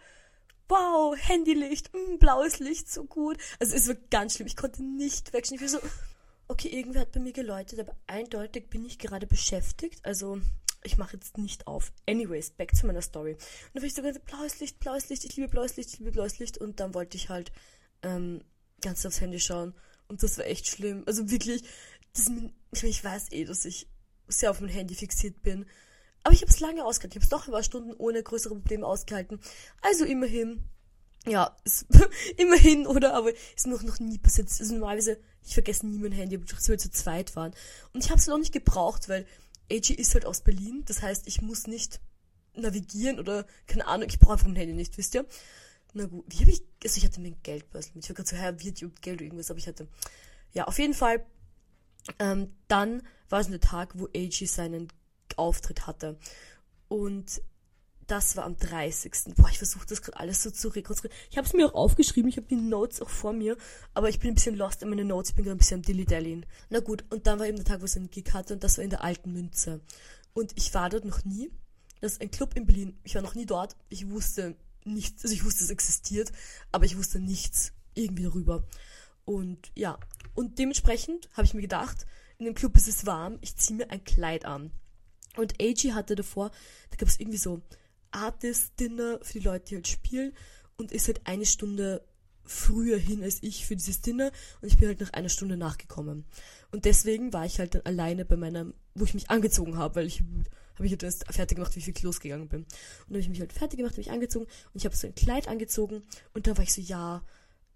wow, 0.69 1.15
Handylicht, 1.17 1.93
mh, 1.93 1.99
mm, 1.99 2.19
blaues 2.19 2.59
Licht, 2.59 2.91
so 2.91 3.05
gut. 3.05 3.37
Also 3.59 3.75
es 3.75 3.87
war 3.87 3.95
ganz 4.09 4.35
schlimm. 4.35 4.47
Ich 4.47 4.55
konnte 4.55 4.83
nicht 4.83 5.33
wegschauen. 5.33 5.55
Ich 5.55 5.61
war 5.61 5.69
so, 5.69 5.79
okay, 6.47 6.69
irgendwer 6.69 7.01
hat 7.01 7.11
bei 7.11 7.19
mir 7.19 7.33
geläutet, 7.33 7.79
aber 7.79 7.95
eindeutig 8.07 8.69
bin 8.69 8.85
ich 8.85 8.99
gerade 8.99 9.27
beschäftigt. 9.27 10.05
Also 10.05 10.39
ich 10.83 10.97
mache 10.97 11.15
jetzt 11.15 11.37
nicht 11.37 11.67
auf. 11.67 11.91
Anyways, 12.07 12.51
back 12.51 12.75
zu 12.75 12.85
meiner 12.85 13.01
Story. 13.01 13.33
Und 13.33 13.39
dann 13.73 13.83
war 13.83 13.87
ich 13.87 13.93
so 13.93 14.01
ganz, 14.01 14.19
blaues 14.19 14.59
Licht, 14.59 14.79
blaues 14.79 15.09
Licht, 15.09 15.23
ich 15.23 15.35
liebe 15.35 15.47
blaues 15.47 15.75
Licht, 15.75 15.93
ich 15.93 15.99
liebe 15.99 16.11
blaues 16.11 16.39
Licht. 16.39 16.57
Und 16.57 16.79
dann 16.79 16.93
wollte 16.93 17.17
ich 17.17 17.29
halt 17.29 17.51
ähm, 18.01 18.43
ganz 18.81 19.05
aufs 19.05 19.21
Handy 19.21 19.39
schauen. 19.39 19.73
Und 20.07 20.21
das 20.23 20.37
war 20.37 20.45
echt 20.45 20.67
schlimm. 20.67 21.03
Also 21.05 21.29
wirklich, 21.29 21.63
das, 22.13 22.29
ich, 22.83 23.03
weiß 23.03 23.31
eh, 23.31 23.45
dass 23.45 23.65
ich 23.65 23.87
sehr 24.27 24.51
auf 24.51 24.61
mein 24.61 24.69
Handy 24.69 24.95
fixiert 24.95 25.41
bin. 25.41 25.65
Aber 26.23 26.33
ich 26.33 26.41
habe 26.41 26.51
es 26.51 26.59
lange 26.59 26.85
ausgehalten. 26.85 27.17
Ich 27.17 27.23
habe 27.23 27.25
es 27.25 27.31
noch 27.31 27.47
ein 27.47 27.53
paar 27.53 27.63
Stunden 27.63 27.93
ohne 27.93 28.23
größere 28.23 28.55
Probleme 28.55 28.85
ausgehalten. 28.85 29.39
Also 29.81 30.05
immerhin, 30.05 30.63
ja, 31.25 31.57
ist, 31.63 31.85
immerhin, 32.37 32.87
oder? 32.87 33.13
Aber 33.13 33.31
ist 33.55 33.67
noch, 33.67 33.83
noch 33.83 33.99
nie 33.99 34.17
passiert. 34.17 34.47
Also 34.49 34.73
normalerweise, 34.73 35.19
ich 35.45 35.53
vergesse 35.53 35.87
nie 35.87 35.97
mein 35.97 36.11
Handy, 36.11 36.37
obwohl 36.37 36.67
wir 36.67 36.77
zu 36.77 36.91
zweit 36.91 37.35
waren. 37.35 37.53
Und 37.93 38.03
ich 38.03 38.09
habe 38.09 38.19
es 38.19 38.27
noch 38.27 38.37
nicht 38.37 38.53
gebraucht, 38.53 39.09
weil 39.09 39.25
AG 39.73 39.89
ist 39.89 40.13
halt 40.13 40.25
aus 40.25 40.41
Berlin. 40.41 40.83
Das 40.85 41.01
heißt, 41.01 41.27
ich 41.27 41.41
muss 41.41 41.67
nicht 41.67 41.99
navigieren 42.55 43.19
oder, 43.19 43.45
keine 43.67 43.87
Ahnung, 43.87 44.07
ich 44.07 44.19
brauche 44.19 44.33
einfach 44.33 44.47
mein 44.47 44.55
Handy 44.55 44.73
nicht, 44.73 44.97
wisst 44.97 45.15
ihr? 45.15 45.25
Na 45.93 46.05
gut, 46.05 46.25
wie 46.27 46.39
habe 46.39 46.51
ich, 46.51 46.63
also 46.83 46.97
ich 46.97 47.05
hatte 47.05 47.19
mir 47.19 47.29
ein 47.29 47.41
Geldbörsel 47.43 47.91
mit. 47.95 48.03
Ich 48.03 48.09
war 48.09 48.15
gerade 48.15 48.29
so, 48.29 48.35
Herr, 48.35 48.59
wird 48.63 48.79
Geld 49.01 49.17
oder 49.17 49.25
irgendwas, 49.25 49.49
aber 49.49 49.59
ich 49.59 49.67
hatte, 49.67 49.87
ja, 50.51 50.65
auf 50.65 50.79
jeden 50.79 50.93
Fall, 50.93 51.25
ähm, 52.19 52.53
dann 52.67 53.03
war 53.29 53.39
es 53.39 53.47
der 53.47 53.59
Tag, 53.59 53.97
wo 53.97 54.05
AG 54.15 54.45
seinen 54.47 54.87
Auftritt 55.35 55.87
hatte. 55.87 56.17
Und 56.87 57.41
das 58.13 58.37
war 58.37 58.43
am 58.43 58.55
30. 58.57 59.33
Boah, 59.35 59.49
ich 59.49 59.57
versuche 59.57 59.87
das 59.87 60.03
gerade 60.03 60.19
alles 60.19 60.43
so 60.43 60.51
zu 60.51 60.67
rekonstruieren. 60.67 61.17
Ich 61.31 61.37
habe 61.37 61.47
es 61.47 61.53
mir 61.53 61.65
auch 61.65 61.73
aufgeschrieben, 61.73 62.29
ich 62.29 62.37
habe 62.37 62.45
die 62.45 62.55
Notes 62.55 63.01
auch 63.01 63.09
vor 63.09 63.33
mir, 63.33 63.57
aber 63.95 64.07
ich 64.07 64.19
bin 64.19 64.31
ein 64.31 64.35
bisschen 64.35 64.55
lost 64.55 64.83
in 64.83 64.89
meine 64.89 65.03
Notes, 65.03 65.31
ich 65.31 65.35
bin 65.35 65.45
gerade 65.45 65.55
ein 65.55 65.57
bisschen 65.57 65.77
am 65.77 65.81
dilly 65.81 66.45
Na 66.69 66.79
gut, 66.79 67.05
und 67.09 67.25
dann 67.25 67.39
war 67.39 67.47
eben 67.47 67.57
der 67.57 67.65
Tag, 67.65 67.81
wo 67.81 67.85
es 67.85 67.97
einen 67.97 68.11
Gig 68.11 68.31
hatte 68.31 68.53
und 68.53 68.63
das 68.63 68.77
war 68.77 68.83
in 68.83 68.91
der 68.91 69.03
alten 69.03 69.33
Münze. 69.33 69.81
Und 70.35 70.51
ich 70.55 70.75
war 70.75 70.91
dort 70.91 71.05
noch 71.05 71.25
nie. 71.25 71.49
Das 72.01 72.13
ist 72.13 72.21
ein 72.21 72.29
Club 72.29 72.55
in 72.55 72.67
Berlin. 72.67 72.99
Ich 73.03 73.15
war 73.15 73.23
noch 73.23 73.33
nie 73.33 73.47
dort. 73.47 73.75
Ich 73.89 74.07
wusste 74.07 74.55
nichts, 74.83 75.23
also 75.23 75.33
ich 75.33 75.43
wusste, 75.43 75.63
es 75.63 75.71
existiert, 75.71 76.31
aber 76.71 76.85
ich 76.85 76.95
wusste 76.95 77.19
nichts 77.19 77.73
irgendwie 77.95 78.23
darüber. 78.23 78.67
Und 79.25 79.71
ja, 79.73 79.97
und 80.35 80.59
dementsprechend 80.59 81.29
habe 81.33 81.45
ich 81.45 81.55
mir 81.55 81.61
gedacht, 81.61 82.05
in 82.37 82.45
dem 82.45 82.53
Club 82.53 82.77
ist 82.77 82.87
es 82.87 83.07
warm, 83.07 83.39
ich 83.41 83.55
ziehe 83.55 83.77
mir 83.77 83.89
ein 83.89 84.03
Kleid 84.03 84.45
an. 84.45 84.71
Und 85.35 85.55
AG 85.59 85.93
hatte 85.93 86.13
davor, 86.13 86.51
da 86.91 86.97
gab 86.97 87.09
es 87.09 87.19
irgendwie 87.19 87.39
so 87.39 87.63
Artist-Dinner 88.13 89.19
für 89.21 89.39
die 89.39 89.45
Leute, 89.45 89.65
die 89.65 89.75
halt 89.75 89.87
spielen 89.87 90.33
und 90.77 90.91
ist 90.91 91.07
halt 91.07 91.21
eine 91.25 91.45
Stunde 91.45 92.05
früher 92.45 92.97
hin 92.97 93.23
als 93.23 93.41
ich 93.41 93.65
für 93.65 93.75
dieses 93.75 94.01
Dinner 94.01 94.31
und 94.61 94.67
ich 94.67 94.77
bin 94.77 94.87
halt 94.87 94.99
nach 94.99 95.13
einer 95.13 95.29
Stunde 95.29 95.57
nachgekommen. 95.57 96.25
Und 96.71 96.85
deswegen 96.85 97.31
war 97.33 97.45
ich 97.45 97.59
halt 97.59 97.75
dann 97.75 97.83
alleine 97.83 98.25
bei 98.25 98.35
meinem, 98.35 98.73
wo 98.95 99.05
ich 99.05 99.13
mich 99.13 99.29
angezogen 99.29 99.77
habe, 99.77 99.95
weil 99.95 100.07
ich 100.07 100.23
habe 100.75 100.85
ich 100.85 100.91
halt 100.91 101.03
erst 101.03 101.25
fertig 101.31 101.57
gemacht, 101.57 101.75
wie 101.75 101.79
ich 101.79 101.87
wirklich 101.87 102.03
losgegangen 102.03 102.49
bin. 102.49 102.61
Und 102.61 102.69
dann 103.07 103.15
habe 103.15 103.21
ich 103.21 103.29
mich 103.29 103.39
halt 103.39 103.53
fertig 103.53 103.77
gemacht, 103.77 103.97
mich 103.97 104.11
angezogen 104.11 104.45
und 104.45 104.75
ich 104.75 104.85
habe 104.85 104.95
so 104.95 105.07
ein 105.07 105.15
Kleid 105.15 105.47
angezogen 105.47 106.03
und 106.33 106.47
dann 106.47 106.57
war 106.57 106.63
ich 106.63 106.73
so, 106.73 106.81
ja, 106.81 107.23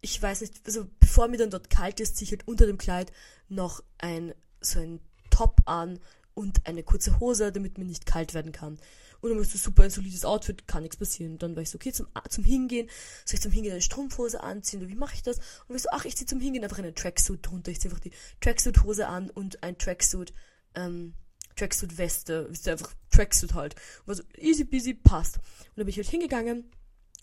ich 0.01 0.21
weiß 0.21 0.41
nicht, 0.41 0.61
also 0.65 0.87
bevor 0.99 1.27
mir 1.27 1.37
dann 1.37 1.49
dort 1.49 1.69
kalt 1.69 1.99
ist, 1.99 2.17
ziehe 2.17 2.25
ich 2.25 2.31
halt 2.31 2.47
unter 2.47 2.65
dem 2.65 2.77
Kleid 2.77 3.11
noch 3.49 3.83
ein, 3.97 4.33
so 4.61 4.79
ein 4.79 4.99
Top 5.29 5.61
an 5.65 5.99
und 6.33 6.65
eine 6.67 6.83
kurze 6.83 7.19
Hose, 7.19 7.51
damit 7.51 7.77
mir 7.77 7.85
nicht 7.85 8.05
kalt 8.05 8.33
werden 8.33 8.51
kann. 8.51 8.79
Und 9.21 9.29
dann 9.29 9.37
war 9.37 9.45
es 9.45 9.51
super 9.51 9.83
ein 9.83 9.89
solides 9.89 10.25
Outfit, 10.25 10.67
kann 10.67 10.83
nichts 10.83 10.97
passieren. 10.97 11.33
Und 11.33 11.43
dann 11.43 11.55
war 11.55 11.63
ich 11.63 11.69
so, 11.69 11.77
okay, 11.77 11.91
zum, 11.91 12.07
zum 12.29 12.43
Hingehen, 12.43 12.87
soll 13.25 13.35
ich 13.35 13.41
zum 13.41 13.51
Hingehen 13.51 13.73
eine 13.73 13.81
Strumpfhose 13.81 14.41
anziehen 14.41 14.81
oder 14.81 14.89
wie 14.89 14.95
mache 14.95 15.15
ich 15.15 15.23
das? 15.23 15.39
Und 15.67 15.75
ich 15.75 15.81
so, 15.81 15.89
ach, 15.91 16.05
ich 16.05 16.15
ziehe 16.15 16.27
zum 16.27 16.39
Hingehen 16.39 16.63
einfach 16.63 16.79
eine 16.79 16.93
Tracksuit 16.93 17.45
drunter. 17.45 17.71
Ich 17.71 17.79
ziehe 17.79 17.91
einfach 17.91 18.03
die 18.03 18.11
Tracksuit-Hose 18.41 19.07
an 19.07 19.29
und 19.29 19.63
ein 19.63 19.77
Tracksuit, 19.77 20.33
ähm, 20.75 21.13
Tracksuit-Weste, 21.55 22.49
ist 22.51 22.67
einfach 22.67 22.93
Tracksuit 23.11 23.53
halt. 23.53 23.75
Und 24.01 24.07
war 24.07 24.15
so 24.15 24.23
easy 24.37 24.65
peasy, 24.65 24.93
passt. 24.93 25.37
Und 25.37 25.77
dann 25.77 25.85
bin 25.85 25.89
ich 25.89 25.97
halt 25.97 26.09
hingegangen 26.09 26.69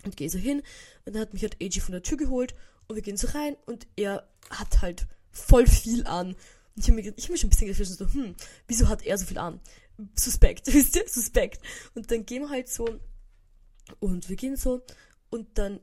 und 0.04 0.16
gehe 0.16 0.30
so 0.30 0.38
hin 0.38 0.62
und 1.04 1.14
dann 1.14 1.22
hat 1.22 1.32
mich 1.32 1.42
halt 1.42 1.56
AG 1.62 1.80
von 1.80 1.92
der 1.92 2.02
Tür 2.02 2.18
geholt 2.18 2.54
und 2.86 2.96
wir 2.96 3.02
gehen 3.02 3.16
so 3.16 3.28
rein 3.28 3.56
und 3.66 3.86
er 3.96 4.28
hat 4.50 4.82
halt 4.82 5.06
voll 5.30 5.66
viel 5.66 6.06
an. 6.06 6.28
Und 6.76 6.82
ich 6.82 6.88
habe 6.88 7.00
mir, 7.00 7.10
hab 7.10 7.30
mir 7.30 7.38
schon 7.38 7.46
ein 7.46 7.50
bisschen 7.50 7.68
gefischt 7.68 7.92
so, 7.92 8.12
hm, 8.12 8.34
wieso 8.66 8.88
hat 8.88 9.04
er 9.04 9.16
so 9.16 9.26
viel 9.26 9.38
an? 9.38 9.60
Suspekt, 10.14 10.66
wisst 10.72 10.96
ihr? 10.96 11.08
Suspekt. 11.08 11.60
Und 11.94 12.10
dann 12.10 12.26
gehen 12.26 12.42
wir 12.42 12.50
halt 12.50 12.68
so 12.68 13.00
und 14.00 14.28
wir 14.28 14.36
gehen 14.36 14.56
so 14.56 14.82
und 15.30 15.58
dann 15.58 15.80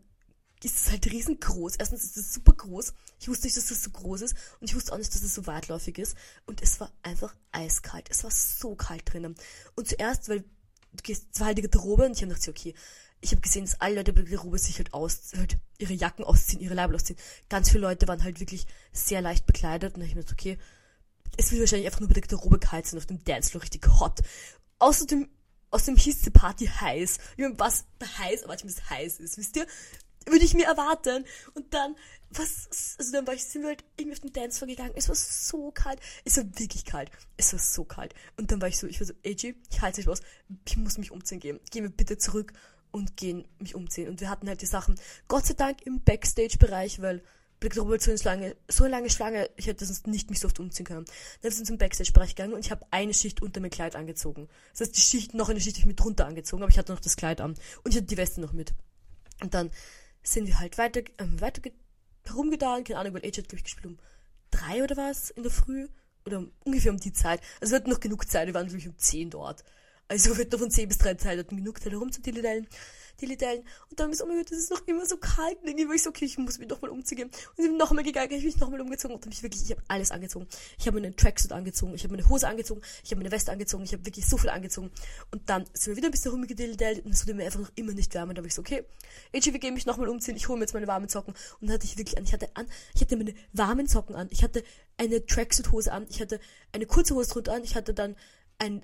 ist 0.64 0.76
es 0.76 0.92
halt 0.92 1.12
riesengroß. 1.12 1.76
Erstens 1.78 2.04
ist 2.04 2.18
es 2.18 2.34
super 2.34 2.54
groß. 2.54 2.94
Ich 3.20 3.28
wusste 3.28 3.48
nicht, 3.48 3.58
dass 3.58 3.68
das 3.68 3.84
so 3.84 3.90
groß 3.90 4.22
ist. 4.22 4.36
Und 4.60 4.70
ich 4.70 4.76
wusste 4.76 4.94
auch 4.94 4.98
nicht, 4.98 5.14
dass 5.14 5.24
es 5.24 5.34
so 5.34 5.48
weitläufig 5.48 5.98
ist. 5.98 6.16
Und 6.46 6.62
es 6.62 6.80
war 6.80 6.92
einfach 7.02 7.36
eiskalt. 7.52 8.08
Es 8.10 8.24
war 8.24 8.32
so 8.32 8.76
kalt 8.76 9.12
drinnen. 9.12 9.36
Und 9.76 9.88
zuerst, 9.88 10.30
weil 10.30 10.42
du 10.42 11.04
gehst, 11.04 11.28
es 11.34 11.40
war 11.40 11.48
halt 11.48 11.58
die 11.58 11.64
Garderobe 11.64 12.06
und 12.06 12.12
ich 12.12 12.22
habe 12.22 12.34
gedacht, 12.34 12.48
okay, 12.48 12.76
ich 13.22 13.32
habe 13.32 13.42
gesehen, 13.42 13.66
dass 13.66 13.80
alle 13.82 13.96
Leute 13.96 14.14
bei 14.14 14.22
der 14.22 14.32
Garderobe 14.32 14.60
sich 14.60 14.78
halt 14.78 14.94
aus, 14.94 15.32
halt 15.36 15.58
ihre 15.78 15.94
Jacken 15.94 16.26
ausziehen, 16.26 16.62
ihre 16.62 16.74
Leibel 16.74 16.96
ausziehen. 16.96 17.20
Ganz 17.50 17.70
viele 17.70 17.82
Leute 17.82 18.08
waren 18.08 18.24
halt 18.24 18.40
wirklich 18.40 18.68
sehr 18.92 19.22
leicht 19.22 19.46
bekleidet. 19.46 19.94
Und 19.94 20.02
dann 20.02 20.02
habe 20.04 20.10
ich 20.10 20.16
mir 20.16 20.22
gedacht, 20.22 20.40
okay, 20.40 20.58
es 21.38 21.52
wird 21.52 21.62
wahrscheinlich 21.62 21.88
einfach 21.88 22.00
nur 22.00 22.10
bei 22.10 22.16
der 22.16 22.24
Garderobe 22.24 22.60
kalt 22.60 22.88
sein, 22.88 22.98
auf 22.98 23.06
dem 23.06 23.24
Dancefloor 23.24 23.64
richtig 23.64 23.88
hot. 24.00 24.20
Außerdem, 24.80 25.30
außerdem 25.70 25.96
hieß 25.98 26.22
die 26.22 26.30
Party 26.30 26.68
heiß. 26.68 27.18
Ich 27.38 27.44
meine, 27.44 27.60
was 27.60 27.86
heiß, 28.04 28.44
aber 28.44 28.56
es 28.56 28.90
heiß 28.90 29.20
ist, 29.20 29.38
wisst 29.38 29.56
ihr? 29.56 29.68
Würde 30.28 30.46
ich 30.46 30.54
mir 30.54 30.66
erwarten. 30.66 31.26
Und 31.56 31.74
dann, 31.74 31.96
was, 32.30 32.96
also 33.00 33.12
dann 33.12 33.26
war 33.26 33.34
ich, 33.34 33.44
sind 33.44 33.64
wir 33.64 33.70
halt 33.70 33.84
irgendwie 33.98 34.18
auf 34.18 34.22
den 34.22 34.34
Dancefloor 34.34 34.68
gegangen. 34.68 34.94
Es 34.96 35.08
war 35.10 35.16
so 35.16 35.72
kalt. 35.72 36.00
Es 36.26 36.38
war 36.38 36.46
wirklich 36.60 36.86
kalt. 36.86 37.10
Es 37.38 37.54
war 37.54 37.60
so 37.60 37.86
kalt. 37.86 38.14
Und 38.38 38.52
dann 38.52 38.62
war 38.62 38.68
ich 38.68 38.78
so, 38.78 38.86
ich 38.86 39.00
war 39.00 39.08
so, 39.08 39.14
AJ, 39.26 39.56
ich 39.72 39.82
halte 39.82 40.00
nicht 40.00 40.10
aus. 40.10 40.22
Ich 40.68 40.78
muss 40.78 41.00
mich 41.00 41.12
umziehen 41.12 41.40
gehen. 41.40 41.60
Gehen 41.72 41.84
wir 41.84 41.90
bitte 41.90 42.20
zurück 42.20 42.54
und 42.92 43.18
gehen 43.18 43.48
mich 43.58 43.74
umziehen. 43.74 44.10
Und 44.10 44.22
wir 44.22 44.30
hatten 44.30 44.48
halt 44.48 44.62
die 44.62 44.68
Sachen, 44.68 45.00
Gott 45.28 45.46
sei 45.48 45.56
Dank 45.56 45.82
im 45.84 46.04
Backstage-Bereich, 46.04 47.02
weil 47.02 47.24
Black 47.62 47.78
Robert 47.78 48.02
so 48.02 48.10
eine 48.10 48.18
Schlange, 48.18 48.56
so 48.68 48.84
eine 48.84 48.92
lange 48.92 49.10
Schlange, 49.12 49.50
ich 49.56 49.68
hätte 49.68 49.86
sonst 49.86 50.08
nicht 50.08 50.32
mich 50.32 50.40
so 50.40 50.48
oft 50.48 50.60
umziehen 50.60 50.86
können. 50.86 51.06
Dann 51.42 51.52
sind 51.52 51.62
wir 51.62 51.66
zum 51.68 51.78
Backstage-Bereich 51.78 52.36
gegangen 52.36 52.54
und 52.54 52.66
ich 52.66 52.72
habe 52.72 52.86
eine 52.90 53.14
Schicht 53.14 53.42
unter 53.42 53.62
mein 53.62 53.70
Kleid 53.70 53.96
angezogen. 53.96 54.50
Das 54.72 54.82
heißt, 54.82 54.98
die 54.98 55.02
Schicht, 55.02 55.36
noch 55.36 55.48
eine 55.48 55.62
Schicht 55.62 55.78
ich 55.78 55.86
mit 55.86 56.00
drunter 56.00 56.26
angezogen, 56.26 56.64
aber 56.64 56.72
ich 56.72 56.80
hatte 56.80 56.92
noch 56.92 57.00
das 57.00 57.16
Kleid 57.16 57.40
an. 57.40 57.52
Und 57.84 57.92
ich 57.92 57.98
hatte 57.98 58.08
die 58.08 58.18
Weste 58.18 58.42
noch 58.42 58.52
mit. 58.52 58.74
Und 59.42 59.54
dann 59.54 59.70
sind 60.24 60.48
wir 60.48 60.60
halt 60.60 60.80
weiter, 60.80 61.02
ähm, 61.20 61.40
weiter 61.40 61.62
herumgetan, 62.26 62.84
keine 62.84 63.00
Ahnung, 63.00 63.14
weil 63.14 63.26
Age 63.26 63.38
hat, 63.38 63.50
glaube 63.50 63.58
ich, 63.58 63.64
gespielt 63.64 63.86
um 63.86 64.00
drei 64.50 64.84
oder 64.84 64.98
was 64.98 65.30
in 65.30 65.44
der 65.44 65.52
Früh. 65.52 65.88
Oder 66.26 66.44
ungefähr 66.66 66.92
um 66.92 67.00
die 67.00 67.14
Zeit. 67.14 67.42
Also 67.62 67.72
wir 67.72 67.78
hatten 67.78 67.90
noch 67.92 68.00
genug 68.00 68.28
Zeit, 68.28 68.48
wir 68.48 68.54
waren 68.56 68.68
wirklich 68.68 68.88
um 68.88 68.98
zehn 68.98 69.30
dort. 69.30 69.64
Also 70.12 70.36
wird 70.38 70.52
noch 70.52 70.60
von 70.60 70.70
10 70.70 70.90
bis 70.90 70.98
3 70.98 71.14
Zeit, 71.14 71.40
hatten 71.40 71.56
genug 71.56 71.82
Zeit 71.82 71.94
herumzudillidellen. 73.20 73.62
Dillidellen. 73.62 73.64
Und 73.90 74.00
dann 74.00 74.12
ist, 74.12 74.22
oh 74.22 74.26
mein 74.26 74.38
Gott, 74.38 74.52
das 74.52 74.58
ist 74.58 74.72
noch 74.72 74.88
immer 74.88 75.06
so 75.06 75.18
kalt. 75.18 75.60
Und 75.62 75.68
irgendwie 75.68 75.88
war 75.88 75.96
ich 75.96 76.04
so, 76.04 76.10
okay, 76.10 76.26
ich 76.26 76.38
muss 76.38 76.60
mich 76.60 76.70
nochmal 76.70 76.92
umziehen. 76.92 77.26
Und 77.26 77.34
ich 77.58 77.66
bin 77.66 77.78
nochmal 77.78 78.04
gegangen, 78.04 78.32
ich 78.32 78.38
habe 78.38 78.46
mich 78.46 78.58
nochmal 78.58 78.82
umgezogen. 78.82 79.16
Und 79.16 79.26
dann 79.26 79.32
ich 79.32 79.44
wirklich, 79.44 79.64
ich 79.64 79.72
habe 79.72 79.82
alles 79.88 80.12
angezogen. 80.12 80.48
Ich 80.78 80.88
habe 80.88 81.00
meine 81.00 81.16
Tracksuit 81.16 81.52
angezogen, 81.52 81.94
ich 81.96 82.04
habe 82.04 82.16
meine 82.16 82.28
Hose 82.30 82.48
angezogen, 82.48 82.82
ich 83.04 83.12
habe 83.12 83.22
meine 83.22 83.32
Weste 83.32 83.52
angezogen, 83.52 83.84
ich 83.84 83.94
habe 83.94 84.06
wirklich 84.06 84.28
so 84.28 84.38
viel 84.38 84.50
angezogen. 84.50 84.92
Und 85.32 85.50
dann 85.50 85.66
sind 85.74 85.88
wir 85.88 85.98
wieder 85.98 86.08
ein 86.08 86.12
bisschen 86.12 86.32
rumgedillidellt 86.32 87.06
und 87.06 87.12
es 87.12 87.24
wurde 87.24 87.36
mir 87.36 87.46
einfach 87.46 87.60
noch 87.60 87.72
immer 87.76 87.94
nicht 87.94 88.14
wärmer. 88.14 88.30
Und 88.30 88.38
dann 88.38 88.44
war 88.44 88.48
ich 88.48 88.56
so, 88.56 88.62
okay, 88.62 88.84
AJ, 89.34 89.54
wir 89.54 89.60
gehen 89.60 89.74
mich 89.74 89.86
nochmal 89.86 90.10
umziehen, 90.10 90.36
ich 90.36 90.48
hole 90.48 90.58
mir 90.58 90.66
jetzt 90.66 90.74
meine 90.74 90.88
warmen 90.88 91.10
Socken. 91.10 91.34
Und 91.60 91.68
dann 91.68 91.74
hatte 91.76 91.86
ich 91.86 91.98
wirklich 91.98 92.18
an, 92.18 92.24
ich 92.24 92.34
hatte 92.34 92.50
an, 92.56 92.68
ich 92.96 93.02
hatte 93.02 93.18
meine 93.18 93.34
warmen 93.54 93.88
Socken 93.88 94.16
an, 94.16 94.28
ich 94.32 94.44
hatte 94.44 94.64
eine 94.98 95.26
Tracksuit-Hose 95.26 95.92
an, 95.92 96.06
ich 96.10 96.22
hatte 96.22 96.40
eine 96.72 96.86
kurze 96.86 97.16
Hose 97.16 97.30
drunter 97.30 97.54
an, 97.54 97.64
ich 97.64 97.76
hatte 97.76 97.94
dann 97.94 98.16
ein, 98.60 98.82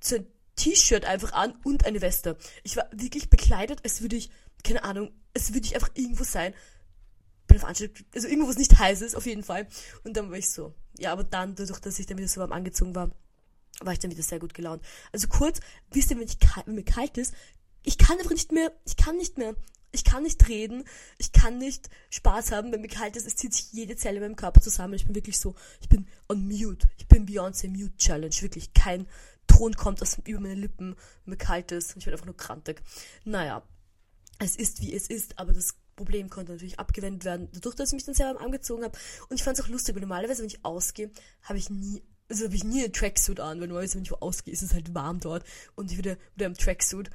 so 0.00 0.16
ein 0.16 0.26
T-Shirt 0.56 1.04
einfach 1.04 1.32
an 1.32 1.54
und 1.64 1.86
eine 1.86 2.00
Weste. 2.00 2.36
Ich 2.62 2.76
war 2.76 2.88
wirklich 2.92 3.30
bekleidet, 3.30 3.80
als 3.84 4.00
würde 4.02 4.16
ich, 4.16 4.30
keine 4.62 4.84
Ahnung, 4.84 5.10
als 5.34 5.52
würde 5.52 5.66
ich 5.66 5.74
einfach 5.74 5.90
irgendwo 5.94 6.24
sein. 6.24 6.54
Bei 7.46 7.56
einer 7.56 7.66
also 7.68 8.28
irgendwo, 8.28 8.46
wo 8.46 8.50
es 8.50 8.58
nicht 8.58 8.78
heiß 8.78 9.02
ist, 9.02 9.14
auf 9.14 9.26
jeden 9.26 9.42
Fall. 9.42 9.66
Und 10.02 10.16
dann 10.16 10.30
war 10.30 10.38
ich 10.38 10.50
so. 10.50 10.74
Ja, 10.98 11.12
aber 11.12 11.24
dann, 11.24 11.54
dadurch, 11.54 11.80
dass 11.80 11.98
ich 11.98 12.06
dann 12.06 12.18
wieder 12.18 12.28
so 12.28 12.40
warm 12.40 12.52
angezogen 12.52 12.94
war, 12.94 13.10
war 13.80 13.92
ich 13.92 13.98
dann 13.98 14.10
wieder 14.10 14.22
sehr 14.22 14.38
gut 14.38 14.54
gelaunt. 14.54 14.82
Also 15.12 15.28
kurz, 15.28 15.60
wisst 15.90 16.10
ihr, 16.10 16.18
wenn, 16.18 16.26
ich 16.26 16.38
wenn 16.64 16.74
mir 16.74 16.84
kalt 16.84 17.18
ist, 17.18 17.34
ich 17.82 17.98
kann 17.98 18.18
einfach 18.18 18.30
nicht 18.30 18.52
mehr, 18.52 18.72
ich 18.86 18.96
kann 18.96 19.16
nicht 19.16 19.36
mehr, 19.36 19.54
ich 19.92 20.04
kann 20.04 20.22
nicht 20.22 20.48
reden, 20.48 20.84
ich 21.18 21.32
kann 21.32 21.58
nicht 21.58 21.88
Spaß 22.10 22.52
haben, 22.52 22.72
wenn 22.72 22.80
mir 22.80 22.88
kalt 22.88 23.16
ist, 23.16 23.26
es 23.26 23.36
zieht 23.36 23.54
sich 23.54 23.72
jede 23.72 23.96
Zelle 23.96 24.16
in 24.16 24.22
meinem 24.22 24.36
Körper 24.36 24.60
zusammen. 24.60 24.94
Ich 24.94 25.04
bin 25.04 25.14
wirklich 25.14 25.38
so, 25.38 25.54
ich 25.80 25.88
bin 25.88 26.08
on 26.28 26.46
mute. 26.46 26.88
Ich 26.98 27.06
bin 27.06 27.26
Beyoncé 27.26 27.68
Mute 27.68 27.96
Challenge, 27.96 28.34
wirklich 28.40 28.74
kein 28.74 29.06
Ton 29.56 29.74
kommt 29.74 30.02
aus 30.02 30.18
über 30.24 30.40
meine 30.40 30.54
Lippen, 30.54 30.96
mir 31.24 31.36
kalt 31.36 31.70
ist 31.70 31.94
und 31.94 31.98
ich 31.98 32.06
werde 32.06 32.16
einfach 32.16 32.26
nur 32.26 32.36
krantig. 32.36 32.82
Naja, 33.24 33.62
es 34.40 34.56
ist 34.56 34.80
wie 34.80 34.92
es 34.92 35.08
ist, 35.08 35.38
aber 35.38 35.52
das 35.52 35.76
Problem 35.94 36.28
konnte 36.28 36.52
natürlich 36.52 36.80
abgewendet 36.80 37.24
werden, 37.24 37.48
dadurch, 37.52 37.76
dass 37.76 37.90
ich 37.90 37.94
mich 37.94 38.04
dann 38.04 38.16
selber 38.16 38.40
angezogen 38.40 38.82
habe. 38.82 38.98
Und 39.28 39.36
ich 39.36 39.44
fand 39.44 39.58
es 39.58 39.64
auch 39.64 39.68
lustig, 39.68 39.94
weil 39.94 40.00
normalerweise, 40.00 40.40
wenn 40.40 40.48
ich 40.48 40.64
ausgehe, 40.64 41.10
habe 41.42 41.58
ich 41.58 41.70
nie, 41.70 42.02
also 42.28 42.46
habe 42.46 42.56
ich 42.56 42.64
nie 42.64 42.82
einen 42.82 42.92
Tracksuit 42.92 43.38
an, 43.38 43.60
weil 43.60 43.68
normalerweise, 43.68 43.96
wenn 43.96 44.02
ich 44.02 44.12
ausgehe, 44.12 44.52
ist 44.52 44.62
es 44.62 44.74
halt 44.74 44.92
warm 44.92 45.20
dort 45.20 45.44
und 45.76 45.92
ich 45.92 45.98
wieder, 45.98 46.16
wieder 46.34 46.46
im 46.46 46.54
Tracksuit 46.54 47.10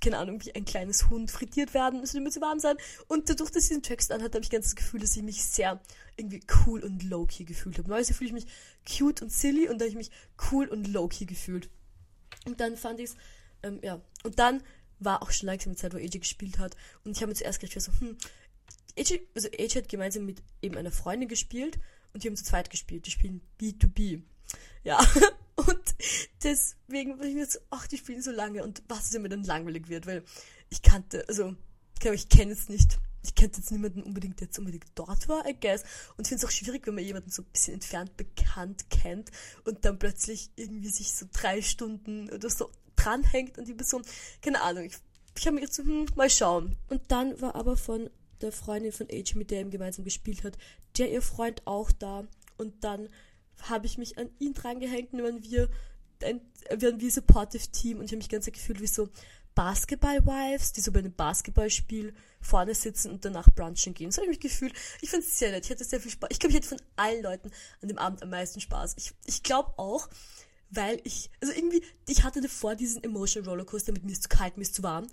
keine 0.00 0.18
Ahnung, 0.18 0.44
wie 0.44 0.54
ein 0.54 0.64
kleines 0.64 1.08
Hund 1.08 1.30
frittiert 1.30 1.74
werden, 1.74 2.02
es 2.02 2.12
wird 2.12 2.22
immer 2.22 2.30
zu 2.30 2.40
warm 2.40 2.58
sein. 2.58 2.76
Und 3.08 3.28
dadurch, 3.28 3.50
dass 3.50 3.64
ich 3.64 3.68
diesen 3.68 3.82
Text 3.82 4.12
anhat, 4.12 4.34
habe 4.34 4.44
ich 4.44 4.50
ganz 4.50 4.66
das 4.66 4.76
Gefühl, 4.76 5.00
dass 5.00 5.16
ich 5.16 5.22
mich 5.22 5.44
sehr 5.44 5.80
irgendwie 6.16 6.40
cool 6.66 6.82
und 6.82 7.02
low-key 7.02 7.44
gefühlt 7.44 7.76
habe. 7.76 7.88
Normalerweise 7.88 8.14
fühle 8.14 8.28
ich 8.28 8.34
mich 8.34 8.46
cute 8.86 9.22
und 9.22 9.32
silly 9.32 9.68
und 9.68 9.78
da 9.78 9.84
habe 9.84 9.90
ich 9.90 9.96
mich 9.96 10.10
cool 10.50 10.66
und 10.66 10.86
low-key 10.88 11.24
gefühlt. 11.24 11.70
Und 12.44 12.60
dann 12.60 12.76
fand 12.76 13.00
ich 13.00 13.10
es, 13.10 13.16
ähm, 13.62 13.80
ja. 13.82 14.00
Und 14.22 14.38
dann 14.38 14.62
war 14.98 15.22
auch 15.22 15.30
schon 15.30 15.46
langsam 15.46 15.72
die 15.72 15.78
Zeit, 15.78 15.92
wo 15.92 15.98
AJ 15.98 16.20
gespielt 16.20 16.58
hat. 16.58 16.76
Und 17.04 17.12
ich 17.12 17.22
habe 17.22 17.28
mir 17.28 17.36
zuerst 17.36 17.60
gedacht, 17.60 17.80
so, 17.80 17.92
hm, 18.00 18.16
AJ, 18.98 19.20
also 19.34 19.48
AJ 19.48 19.76
hat 19.76 19.88
gemeinsam 19.88 20.24
mit 20.24 20.42
eben 20.62 20.76
einer 20.76 20.92
Freundin 20.92 21.28
gespielt 21.28 21.78
und 22.12 22.24
die 22.24 22.28
haben 22.28 22.36
zu 22.36 22.44
zweit 22.44 22.70
gespielt. 22.70 23.06
Die 23.06 23.10
spielen 23.10 23.42
B2B. 23.60 24.22
Ja, 24.84 24.98
und 25.56 25.94
deswegen 26.42 27.18
war 27.18 27.26
ich 27.26 27.34
mir 27.34 27.46
so, 27.46 27.58
ach, 27.70 27.86
die 27.86 27.98
spielen 27.98 28.22
so 28.22 28.30
lange 28.30 28.62
und 28.62 28.82
was 28.88 29.10
ist 29.10 29.18
mir 29.18 29.28
dann 29.28 29.44
langweilig 29.44 29.88
wird, 29.88 30.06
weil 30.06 30.22
ich 30.70 30.82
kannte, 30.82 31.24
also, 31.28 31.54
ich 31.94 32.00
glaube, 32.00 32.16
ich 32.16 32.28
kenne 32.28 32.52
es 32.52 32.68
nicht. 32.68 32.98
Ich 33.22 33.34
kenne 33.34 33.52
jetzt 33.56 33.72
niemanden 33.72 34.02
unbedingt, 34.02 34.38
der 34.38 34.46
jetzt 34.46 34.58
unbedingt 34.58 34.86
dort 34.94 35.28
war, 35.28 35.44
I 35.48 35.56
guess. 35.58 35.82
Und 36.16 36.28
finde 36.28 36.44
es 36.44 36.48
auch 36.48 36.52
schwierig, 36.52 36.86
wenn 36.86 36.94
man 36.94 37.02
jemanden 37.02 37.30
so 37.30 37.42
ein 37.42 37.48
bisschen 37.52 37.74
entfernt 37.74 38.16
bekannt 38.16 38.88
kennt 38.90 39.32
und 39.64 39.84
dann 39.84 39.98
plötzlich 39.98 40.50
irgendwie 40.54 40.90
sich 40.90 41.12
so 41.12 41.26
drei 41.32 41.60
Stunden 41.62 42.30
oder 42.30 42.48
so 42.48 42.70
dranhängt 42.94 43.58
an 43.58 43.64
die 43.64 43.74
Person. 43.74 44.04
Keine 44.42 44.60
Ahnung, 44.62 44.84
ich, 44.84 44.96
ich 45.36 45.46
habe 45.46 45.56
mir 45.56 45.62
gedacht, 45.62 45.74
so, 45.74 45.82
hm, 45.82 46.06
mal 46.14 46.30
schauen. 46.30 46.76
Und 46.88 47.02
dann 47.08 47.40
war 47.40 47.56
aber 47.56 47.76
von 47.76 48.10
der 48.40 48.52
Freundin 48.52 48.92
von 48.92 49.08
AJ, 49.10 49.34
mit 49.34 49.50
der 49.50 49.58
er 49.58 49.64
gemeinsam 49.64 50.04
gespielt 50.04 50.44
hat, 50.44 50.56
der 50.98 51.10
ihr 51.10 51.22
Freund 51.22 51.66
auch 51.66 51.90
da. 51.92 52.24
Und 52.58 52.84
dann 52.84 53.08
habe 53.62 53.86
ich 53.86 53.98
mich 53.98 54.18
an 54.18 54.30
ihn 54.38 54.54
drangehängt 54.54 55.12
und 55.12 55.22
waren 55.22 55.42
wir, 55.42 55.68
ein, 56.22 56.40
waren 56.70 57.00
wir 57.00 57.10
Supportive 57.10 57.66
Team 57.68 57.98
und 57.98 58.04
ich 58.04 58.10
habe 58.10 58.18
mich 58.18 58.28
ganz 58.28 58.46
gefühlt 58.46 58.80
wie 58.80 58.86
so 58.86 59.08
Basketball-Wives, 59.56 60.72
die 60.74 60.82
so 60.82 60.92
bei 60.92 60.98
einem 61.00 61.14
Basketballspiel 61.14 62.14
vorne 62.40 62.74
sitzen 62.74 63.10
und 63.10 63.24
danach 63.24 63.48
brunchen 63.50 63.94
gehen. 63.94 64.12
So 64.12 64.20
habe 64.20 64.30
ich 64.30 64.38
mich 64.38 64.52
gefühlt. 64.52 64.74
Ich 65.00 65.10
finde 65.10 65.26
es 65.26 65.38
sehr 65.38 65.50
nett. 65.50 65.64
Ich 65.64 65.70
hatte 65.70 65.82
sehr 65.82 66.00
viel 66.00 66.10
Spaß. 66.10 66.28
Ich 66.30 66.38
glaube, 66.38 66.52
ich 66.52 66.56
hatte 66.58 66.68
von 66.68 66.82
allen 66.96 67.22
Leuten 67.22 67.50
an 67.80 67.88
dem 67.88 67.98
Abend 67.98 68.22
am 68.22 68.30
meisten 68.30 68.60
Spaß. 68.60 68.94
Ich, 68.98 69.14
ich 69.24 69.42
glaube 69.42 69.72
auch, 69.78 70.08
weil 70.68 71.00
ich, 71.04 71.30
also 71.40 71.54
irgendwie, 71.54 71.82
ich 72.06 72.22
hatte 72.22 72.42
davor 72.42 72.74
diesen 72.74 73.02
Emotion 73.02 73.46
Rollercoaster 73.46 73.92
mit 73.92 74.04
mir 74.04 74.12
ist 74.12 74.24
zu 74.24 74.28
kalt, 74.28 74.58
mir 74.58 74.62
ist 74.62 74.74
zu 74.74 74.82
warm. 74.82 75.06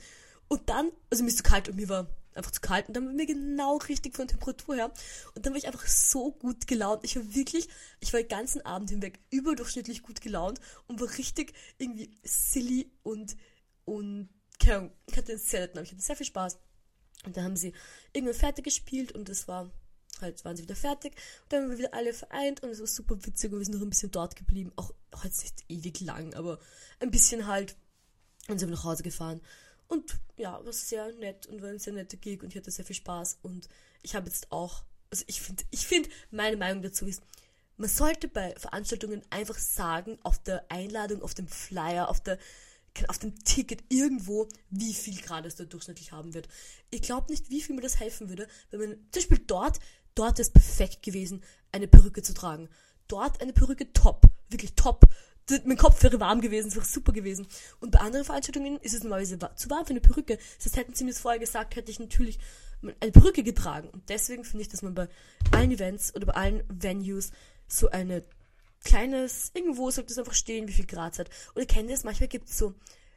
Und 0.49 0.69
dann, 0.69 0.91
also 1.09 1.23
mir 1.23 1.29
ist 1.29 1.37
zu 1.37 1.43
kalt 1.43 1.69
und 1.69 1.77
mir 1.77 1.87
war 1.87 2.07
einfach 2.35 2.51
zu 2.51 2.61
kalt 2.61 2.87
und 2.87 2.95
dann 2.95 3.05
war 3.05 3.13
mir 3.13 3.25
genau 3.25 3.77
richtig 3.77 4.15
von 4.15 4.27
Temperatur 4.27 4.75
her. 4.75 4.91
Und 5.35 5.45
dann 5.45 5.53
war 5.53 5.57
ich 5.57 5.67
einfach 5.67 5.85
so 5.87 6.31
gut 6.31 6.67
gelaunt. 6.67 7.03
Ich 7.03 7.15
war 7.15 7.35
wirklich, 7.35 7.67
ich 7.99 8.13
war 8.13 8.21
den 8.21 8.29
ganzen 8.29 8.65
Abend 8.65 8.89
hinweg 8.89 9.19
überdurchschnittlich 9.29 10.03
gut 10.03 10.21
gelaunt 10.21 10.59
und 10.87 10.99
war 10.99 11.09
richtig 11.17 11.53
irgendwie 11.77 12.11
silly 12.23 12.91
und, 13.03 13.35
und, 13.85 14.29
keine 14.59 14.77
Ahnung, 14.77 14.91
ich 15.07 15.17
hatte 15.17 15.37
sehr 15.37 15.61
netten 15.61 15.77
Abend. 15.77 15.87
Ich 15.87 15.93
hatte 15.93 16.03
sehr 16.03 16.15
viel 16.15 16.25
Spaß. 16.25 16.57
Und 17.25 17.37
dann 17.37 17.45
haben 17.45 17.55
sie 17.55 17.73
irgendwann 18.11 18.35
fertig 18.35 18.65
gespielt 18.65 19.13
und 19.13 19.29
es 19.29 19.47
war 19.47 19.71
halt 20.21 20.43
waren 20.45 20.55
sie 20.55 20.63
wieder 20.63 20.75
fertig. 20.75 21.13
Und 21.43 21.53
dann 21.53 21.63
haben 21.63 21.71
wir 21.71 21.77
wieder 21.77 21.93
alle 21.93 22.13
vereint 22.13 22.63
und 22.63 22.69
es 22.69 22.79
war 22.79 22.87
super 22.87 23.15
witzig 23.25 23.51
und 23.51 23.59
wir 23.59 23.65
sind 23.65 23.75
noch 23.75 23.81
ein 23.81 23.89
bisschen 23.89 24.11
dort 24.11 24.35
geblieben. 24.35 24.71
Auch 24.75 24.93
heute 25.15 25.41
nicht 25.41 25.63
ewig 25.69 26.01
lang, 26.01 26.33
aber 26.33 26.59
ein 26.99 27.11
bisschen 27.11 27.47
halt. 27.47 27.75
Und 28.47 28.59
sind 28.59 28.69
wir 28.69 28.75
nach 28.75 28.83
Hause 28.83 29.03
gefahren. 29.03 29.41
Und 29.87 30.19
ja, 30.37 30.63
war 30.63 30.73
sehr 30.73 31.11
nett 31.13 31.45
und 31.47 31.61
war 31.61 31.69
ein 31.69 31.79
sehr 31.79 31.93
netter 31.93 32.17
Gig 32.17 32.41
und 32.41 32.49
ich 32.49 32.57
hatte 32.57 32.71
sehr 32.71 32.85
viel 32.85 32.95
Spaß. 32.95 33.39
Und 33.41 33.67
ich 34.01 34.15
habe 34.15 34.27
jetzt 34.27 34.51
auch, 34.51 34.83
also 35.09 35.23
ich 35.27 35.41
finde, 35.41 35.63
ich 35.71 35.85
finde, 35.85 36.09
meine 36.31 36.57
Meinung 36.57 36.81
dazu 36.81 37.05
ist, 37.05 37.21
man 37.77 37.89
sollte 37.89 38.27
bei 38.27 38.53
Veranstaltungen 38.57 39.21
einfach 39.29 39.57
sagen, 39.57 40.17
auf 40.23 40.39
der 40.39 40.71
Einladung, 40.71 41.21
auf 41.21 41.33
dem 41.33 41.47
Flyer, 41.47 42.09
auf 42.09 42.21
der 42.21 42.37
auf 43.07 43.17
dem 43.17 43.43
Ticket 43.43 43.83
irgendwo, 43.89 44.47
wie 44.69 44.93
viel 44.93 45.19
Grad 45.19 45.45
es 45.45 45.55
da 45.55 45.65
durchschnittlich 45.65 46.11
haben 46.11 46.33
wird. 46.33 46.47
Ich 46.91 47.01
glaube 47.01 47.31
nicht, 47.31 47.49
wie 47.49 47.61
viel 47.61 47.75
mir 47.75 47.81
das 47.81 47.99
helfen 47.99 48.29
würde, 48.29 48.47
wenn 48.69 48.79
man 48.79 48.89
zum 49.11 49.21
Beispiel 49.21 49.39
dort, 49.39 49.79
dort 50.15 50.39
ist 50.39 50.53
perfekt 50.53 51.01
gewesen, 51.01 51.43
eine 51.71 51.87
Perücke 51.87 52.21
zu 52.21 52.33
tragen. 52.33 52.69
Dort 53.07 53.41
eine 53.41 53.53
Perücke 53.53 53.91
top, 53.93 54.27
wirklich 54.49 54.75
top 54.75 55.07
mein 55.65 55.77
Kopf 55.77 56.01
wäre 56.03 56.19
warm 56.19 56.41
gewesen, 56.41 56.67
es 56.67 56.75
wäre 56.75 56.85
super 56.85 57.11
gewesen. 57.11 57.47
Und 57.79 57.91
bei 57.91 57.99
anderen 57.99 58.25
Veranstaltungen 58.25 58.77
ist 58.77 58.93
es 58.93 59.03
normalerweise 59.03 59.37
zu 59.55 59.69
warm 59.69 59.85
für 59.85 59.91
eine 59.91 60.01
Perücke. 60.01 60.37
Das 60.63 60.75
hätten 60.75 60.93
sie 60.93 61.03
mir 61.03 61.11
das 61.11 61.21
vorher 61.21 61.39
gesagt, 61.39 61.75
hätte 61.75 61.91
ich 61.91 61.99
natürlich 61.99 62.39
eine 62.99 63.11
Perücke 63.11 63.43
getragen. 63.43 63.89
Und 63.89 64.09
deswegen 64.09 64.43
finde 64.43 64.63
ich, 64.63 64.69
dass 64.69 64.81
man 64.81 64.93
bei 64.93 65.07
allen 65.51 65.71
Events 65.71 66.15
oder 66.15 66.27
bei 66.27 66.33
allen 66.33 66.63
Venues 66.69 67.31
so 67.67 67.89
eine 67.89 68.23
kleines, 68.83 69.51
irgendwo 69.53 69.89
sollte 69.91 70.11
es 70.11 70.19
einfach 70.19 70.33
stehen, 70.33 70.67
wie 70.67 70.73
viel 70.73 70.85
Grad 70.85 71.13
es 71.13 71.19
hat. 71.19 71.29
Oder 71.55 71.65
kennt 71.65 71.89
ihr 71.89 71.95
es? 71.95 72.03
Manchmal 72.03 72.27
gibt 72.27 72.49
es 72.49 72.57
so 72.57 72.75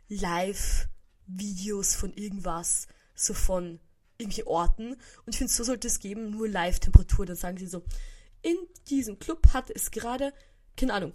Live-Videos 0.09 1.95
von 1.97 2.13
irgendwas, 2.15 2.87
so 3.15 3.35
von 3.35 3.81
irgendwelchen 4.19 4.49
Orten. 4.49 4.93
Und 4.93 5.29
ich 5.29 5.39
finde, 5.39 5.53
so 5.53 5.65
sollte 5.65 5.89
es 5.89 5.99
geben, 5.99 6.31
nur 6.31 6.49
Live-Temperatur. 6.49 7.27
Dann 7.27 7.37
sagen 7.37 7.59
sie 7.59 7.67
so, 7.67 7.83
in 8.43 8.57
diesem 8.89 9.19
Club 9.19 9.53
hatte 9.53 9.75
es 9.75 9.91
gerade, 9.91 10.33
keine 10.77 10.95
Ahnung, 10.95 11.13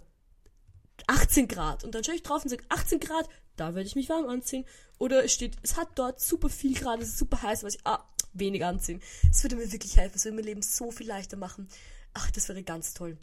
18 1.06 1.48
Grad. 1.48 1.84
Und 1.84 1.94
dann 1.94 2.04
schaue 2.04 2.14
ich 2.14 2.22
drauf 2.22 2.42
und 2.42 2.50
sage, 2.50 2.64
18 2.68 3.00
Grad, 3.00 3.28
da 3.56 3.74
werde 3.74 3.86
ich 3.86 3.96
mich 3.96 4.08
warm 4.08 4.28
anziehen. 4.28 4.64
Oder 4.98 5.24
es 5.24 5.32
steht, 5.32 5.56
es 5.62 5.76
hat 5.76 5.88
dort 5.96 6.20
super 6.20 6.48
viel 6.48 6.74
Grad, 6.74 7.00
es 7.00 7.08
ist 7.08 7.18
super 7.18 7.42
heiß, 7.42 7.64
was 7.64 7.74
ich, 7.74 7.80
ah, 7.84 8.04
wenig 8.32 8.64
anziehen. 8.64 9.02
Das 9.28 9.42
würde 9.42 9.56
mir 9.56 9.70
wirklich 9.72 9.96
helfen, 9.96 10.16
es 10.16 10.24
würde 10.24 10.36
mein 10.36 10.44
Leben 10.44 10.62
so 10.62 10.90
viel 10.90 11.08
leichter 11.08 11.36
machen. 11.36 11.68
Ach, 12.14 12.30
das 12.30 12.48
wäre 12.48 12.62
ganz 12.62 12.94
toll. 12.94 13.18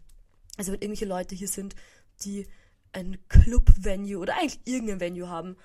Also 0.57 0.71
wenn 0.71 0.81
irgendwelche 0.81 1.05
Leute 1.05 1.35
hier 1.35 1.47
sind, 1.47 1.75
die 2.23 2.47
ein 2.91 3.17
Club-Venue 3.29 4.19
oder 4.19 4.35
eigentlich 4.35 4.59
irgendein 4.65 4.99
Venue 4.99 5.29
haben, 5.29 5.55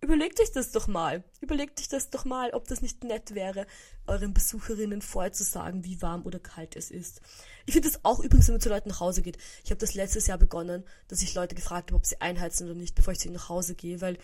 Überlegt 0.00 0.40
euch 0.40 0.52
das 0.52 0.72
doch 0.72 0.86
mal. 0.86 1.24
Überlegt 1.40 1.80
euch 1.80 1.88
das 1.88 2.10
doch 2.10 2.24
mal, 2.24 2.50
ob 2.50 2.68
das 2.68 2.82
nicht 2.82 3.02
nett 3.02 3.34
wäre, 3.34 3.66
euren 4.06 4.34
Besucherinnen 4.34 5.02
vorher 5.02 5.32
zu 5.32 5.42
sagen, 5.42 5.84
wie 5.84 6.02
warm 6.02 6.24
oder 6.26 6.38
kalt 6.38 6.76
es 6.76 6.90
ist. 6.90 7.20
Ich 7.64 7.72
finde 7.72 7.88
das 7.88 8.04
auch 8.04 8.20
übrigens, 8.20 8.46
wenn 8.48 8.54
man 8.54 8.60
zu 8.60 8.68
Leuten 8.68 8.90
nach 8.90 9.00
Hause 9.00 9.22
geht. 9.22 9.38
Ich 9.64 9.70
habe 9.70 9.80
das 9.80 9.94
letztes 9.94 10.26
Jahr 10.26 10.38
begonnen, 10.38 10.84
dass 11.08 11.22
ich 11.22 11.34
Leute 11.34 11.54
gefragt 11.54 11.90
habe, 11.90 11.96
ob 11.96 12.06
sie 12.06 12.20
einheizen 12.20 12.66
oder 12.66 12.74
nicht, 12.74 12.94
bevor 12.94 13.12
ich 13.12 13.18
zu 13.18 13.28
ihnen 13.28 13.36
nach 13.36 13.48
Hause 13.48 13.74
gehe, 13.74 14.00
weil 14.00 14.18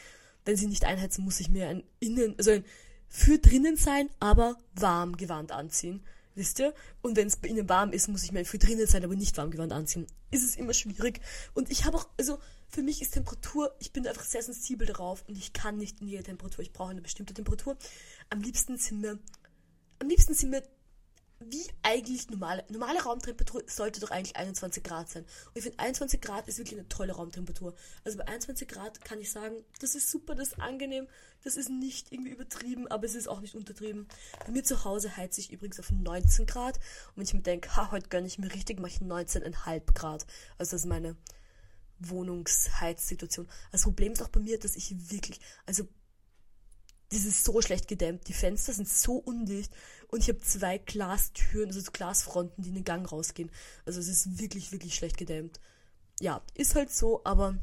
wenn 0.45 0.57
sie 0.57 0.67
nicht 0.67 0.85
einheizen, 0.85 1.25
muss 1.25 1.41
ich 1.41 1.49
mir 1.49 1.69
ein 1.69 1.83
innen, 2.01 2.35
also 2.37 2.51
ein 2.51 2.65
für 3.09 3.39
drinnen 3.39 3.77
sein, 3.77 4.09
aber 4.21 4.57
warm 4.75 5.17
Gewand 5.17 5.53
anziehen. 5.53 6.03
Wisst 6.35 6.61
ihr? 6.61 6.73
Und 7.03 7.17
wenn 7.17 7.27
es 7.27 7.37
bei 7.37 7.49
ihnen 7.49 7.69
warm 7.69 7.93
ist, 7.93 8.09
muss 8.09 8.25
ich 8.25 8.33
mir 8.33 8.39
ein 8.39 8.47
für 8.47 8.59
drinnen 8.59 8.87
sein, 8.87 9.05
aber 9.05 9.15
nicht 9.15 9.37
warm 9.37 9.51
Gewand 9.51 9.73
anziehen. 9.73 10.07
Ist 10.31 10.45
es 10.45 10.57
immer 10.57 10.73
schwierig. 10.73 11.21
Und 11.53 11.71
ich 11.71 11.85
habe 11.85 11.99
auch, 11.99 12.09
also 12.17 12.39
für 12.73 12.83
mich 12.83 13.03
ist 13.03 13.13
Temperatur, 13.13 13.75
ich 13.81 13.93
bin 13.93 14.07
einfach 14.07 14.25
sehr 14.25 14.43
sensibel 14.43 14.87
darauf 14.87 15.25
und 15.29 15.37
ich 15.37 15.53
kann 15.53 15.77
nicht 15.77 16.01
in 16.01 16.09
jeder 16.09 16.25
Temperatur, 16.25 16.65
ich 16.65 16.73
brauche 16.73 16.91
eine 16.91 17.03
bestimmte 17.03 17.35
Temperatur. 17.35 17.77
Am 18.31 18.41
liebsten 18.41 18.79
sind 18.79 19.03
wir, 19.03 19.19
am 19.99 20.09
liebsten 20.09 20.33
sind 20.33 20.53
wir 20.53 20.63
wie 21.45 21.67
eigentlich 21.83 22.31
normale, 22.31 22.65
normale 22.71 23.03
Raumtemperatur 23.03 23.65
sollte 23.67 24.01
doch 24.01 24.11
eigentlich 24.11 24.37
21 24.37 24.83
Grad 24.85 25.11
sein. 25.11 25.25
Und 25.25 25.57
ich 25.57 25.65
finde 25.65 25.81
21 25.81 26.21
Grad 26.21 26.47
ist 26.49 26.59
wirklich 26.59 26.79
eine 26.79 26.89
tolle 26.89 27.13
Raumtemperatur. 27.13 27.75
Also 28.05 28.17
bei 28.17 28.29
21 28.29 28.69
Grad 28.69 29.05
kann 29.05 29.21
ich 29.21 29.31
sagen, 29.31 29.57
das 29.81 29.97
ist 29.97 30.09
super, 30.09 30.37
das 30.37 30.49
ist 30.49 30.61
angenehm, 30.61 31.09
das 31.43 31.57
ist 31.57 31.69
nicht 31.69 32.13
irgendwie 32.13 32.31
übertrieben, 32.31 32.87
aber 32.89 33.05
es 33.05 33.17
ist 33.17 33.27
auch 33.27 33.41
nicht 33.41 33.57
untertrieben. 33.57 34.07
Bei 34.47 34.53
mir 34.53 34.63
zu 34.63 34.85
Hause 34.85 35.17
heizt 35.17 35.37
ich 35.37 35.53
übrigens 35.53 35.81
auf 35.81 35.91
19 35.91 36.47
Grad 36.47 36.77
und 36.77 37.17
wenn 37.17 37.25
ich 37.25 37.35
mir 37.35 37.43
denke, 37.43 37.77
ha, 37.77 37.91
heute 37.91 38.09
gönne 38.09 38.29
ich 38.29 38.39
mir 38.39 38.53
richtig, 38.55 38.79
mache 38.81 38.93
ich 38.93 39.01
19,5 39.01 39.93
Grad. 39.95 40.27
Also 40.59 40.71
das 40.71 40.83
ist 40.85 40.87
meine 40.87 41.17
Wohnungsheizsituation. 42.09 43.49
Das 43.71 43.83
Problem 43.83 44.13
ist 44.13 44.23
auch 44.23 44.29
bei 44.29 44.41
mir, 44.41 44.59
dass 44.59 44.77
ich 44.77 45.11
wirklich, 45.11 45.41
also 45.67 45.89
das 47.11 47.25
ist 47.25 47.45
so 47.45 47.61
schlecht 47.61 47.89
gedämmt. 47.89 48.27
Die 48.29 48.33
Fenster 48.33 48.73
sind 48.73 48.89
so 48.89 49.17
undicht 49.17 49.73
und 50.09 50.21
ich 50.21 50.29
habe 50.29 50.41
zwei 50.41 50.79
Glastüren, 50.79 51.69
also 51.69 51.91
Glasfronten, 51.93 52.65
die 52.65 52.71
in 52.71 52.77
den 52.77 52.85
Gang 52.85 53.11
rausgehen. 53.11 53.51
Also 53.85 54.01
es 54.01 54.09
ist 54.09 54.39
wirklich, 54.39 54.73
wirklich 54.73 54.95
schlecht 54.95 55.19
gedämmt. 55.19 55.61
Ja, 56.21 56.43
ist 56.55 56.75
halt 56.75 56.91
so, 56.91 57.23
aber 57.25 57.59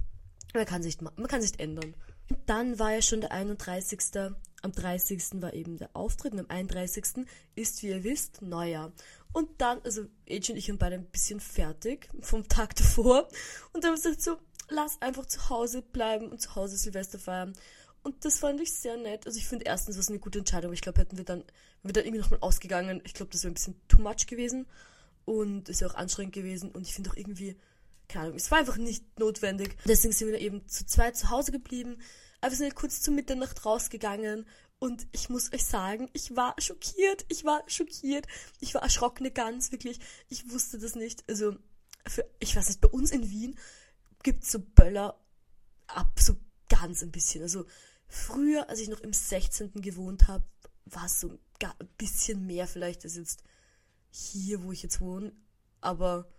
man 0.54 0.66
kann 0.66 0.84
sich, 0.84 1.02
man 1.02 1.28
kann 1.28 1.42
sich 1.42 1.60
ändern. 1.60 1.96
Und 2.30 2.38
dann 2.46 2.78
war 2.78 2.94
ja 2.94 3.02
schon 3.02 3.22
der 3.22 3.32
31. 3.32 4.00
Am 4.62 4.72
30. 4.72 5.42
war 5.42 5.54
eben 5.54 5.78
der 5.78 5.90
Auftritt 5.96 6.34
und 6.34 6.40
am 6.40 6.50
31. 6.50 7.26
ist, 7.56 7.82
wie 7.82 7.88
ihr 7.88 8.04
wisst, 8.04 8.42
Neujahr. 8.42 8.92
Und 9.32 9.50
dann, 9.62 9.80
also 9.84 10.06
Age 10.30 10.50
und 10.50 10.58
ich 10.58 10.66
sind 10.66 10.80
beide 10.80 10.96
ein 10.96 11.06
bisschen 11.06 11.40
fertig 11.40 12.10
vom 12.22 12.48
Tag 12.48 12.76
davor. 12.76 13.28
Und 13.74 13.84
dann 13.84 13.92
haben 13.92 14.04
wir 14.04 14.12
gesagt 14.12 14.22
so, 14.22 14.38
lass 14.70 15.02
einfach 15.02 15.26
zu 15.26 15.50
Hause 15.50 15.82
bleiben 15.82 16.30
und 16.30 16.42
zu 16.42 16.56
Hause 16.56 16.78
Silvester 16.78 17.20
feiern. 17.20 17.54
Und 18.02 18.26
das 18.26 18.40
fand 18.40 18.62
ich 18.62 18.74
sehr 18.74 18.98
nett. 18.98 19.28
Also 19.28 19.38
ich 19.38 19.48
finde 19.48 19.66
erstens, 19.66 19.98
ist 19.98 20.10
eine 20.10 20.20
gute 20.20 20.40
Entscheidung. 20.40 20.74
Ich 20.74 20.82
glaube, 20.82 21.02
hätten 21.02 21.18
wir 21.18 21.26
dann, 21.26 21.44
wenn 21.82 21.90
wir 21.90 21.94
dann 21.94 22.06
irgendwie 22.06 22.22
nochmal 22.22 22.40
ausgegangen, 22.42 23.02
ich 23.04 23.14
glaube, 23.14 23.32
das 23.32 23.44
wäre 23.44 23.52
ein 23.52 23.56
bisschen 23.56 23.80
too 23.88 24.02
much 24.02 24.28
gewesen. 24.28 24.66
Und 25.26 25.70
es 25.70 25.82
wäre 25.82 25.92
auch 25.92 25.96
anstrengend 25.96 26.34
gewesen. 26.34 26.72
Und 26.72 26.88
ich 26.88 26.94
finde 26.94 27.12
auch 27.12 27.16
irgendwie, 27.16 27.56
keine 28.08 28.26
Ahnung, 28.26 28.38
es 28.38 28.50
war 28.52 28.60
einfach 28.60 28.78
nicht 28.78 29.20
notwendig. 29.20 29.76
Deswegen 29.86 30.14
sind 30.14 30.30
wir 30.30 30.40
eben 30.40 30.68
zu 30.68 30.86
zweit 30.86 31.18
zu 31.18 31.30
Hause 31.30 31.52
geblieben. 31.52 31.98
Aber 32.42 32.52
wir 32.52 32.58
sind 32.58 32.76
kurz 32.76 33.02
zur 33.02 33.14
Mitternacht 33.14 33.66
rausgegangen 33.66 34.46
und 34.80 35.08
ich 35.12 35.30
muss 35.30 35.52
euch 35.52 35.66
sagen, 35.66 36.10
ich 36.14 36.36
war 36.36 36.56
schockiert. 36.58 37.26
Ich 37.28 37.44
war 37.44 37.64
schockiert. 37.68 38.28
Ich 38.62 38.74
war 38.74 38.82
erschrockene 38.82 39.30
ganz, 39.30 39.72
wirklich. 39.72 40.00
Ich 40.30 40.50
wusste 40.52 40.80
das 40.80 40.96
nicht. 40.96 41.24
Also, 41.30 41.58
für, 42.08 42.26
ich 42.40 42.56
weiß 42.56 42.70
nicht, 42.70 42.82
bei 42.82 42.88
uns 42.88 43.12
in 43.12 43.30
Wien 43.30 43.60
gibt 44.24 44.44
es 44.44 44.52
so 44.52 44.60
Böller 44.60 45.20
ab, 45.88 46.18
so 46.20 46.38
ganz 46.70 47.04
ein 47.04 47.12
bisschen. 47.12 47.42
Also, 47.42 47.66
früher, 48.08 48.70
als 48.70 48.80
ich 48.80 48.88
noch 48.88 49.02
im 49.02 49.12
16. 49.12 49.74
gewohnt 49.82 50.30
habe, 50.30 50.46
war 50.86 51.06
es 51.06 51.20
so 51.20 51.38
ein 51.62 51.90
bisschen 51.98 52.48
mehr 52.48 52.66
vielleicht 52.66 53.04
als 53.04 53.18
jetzt 53.18 53.44
hier, 54.12 54.64
wo 54.64 54.72
ich 54.72 54.82
jetzt 54.82 55.02
wohne. 55.02 55.34
Aber 55.82 56.32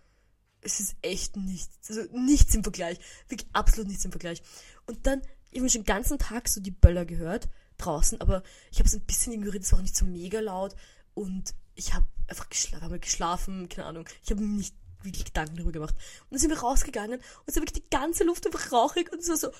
es 0.61 0.79
ist 0.79 0.95
echt 1.03 1.37
nichts. 1.37 1.89
Also 1.89 2.01
nichts 2.17 2.55
im 2.55 2.63
Vergleich. 2.63 2.99
Wirklich 3.27 3.49
absolut 3.53 3.87
nichts 3.87 4.05
im 4.05 4.11
Vergleich. 4.11 4.41
Und 4.87 5.05
dann, 5.05 5.21
ich 5.51 5.59
habe 5.59 5.69
schon 5.69 5.81
den 5.81 5.85
ganzen 5.85 6.17
Tag 6.17 6.47
so 6.47 6.61
die 6.61 6.71
Böller 6.71 7.05
gehört 7.05 7.49
draußen, 7.77 8.21
aber 8.21 8.43
ich 8.71 8.79
habe 8.79 8.89
so 8.89 8.97
ein 8.97 9.05
bisschen 9.05 9.33
ignoriert, 9.33 9.63
es 9.63 9.71
war 9.71 9.79
auch 9.79 9.83
nicht 9.83 9.95
so 9.95 10.05
mega 10.05 10.39
laut 10.39 10.75
und 11.13 11.53
ich 11.75 11.93
habe 11.93 12.05
einfach 12.27 12.49
geschlafen, 12.49 13.01
geschlafen, 13.01 13.69
keine 13.69 13.87
Ahnung. 13.87 14.05
Ich 14.23 14.31
habe 14.31 14.43
nicht 14.43 14.75
wirklich 15.03 15.25
Gedanken 15.25 15.55
darüber 15.55 15.71
gemacht. 15.71 15.95
Und 15.95 16.31
dann 16.31 16.39
sind 16.39 16.49
wir 16.49 16.59
rausgegangen 16.59 17.19
und 17.19 17.43
es 17.45 17.55
war 17.55 17.63
wirklich 17.63 17.83
die 17.83 17.89
ganze 17.89 18.23
Luft 18.23 18.45
einfach 18.45 18.71
rauchig 18.71 19.11
und 19.11 19.23
so 19.23 19.35
so. 19.35 19.51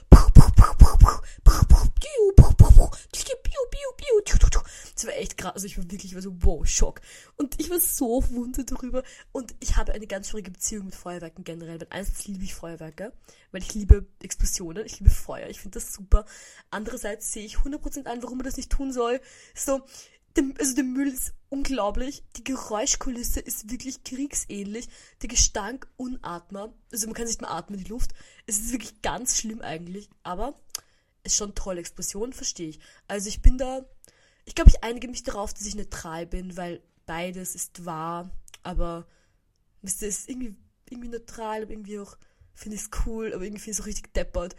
Das 5.01 5.07
war 5.07 5.17
echt 5.17 5.37
krass. 5.37 5.53
Also 5.53 5.65
ich 5.65 5.77
war 5.77 5.85
wirklich, 5.85 6.11
ich 6.11 6.15
war 6.15 6.21
so, 6.21 6.35
wow, 6.41 6.67
Schock. 6.67 7.01
Und 7.35 7.59
ich 7.59 7.71
war 7.71 7.79
so 7.79 8.21
verwundert 8.21 8.71
darüber. 8.71 9.03
Und 9.31 9.55
ich 9.59 9.75
habe 9.75 9.93
eine 9.93 10.05
ganz 10.05 10.29
schwierige 10.29 10.51
Beziehung 10.51 10.85
mit 10.85 10.95
Feuerwerken 10.95 11.43
generell. 11.43 11.79
Weil 11.79 11.87
einerseits 11.89 12.27
liebe 12.27 12.43
ich 12.43 12.53
Feuerwerke, 12.53 13.11
weil 13.51 13.61
ich 13.63 13.73
liebe 13.73 14.05
Explosionen, 14.21 14.85
ich 14.85 14.99
liebe 14.99 15.09
Feuer, 15.09 15.47
ich 15.49 15.59
finde 15.59 15.79
das 15.79 15.91
super. 15.91 16.25
Andererseits 16.69 17.31
sehe 17.31 17.45
ich 17.45 17.57
100% 17.57 18.05
ein, 18.05 18.21
warum 18.21 18.37
man 18.37 18.45
das 18.45 18.57
nicht 18.57 18.71
tun 18.71 18.93
soll. 18.93 19.19
So, 19.55 19.81
also 20.59 20.75
der 20.75 20.83
Müll 20.83 21.07
ist 21.07 21.33
unglaublich. 21.49 22.23
Die 22.37 22.43
Geräuschkulisse 22.43 23.39
ist 23.39 23.69
wirklich 23.69 24.03
kriegsähnlich. 24.03 24.87
Der 25.21 25.29
Gestank 25.29 25.87
unatmbar. 25.97 26.73
Also 26.91 27.07
man 27.07 27.13
kann 27.13 27.25
nicht 27.25 27.41
mehr 27.41 27.51
atmen, 27.51 27.79
die 27.79 27.89
Luft. 27.89 28.13
Es 28.45 28.59
ist 28.59 28.71
wirklich 28.71 29.01
ganz 29.01 29.37
schlimm 29.39 29.61
eigentlich. 29.61 30.09
Aber 30.23 30.59
ist 31.23 31.35
schon 31.35 31.55
tolle 31.55 31.79
Explosion, 31.79 32.33
verstehe 32.33 32.69
ich. 32.69 32.79
Also 33.07 33.29
ich 33.29 33.41
bin 33.41 33.57
da, 33.57 33.85
ich 34.45 34.55
glaube, 34.55 34.69
ich 34.69 34.83
einige 34.83 35.07
mich 35.07 35.23
darauf, 35.23 35.53
dass 35.53 35.65
ich 35.65 35.75
neutral 35.75 36.25
bin, 36.25 36.57
weil 36.57 36.81
beides 37.05 37.55
ist 37.55 37.85
wahr. 37.85 38.31
Aber 38.63 39.07
es 39.81 40.01
ist 40.01 40.29
irgendwie, 40.29 40.55
irgendwie 40.89 41.09
neutral, 41.09 41.63
aber 41.63 41.71
irgendwie 41.71 41.99
auch 41.99 42.17
finde 42.53 42.75
ich 42.75 42.83
es 42.83 42.89
cool, 43.05 43.33
aber 43.33 43.43
irgendwie 43.43 43.61
finde 43.61 43.79
es 43.79 43.85
richtig 43.85 44.13
deppert 44.13 44.55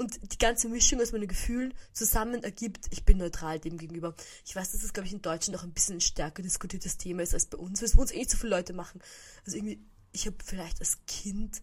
und 0.00 0.32
die 0.32 0.38
ganze 0.38 0.70
Mischung 0.70 0.98
aus 1.02 1.12
meinen 1.12 1.28
Gefühlen 1.28 1.74
zusammen 1.92 2.42
ergibt, 2.42 2.86
ich 2.90 3.04
bin 3.04 3.18
neutral 3.18 3.60
dem 3.60 3.76
gegenüber. 3.76 4.14
Ich 4.46 4.56
weiß, 4.56 4.72
dass 4.72 4.80
das, 4.80 4.94
glaube 4.94 5.06
ich, 5.06 5.12
in 5.12 5.20
Deutschland 5.20 5.60
auch 5.60 5.62
ein 5.62 5.74
bisschen 5.74 6.00
stärker 6.00 6.42
diskutiertes 6.42 6.96
Thema 6.96 7.22
ist 7.22 7.34
als 7.34 7.44
bei 7.44 7.58
uns, 7.58 7.82
weil 7.82 7.88
es 7.88 7.96
bei 7.96 8.00
uns 8.00 8.10
eh 8.10 8.16
nicht 8.16 8.30
so 8.30 8.38
viele 8.38 8.56
Leute 8.56 8.72
machen. 8.72 9.02
Also 9.44 9.58
irgendwie, 9.58 9.78
ich 10.12 10.24
habe 10.24 10.36
vielleicht 10.42 10.80
als 10.80 10.96
Kind 11.06 11.60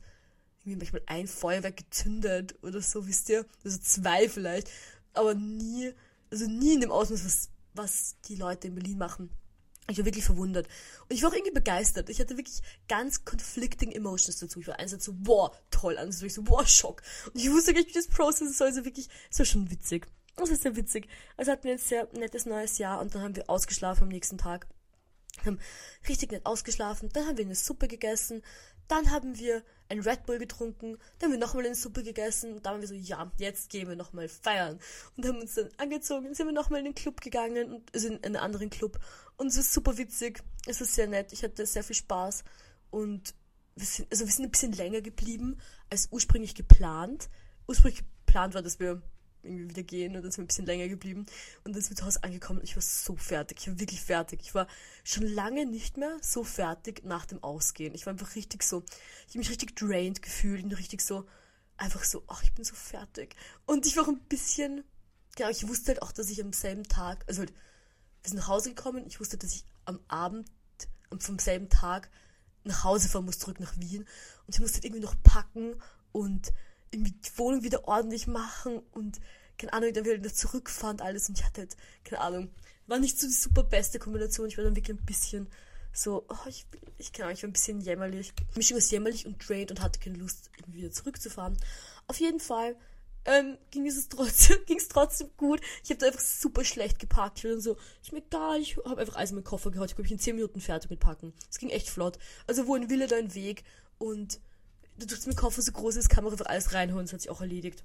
irgendwie 0.59 0.75
manchmal 0.75 1.01
ein 1.07 1.27
Feuerwerk 1.27 1.77
gezündet 1.77 2.53
oder 2.61 2.79
so, 2.79 3.07
wisst 3.07 3.27
ihr? 3.29 3.43
Also 3.63 3.79
zwei 3.79 4.29
vielleicht, 4.29 4.69
aber 5.13 5.33
nie, 5.33 5.91
also 6.29 6.45
nie 6.45 6.75
in 6.75 6.81
dem 6.81 6.91
Ausmaß, 6.91 7.25
was, 7.25 7.49
was 7.73 8.15
die 8.27 8.35
Leute 8.35 8.67
in 8.67 8.75
Berlin 8.75 8.99
machen. 8.99 9.31
Ich 9.89 9.97
war 9.97 10.05
wirklich 10.05 10.25
verwundert. 10.25 10.67
Und 11.07 11.15
ich 11.15 11.23
war 11.23 11.29
auch 11.29 11.33
irgendwie 11.33 11.53
begeistert. 11.53 12.09
Ich 12.09 12.19
hatte 12.19 12.37
wirklich 12.37 12.61
ganz 12.89 13.23
conflicting 13.23 13.91
Emotions 13.91 14.39
dazu. 14.39 14.59
Ich 14.59 14.67
war 14.67 14.79
einerseits 14.79 15.05
so, 15.05 15.13
boah, 15.13 15.51
toll, 15.71 15.97
andererseits 15.97 16.35
so, 16.35 16.43
boah, 16.43 16.65
Schock. 16.67 17.01
Und 17.33 17.39
ich 17.39 17.49
wusste 17.49 17.73
gar 17.73 17.79
nicht, 17.79 17.89
wie 17.89 17.93
das 17.93 18.07
processen 18.07 18.51
soll. 18.51 18.67
Also 18.67 18.83
wirklich, 18.83 19.07
es 19.31 19.39
war 19.39 19.45
schon 19.45 19.71
witzig. 19.71 20.07
Das 20.35 20.49
ist 20.49 20.63
sehr 20.63 20.75
witzig. 20.75 21.07
Also 21.37 21.51
hatten 21.51 21.63
wir 21.63 21.73
ein 21.73 21.77
sehr 21.77 22.07
nettes 22.13 22.45
neues 22.45 22.77
Jahr 22.77 22.99
und 22.99 23.15
dann 23.15 23.23
haben 23.23 23.35
wir 23.35 23.49
ausgeschlafen 23.49 24.03
am 24.03 24.09
nächsten 24.09 24.37
Tag. 24.37 24.67
Haben 25.45 25.59
richtig 26.07 26.31
nett 26.31 26.45
ausgeschlafen. 26.45 27.09
Dann 27.13 27.25
haben 27.25 27.37
wir 27.37 27.45
eine 27.45 27.55
Suppe 27.55 27.87
gegessen. 27.87 28.43
Dann 28.87 29.11
haben 29.11 29.37
wir 29.37 29.63
ein 29.89 29.99
Red 29.99 30.25
Bull 30.25 30.37
getrunken, 30.37 30.97
dann 31.19 31.29
haben 31.29 31.39
wir 31.39 31.45
nochmal 31.45 31.65
eine 31.65 31.75
Suppe 31.75 32.03
gegessen 32.03 32.53
und 32.53 32.65
dann 32.65 32.73
waren 32.73 32.81
wir 32.81 32.87
so, 32.87 32.93
ja, 32.93 33.31
jetzt 33.37 33.69
gehen 33.69 33.87
wir 33.87 33.95
nochmal 33.95 34.27
feiern. 34.27 34.79
Und 35.15 35.25
haben 35.25 35.39
uns 35.39 35.55
dann 35.55 35.69
angezogen, 35.77 36.33
sind 36.33 36.45
wir 36.45 36.53
nochmal 36.53 36.79
in 36.79 36.85
den 36.85 36.95
Club 36.95 37.21
gegangen, 37.21 37.71
und, 37.71 37.93
also 37.93 38.07
in 38.07 38.23
einen 38.23 38.35
anderen 38.35 38.69
Club. 38.69 38.99
Und 39.37 39.47
es 39.47 39.57
ist 39.57 39.73
super 39.73 39.97
witzig, 39.97 40.43
es 40.65 40.81
ist 40.81 40.95
sehr 40.95 41.07
nett, 41.07 41.33
ich 41.33 41.43
hatte 41.43 41.65
sehr 41.65 41.83
viel 41.83 41.95
Spaß 41.95 42.43
und 42.89 43.33
wir 43.75 43.85
sind, 43.85 44.11
also 44.11 44.25
wir 44.25 44.31
sind 44.31 44.45
ein 44.45 44.51
bisschen 44.51 44.71
länger 44.73 45.01
geblieben 45.01 45.57
als 45.89 46.09
ursprünglich 46.11 46.55
geplant. 46.55 47.29
Ursprünglich 47.67 48.03
geplant 48.25 48.55
war, 48.55 48.61
dass 48.61 48.79
wir 48.79 49.01
irgendwie 49.47 49.69
wieder 49.69 49.83
gehen 49.83 50.15
und 50.15 50.23
dann 50.23 50.31
sind 50.31 50.37
wir 50.37 50.43
ein 50.43 50.47
bisschen 50.47 50.65
länger 50.65 50.87
geblieben 50.87 51.25
und 51.63 51.73
dann 51.73 51.81
sind 51.81 51.91
wir 51.91 51.97
zu 51.97 52.05
Hause 52.05 52.23
angekommen 52.23 52.59
und 52.59 52.65
ich 52.65 52.75
war 52.75 52.81
so 52.83 53.15
fertig. 53.15 53.59
Ich 53.61 53.67
war 53.67 53.79
wirklich 53.79 54.01
fertig. 54.01 54.41
Ich 54.41 54.53
war 54.53 54.67
schon 55.03 55.25
lange 55.25 55.65
nicht 55.65 55.97
mehr 55.97 56.17
so 56.21 56.43
fertig 56.43 57.03
nach 57.03 57.25
dem 57.25 57.43
Ausgehen. 57.43 57.95
Ich 57.95 58.05
war 58.05 58.13
einfach 58.13 58.35
richtig 58.35 58.63
so, 58.63 58.83
ich 59.27 59.29
habe 59.29 59.39
mich 59.39 59.49
richtig 59.49 59.75
drained 59.75 60.21
gefühlt 60.21 60.63
und 60.63 60.73
richtig 60.73 61.01
so, 61.01 61.25
einfach 61.77 62.03
so, 62.03 62.23
ach, 62.27 62.43
ich 62.43 62.53
bin 62.53 62.65
so 62.65 62.75
fertig. 62.75 63.35
Und 63.65 63.85
ich 63.85 63.95
war 63.95 64.03
auch 64.03 64.09
ein 64.09 64.19
bisschen, 64.19 64.83
ja, 65.37 65.49
ich 65.49 65.67
wusste 65.67 65.89
halt 65.89 66.01
auch, 66.01 66.11
dass 66.11 66.29
ich 66.29 66.43
am 66.43 66.53
selben 66.53 66.83
Tag, 66.83 67.23
also 67.27 67.39
halt, 67.39 67.53
wir 68.23 68.29
sind 68.29 68.37
nach 68.37 68.47
Hause 68.47 68.69
gekommen, 68.69 69.05
ich 69.07 69.19
wusste, 69.19 69.37
dass 69.37 69.55
ich 69.55 69.63
am 69.85 69.99
Abend, 70.07 70.49
vom 71.19 71.39
selben 71.39 71.69
Tag 71.69 72.09
nach 72.63 72.83
Hause 72.83 73.07
fahren 73.07 73.25
muss, 73.25 73.39
zurück 73.39 73.59
nach 73.59 73.77
Wien 73.77 74.01
und 74.45 74.55
ich 74.55 74.59
musste 74.59 74.75
halt 74.75 74.85
irgendwie 74.85 75.03
noch 75.03 75.15
packen 75.23 75.75
und 76.11 76.51
irgendwie 76.91 77.11
die 77.11 77.37
Wohnung 77.37 77.63
wieder 77.63 77.87
ordentlich 77.87 78.27
machen 78.27 78.81
und 78.91 79.19
keine 79.57 79.73
Ahnung, 79.73 79.93
dann 79.93 80.05
wieder 80.05 80.33
zurückfahren 80.33 80.97
und 80.97 81.01
alles 81.01 81.29
und 81.29 81.39
ich 81.39 81.45
hatte 81.45 81.61
halt, 81.61 81.77
keine 82.03 82.21
Ahnung, 82.21 82.51
war 82.85 82.99
nicht 82.99 83.19
so 83.19 83.27
die 83.27 83.33
super 83.33 83.63
beste 83.63 83.99
Kombination. 83.99 84.47
Ich 84.47 84.57
war 84.57 84.63
dann 84.63 84.75
wirklich 84.75 84.97
ein 84.97 85.05
bisschen 85.05 85.47
so, 85.91 86.25
oh, 86.29 86.47
ich, 86.47 86.65
ich 86.97 87.11
keine 87.11 87.25
Ahnung, 87.25 87.35
ich 87.35 87.43
war 87.43 87.49
ein 87.49 87.53
bisschen 87.53 87.81
jämmerlich. 87.81 88.33
Mischung 88.55 88.77
aus 88.77 88.91
jämmerlich 88.91 89.25
und 89.25 89.47
drained 89.47 89.71
und 89.71 89.81
hatte 89.81 89.99
keine 89.99 90.17
Lust, 90.17 90.49
irgendwie 90.57 90.79
wieder 90.79 90.91
zurückzufahren. 90.91 91.57
Auf 92.07 92.19
jeden 92.19 92.39
Fall 92.39 92.75
ähm, 93.25 93.57
ging 93.71 93.85
es 93.85 94.07
trotzdem, 94.09 94.57
ging 94.65 94.77
es 94.77 94.87
trotzdem 94.87 95.29
gut. 95.37 95.61
Ich 95.83 95.89
habe 95.89 95.99
da 95.99 96.07
einfach 96.07 96.21
super 96.21 96.63
schlecht 96.63 96.99
geparkt. 96.99 97.39
Ich 97.39 97.43
war 97.43 97.51
dann 97.51 97.61
so, 97.61 97.77
ist 98.01 98.13
mir 98.13 98.19
egal, 98.19 98.61
ich 98.61 98.77
habe 98.77 99.01
einfach 99.01 99.15
alles 99.15 99.31
in 99.31 99.35
meinen 99.35 99.43
Koffer 99.43 99.71
gehauen. 99.71 99.87
Ich 99.87 99.95
glaube, 99.95 100.07
ich 100.07 100.11
in 100.11 100.19
10 100.19 100.35
Minuten 100.35 100.61
fertig 100.61 100.89
mit 100.89 100.99
Packen. 100.99 101.33
Es 101.49 101.59
ging 101.59 101.69
echt 101.69 101.89
flott. 101.89 102.17
Also 102.47 102.67
wo 102.67 102.75
ein 102.75 102.89
Wille, 102.89 103.07
da 103.07 103.17
ein 103.17 103.33
Weg 103.33 103.63
und 103.97 104.39
dadurch, 104.97 105.19
dass 105.19 105.27
mein 105.27 105.35
Koffer 105.35 105.61
so 105.61 105.71
groß 105.71 105.95
ist, 105.95 106.09
kann 106.09 106.23
man 106.23 106.33
einfach 106.33 106.47
alles 106.47 106.73
reinholen. 106.73 107.05
Das 107.05 107.13
hat 107.13 107.21
sich 107.21 107.29
auch 107.29 107.41
erledigt. 107.41 107.83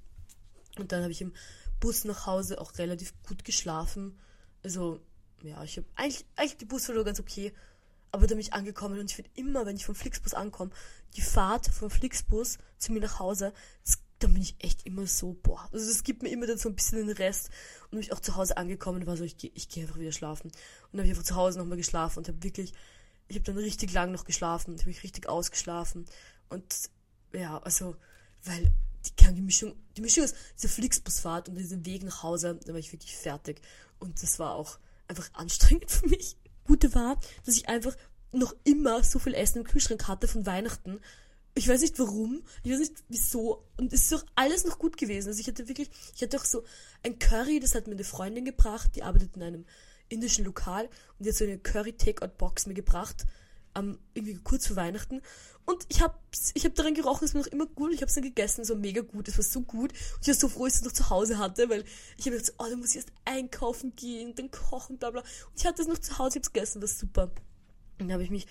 Und 0.78 0.92
dann 0.92 1.02
habe 1.02 1.12
ich 1.12 1.20
im 1.20 1.32
Bus 1.80 2.04
nach 2.04 2.26
Hause 2.26 2.60
auch 2.60 2.78
relativ 2.78 3.12
gut 3.26 3.44
geschlafen. 3.44 4.18
Also, 4.62 5.00
ja, 5.42 5.62
ich 5.64 5.76
habe 5.76 5.86
eigentlich, 5.96 6.24
eigentlich 6.36 6.56
die 6.56 6.64
Busfahrt 6.64 7.04
ganz 7.04 7.20
okay. 7.20 7.52
Aber 8.10 8.26
da 8.26 8.34
bin 8.34 8.40
ich 8.40 8.52
angekommen 8.52 8.98
und 8.98 9.10
ich 9.10 9.16
finde 9.16 9.30
immer, 9.34 9.64
wenn 9.64 9.76
ich 9.76 9.86
vom 9.86 9.94
Flixbus 9.94 10.34
ankomme, 10.34 10.70
die 11.16 11.22
Fahrt 11.22 11.68
vom 11.68 11.90
Flixbus 11.90 12.58
zu 12.78 12.92
mir 12.92 13.00
nach 13.00 13.18
Hause, 13.18 13.54
das, 13.84 13.98
da 14.18 14.28
bin 14.28 14.42
ich 14.42 14.54
echt 14.58 14.86
immer 14.86 15.06
so, 15.06 15.34
boah. 15.42 15.68
Also 15.72 15.86
das 15.88 16.04
gibt 16.04 16.22
mir 16.22 16.28
immer 16.28 16.46
dann 16.46 16.58
so 16.58 16.68
ein 16.68 16.74
bisschen 16.74 17.06
den 17.06 17.16
Rest. 17.16 17.50
Und 17.84 17.92
bin 17.92 18.00
ich 18.00 18.12
auch 18.12 18.20
zu 18.20 18.36
Hause 18.36 18.56
angekommen 18.56 19.00
und 19.00 19.06
war 19.06 19.16
so, 19.16 19.24
ich 19.24 19.38
gehe 19.38 19.50
ich 19.54 19.68
geh 19.68 19.82
einfach 19.82 19.98
wieder 19.98 20.12
schlafen. 20.12 20.48
Und 20.48 20.54
dann 20.92 21.00
habe 21.00 21.08
ich 21.08 21.12
einfach 21.12 21.24
zu 21.24 21.36
Hause 21.36 21.58
nochmal 21.58 21.78
geschlafen 21.78 22.18
und 22.18 22.28
habe 22.28 22.42
wirklich, 22.42 22.74
ich 23.28 23.36
habe 23.36 23.44
dann 23.44 23.56
richtig 23.56 23.92
lang 23.92 24.12
noch 24.12 24.24
geschlafen, 24.24 24.78
habe 24.78 24.90
ich 24.90 25.02
richtig 25.02 25.28
ausgeschlafen. 25.28 26.04
Und 26.50 26.90
ja, 27.34 27.58
also, 27.58 27.96
weil 28.44 28.72
die, 29.04 29.34
die 29.34 29.42
Mischung, 29.42 29.74
die 29.96 30.02
Mischung 30.02 30.24
aus 30.24 30.34
dieser 30.56 30.68
Flixbusfahrt 30.68 31.48
und 31.48 31.56
diesem 31.56 31.84
Weg 31.84 32.04
nach 32.04 32.22
Hause, 32.22 32.58
da 32.64 32.72
war 32.72 32.78
ich 32.78 32.92
wirklich 32.92 33.16
fertig. 33.16 33.60
Und 33.98 34.22
das 34.22 34.38
war 34.38 34.54
auch 34.54 34.78
einfach 35.08 35.28
anstrengend 35.34 35.90
für 35.90 36.08
mich. 36.08 36.36
Gute 36.64 36.94
war, 36.94 37.18
dass 37.44 37.56
ich 37.56 37.68
einfach 37.68 37.96
noch 38.32 38.54
immer 38.64 39.02
so 39.04 39.18
viel 39.18 39.34
Essen 39.34 39.58
im 39.58 39.64
Kühlschrank 39.64 40.08
hatte 40.08 40.28
von 40.28 40.46
Weihnachten. 40.46 41.00
Ich 41.54 41.68
weiß 41.68 41.82
nicht 41.82 41.98
warum, 41.98 42.42
ich 42.62 42.72
weiß 42.72 42.78
nicht 42.78 43.04
wieso. 43.08 43.68
Und 43.76 43.92
es 43.92 44.04
ist 44.04 44.14
auch 44.14 44.24
alles 44.34 44.64
noch 44.64 44.78
gut 44.78 44.96
gewesen. 44.96 45.28
Also 45.28 45.40
ich 45.40 45.48
hatte 45.48 45.68
wirklich, 45.68 45.90
ich 46.14 46.22
hatte 46.22 46.38
auch 46.38 46.44
so 46.44 46.64
ein 47.02 47.18
Curry, 47.18 47.60
das 47.60 47.74
hat 47.74 47.86
mir 47.86 47.94
eine 47.94 48.04
Freundin 48.04 48.44
gebracht, 48.44 48.92
die 48.94 49.02
arbeitet 49.02 49.36
in 49.36 49.42
einem 49.42 49.66
indischen 50.08 50.44
Lokal 50.44 50.86
und 51.18 51.24
die 51.24 51.30
hat 51.30 51.36
so 51.36 51.44
eine 51.44 51.58
Curry-Takeout-Box 51.58 52.66
mir 52.66 52.74
gebracht, 52.74 53.26
ähm, 53.74 53.98
irgendwie 54.14 54.38
kurz 54.42 54.66
vor 54.66 54.76
Weihnachten. 54.76 55.20
Und 55.64 55.86
ich 55.88 56.02
habe 56.02 56.14
ich 56.54 56.64
hab 56.64 56.74
daran 56.74 56.94
gerochen, 56.94 57.24
es 57.24 57.34
war 57.34 57.42
noch 57.42 57.48
immer 57.48 57.66
gut. 57.66 57.92
Ich 57.92 58.00
habe 58.00 58.08
es 58.08 58.14
dann 58.14 58.24
gegessen, 58.24 58.62
es 58.62 58.68
war 58.70 58.76
mega 58.76 59.00
gut, 59.02 59.28
es 59.28 59.38
war 59.38 59.44
so 59.44 59.60
gut. 59.60 59.92
Und 59.92 60.22
ich 60.22 60.28
war 60.28 60.34
so 60.34 60.48
froh, 60.48 60.64
dass 60.64 60.74
ich 60.74 60.80
es 60.80 60.84
noch 60.84 60.92
zu 60.92 61.10
Hause 61.10 61.38
hatte, 61.38 61.68
weil 61.68 61.84
ich 62.16 62.26
habe 62.26 62.36
jetzt, 62.36 62.54
oh, 62.58 62.64
dann 62.68 62.80
muss 62.80 62.90
ich 62.90 62.96
erst 62.96 63.12
einkaufen 63.24 63.94
gehen, 63.94 64.34
dann 64.34 64.50
kochen, 64.50 64.98
bla 64.98 65.10
bla. 65.10 65.20
Und 65.20 65.52
ich 65.56 65.66
hatte 65.66 65.82
es 65.82 65.88
noch 65.88 65.98
zu 65.98 66.18
Hause, 66.18 66.30
ich 66.30 66.36
habe 66.36 66.46
es 66.46 66.52
gegessen, 66.52 66.80
das 66.80 66.94
war 66.94 66.98
super. 66.98 67.22
Und 67.98 68.08
dann 68.08 68.12
habe 68.12 68.24
ich 68.24 68.30
mich, 68.30 68.46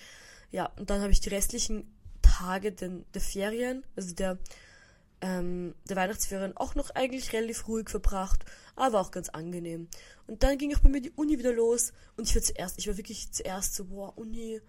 ja, 0.50 0.66
und 0.78 0.88
dann 0.88 1.00
habe 1.00 1.12
ich 1.12 1.20
die 1.20 1.28
restlichen 1.28 1.92
Tage 2.22 2.72
den, 2.72 3.04
der 3.12 3.20
Ferien, 3.20 3.84
also 3.94 4.14
der, 4.14 4.38
ähm, 5.20 5.74
der 5.88 5.96
Weihnachtsferien 5.96 6.56
auch 6.56 6.74
noch 6.74 6.90
eigentlich 6.90 7.32
relativ 7.32 7.68
ruhig 7.68 7.90
verbracht, 7.90 8.44
aber 8.74 9.00
auch 9.00 9.10
ganz 9.10 9.28
angenehm. 9.28 9.88
Und 10.26 10.42
dann 10.42 10.56
ging 10.56 10.74
auch 10.74 10.80
bei 10.80 10.88
mir 10.88 11.02
die 11.02 11.10
Uni 11.10 11.38
wieder 11.38 11.52
los 11.52 11.92
und 12.16 12.28
ich 12.28 12.34
war 12.34 12.42
zuerst, 12.42 12.78
ich 12.78 12.88
war 12.88 12.96
wirklich 12.96 13.30
zuerst 13.32 13.74
so, 13.74 13.84
boah, 13.84 14.16
Uni, 14.16 14.60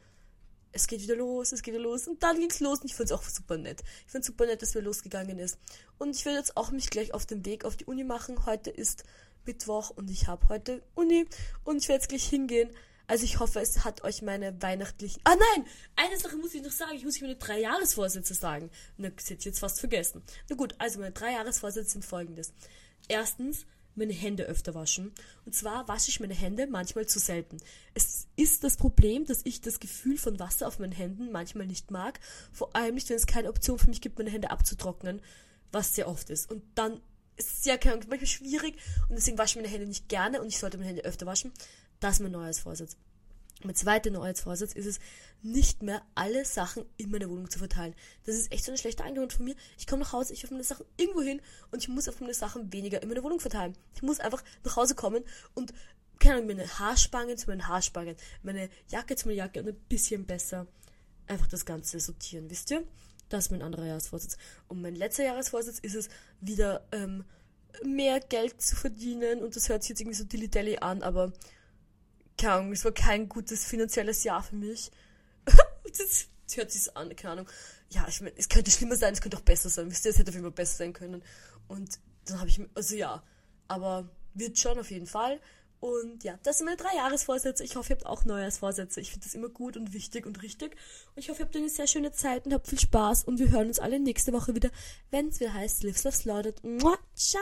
es 0.74 0.88
geht 0.88 1.02
wieder 1.02 1.16
los, 1.16 1.52
es 1.52 1.62
geht 1.62 1.74
wieder 1.74 1.84
los. 1.84 2.08
Und 2.08 2.22
dann 2.24 2.40
ging's 2.40 2.60
los 2.60 2.80
und 2.80 2.86
ich 2.86 2.96
fand's 2.96 3.12
auch 3.12 3.24
super 3.24 3.58
nett. 3.58 3.84
Ich 4.06 4.12
fand's 4.12 4.28
super 4.28 4.46
nett, 4.46 4.62
dass 4.62 4.74
wir 4.76 4.82
losgegangen 4.82 5.40
ist. 5.40 5.58
Und 5.98 6.16
ich 6.16 6.26
werde 6.26 6.40
jetzt 6.40 6.58
auch 6.58 6.72
mich 6.72 6.90
gleich 6.90 7.14
auf 7.14 7.26
den 7.26 7.46
Weg 7.46 7.64
auf 7.64 7.78
die 7.78 7.86
Uni 7.86 8.04
machen. 8.04 8.46
Heute 8.46 8.70
ist 8.70 9.04
Mittwoch 9.46 9.92
und 9.92 10.10
ich 10.10 10.28
habe 10.28 10.50
heute 10.50 10.84
Uni 10.96 11.26
und 11.64 11.78
ich 11.78 11.88
werde 11.88 12.02
jetzt 12.02 12.10
gleich 12.10 12.26
hingehen. 12.26 12.70
Also 13.06 13.26
ich 13.26 13.40
hoffe, 13.40 13.60
es 13.60 13.84
hat 13.84 14.04
euch 14.04 14.22
meine 14.22 14.62
weihnachtlichen... 14.62 15.22
Ah 15.26 15.36
nein! 15.36 15.68
Eine 15.96 16.18
Sache 16.18 16.38
muss 16.38 16.54
ich 16.54 16.64
noch 16.64 16.72
sagen. 16.72 16.96
Ich 16.96 17.04
muss 17.04 17.20
meine 17.22 17.36
drei 17.36 17.60
Jahresvorsätze 17.60 18.34
sagen. 18.34 18.72
Na, 18.98 19.10
das 19.10 19.26
hätte 19.26 19.40
ich 19.40 19.46
jetzt 19.46 19.60
fast 19.60 19.80
vergessen. 19.80 20.24
Na 20.50 20.56
gut, 20.56 20.74
also 20.78 21.00
meine 21.00 21.12
drei 21.12 21.34
Jahresvorsätze 21.34 21.92
sind 21.92 22.06
folgendes. 22.06 22.54
Erstens, 23.10 23.66
meine 23.96 24.14
Hände 24.14 24.44
öfter 24.44 24.74
waschen. 24.74 25.12
Und 25.46 25.56
zwar 25.56 25.88
wasche 25.88 26.10
ich 26.10 26.20
meine 26.20 26.34
Hände 26.34 26.68
manchmal 26.68 27.06
zu 27.06 27.20
selten. 27.20 27.58
Es 27.94 28.28
ist 28.36 28.64
das 28.64 28.78
Problem, 28.78 29.26
dass 29.26 29.42
ich 29.44 29.62
das 29.62 29.80
Gefühl 29.80 30.18
von 30.18 30.40
Wasser 30.40 30.68
auf 30.68 30.80
meinen 30.80 30.92
Händen 30.92 31.32
manchmal 31.32 31.68
nicht 31.68 31.92
mag. 31.92 32.20
Vor 32.52 32.76
allem 32.76 32.96
nicht, 32.96 33.10
wenn 33.10 33.18
es 33.18 33.28
keine 33.28 33.50
Option 33.50 33.80
für 33.80 33.90
mich 33.90 34.02
gibt, 34.02 34.18
meine 34.18 34.32
Hände 34.32 34.52
abzutrocknen, 34.52 35.22
was 35.72 35.96
sehr 35.96 36.08
oft 36.08 36.30
ist. 36.30 36.52
Und 36.52 36.64
dann 36.76 37.02
ist 37.36 37.60
es 37.60 37.66
ja 37.66 37.78
manchmal 37.84 38.26
schwierig 38.26 38.76
und 39.10 39.16
deswegen 39.16 39.38
wasche 39.38 39.52
ich 39.52 39.64
meine 39.64 39.74
Hände 39.74 39.88
nicht 39.88 40.08
gerne 40.08 40.42
und 40.42 40.48
ich 40.48 40.60
sollte 40.60 40.78
meine 40.78 40.90
Hände 40.90 41.06
öfter 41.06 41.26
waschen. 41.26 41.52
Das 42.00 42.16
ist 42.16 42.20
mein 42.20 42.32
neues 42.32 42.60
Vorsatz. 42.60 42.96
Mein 43.64 43.76
zweiter 43.76 44.12
Neujahrsvorsatz 44.12 44.74
ist 44.74 44.86
es, 44.86 45.00
nicht 45.42 45.84
mehr 45.84 46.02
alle 46.16 46.46
Sachen 46.46 46.86
in 46.98 47.12
meiner 47.12 47.30
Wohnung 47.30 47.50
zu 47.50 47.60
verteilen. 47.60 47.96
Das 48.26 48.36
ist 48.36 48.52
echt 48.52 48.64
so 48.64 48.72
eine 48.72 48.78
schlechte 48.78 49.04
Angewohnheit 49.04 49.34
von 49.34 49.46
mir. 49.46 49.56
Ich 49.78 49.88
komme 49.88 50.04
nach 50.04 50.14
Hause, 50.14 50.34
ich 50.34 50.44
habe 50.44 50.54
meine 50.54 50.64
Sachen 50.64 50.86
irgendwo 50.98 51.22
hin 51.22 51.42
und 51.72 51.82
ich 51.82 51.90
muss 51.90 52.08
auf 52.08 52.20
meine 52.20 52.34
Sachen 52.34 52.72
weniger 52.72 53.02
in 53.02 53.10
meiner 53.10 53.24
Wohnung 53.24 53.40
verteilen. 53.40 53.76
Ich 53.96 54.02
muss 54.02 54.20
einfach 54.20 54.44
nach 54.64 54.76
Hause 54.76 54.96
kommen 54.96 55.24
und 55.54 55.74
keine 56.20 56.36
Ahnung, 56.36 56.48
meine 56.48 56.80
Haarspangen 56.80 57.38
zu 57.38 57.50
meinen 57.50 57.68
Haarspangen, 57.68 58.16
meine 58.44 58.70
Jacke 58.90 59.16
zu 59.16 59.28
meiner 59.28 59.40
Jacke 59.40 59.60
und 59.60 59.68
ein 59.68 59.80
bisschen 59.90 60.26
besser 60.26 60.68
einfach 61.28 61.48
das 61.48 61.66
Ganze 61.66 62.00
sortieren, 62.00 62.50
wisst 62.50 62.72
ihr? 62.72 62.84
Das 63.30 63.46
ist 63.46 63.52
mein 63.52 63.62
anderer 63.62 63.86
Jahresvorsatz. 63.86 64.38
Und 64.68 64.82
mein 64.82 64.96
letzter 64.96 65.24
Jahresvorsatz 65.24 65.80
ist 65.80 65.96
es, 65.96 66.10
wieder 66.40 66.86
ähm, 66.92 67.24
mehr 67.84 68.20
Geld 68.20 68.62
zu 68.62 68.76
verdienen. 68.76 69.42
Und 69.42 69.56
das 69.56 69.70
hört 69.70 69.84
sich 69.84 69.90
jetzt 69.90 70.02
irgendwie 70.02 70.18
so 70.18 70.26
dilly 70.26 70.78
an, 70.78 71.02
aber 71.02 71.34
keine 72.44 72.56
Ahnung, 72.56 72.72
es 72.74 72.84
war 72.84 72.92
kein 72.92 73.30
gutes 73.30 73.64
finanzielles 73.64 74.24
Jahr 74.24 74.44
für 74.44 74.56
mich. 74.56 74.92
das, 75.46 76.28
hört 76.56 76.72
sich 76.72 76.96
an, 76.96 77.16
keine 77.16 77.32
Ahnung. 77.34 77.50
Ja, 77.90 78.06
ich 78.08 78.20
meine, 78.22 78.36
es 78.38 78.50
könnte 78.50 78.70
schlimmer 78.70 78.96
sein, 78.96 79.14
es 79.14 79.22
könnte 79.22 79.38
auch 79.38 79.42
besser 79.42 79.70
sein. 79.70 79.90
Wisst 79.90 80.06
ihr, 80.06 80.12
es 80.12 80.18
hätte 80.18 80.30
auf 80.30 80.36
jeden 80.36 80.46
Fall 80.46 80.52
besser 80.52 80.78
sein 80.78 80.94
können. 80.94 81.24
Und 81.68 82.00
dann 82.26 82.40
habe 82.40 82.50
ich, 82.50 82.60
also 82.76 82.96
ja, 82.96 83.24
aber 83.68 84.10
wird 84.34 84.60
schon 84.60 84.78
auf 84.78 84.92
jeden 84.92 85.08
Fall. 85.08 85.40
Und 85.80 86.24
ja, 86.24 86.38
das 86.44 86.58
sind 86.58 86.66
meine 86.66 86.78
drei 86.78 86.96
Jahresvorsätze. 86.96 87.64
Ich 87.64 87.76
hoffe, 87.76 87.94
ihr 87.94 87.96
habt 87.98 88.06
auch 88.06 88.26
Neujahrsvorsätze. 88.26 89.02
Ich 89.02 89.12
finde 89.12 89.26
das 89.26 89.36
immer 89.36 89.50
gut 89.50 89.78
und 89.78 89.94
wichtig 89.94 90.26
und 90.26 90.42
richtig. 90.42 90.76
Und 91.16 91.22
ich 91.22 91.30
hoffe, 91.30 91.42
ihr 91.42 91.46
habt 91.46 91.56
eine 91.56 91.70
sehr 91.70 91.88
schöne 91.88 92.12
Zeit 92.12 92.46
und 92.46 92.54
habt 92.54 92.68
viel 92.68 92.80
Spaß. 92.80 93.24
Und 93.26 93.40
wir 93.40 93.52
hören 93.52 93.68
uns 93.68 93.80
alle 93.80 94.00
nächste 94.00 94.34
Woche 94.34 94.56
wieder, 94.56 94.70
wenn 95.12 95.30
es 95.30 95.40
wieder 95.40 95.54
heißt 95.54 95.84
Lives 95.84 96.04
Love 96.04 96.16
Slaughtered. 96.16 96.62
Ciao! 97.16 97.42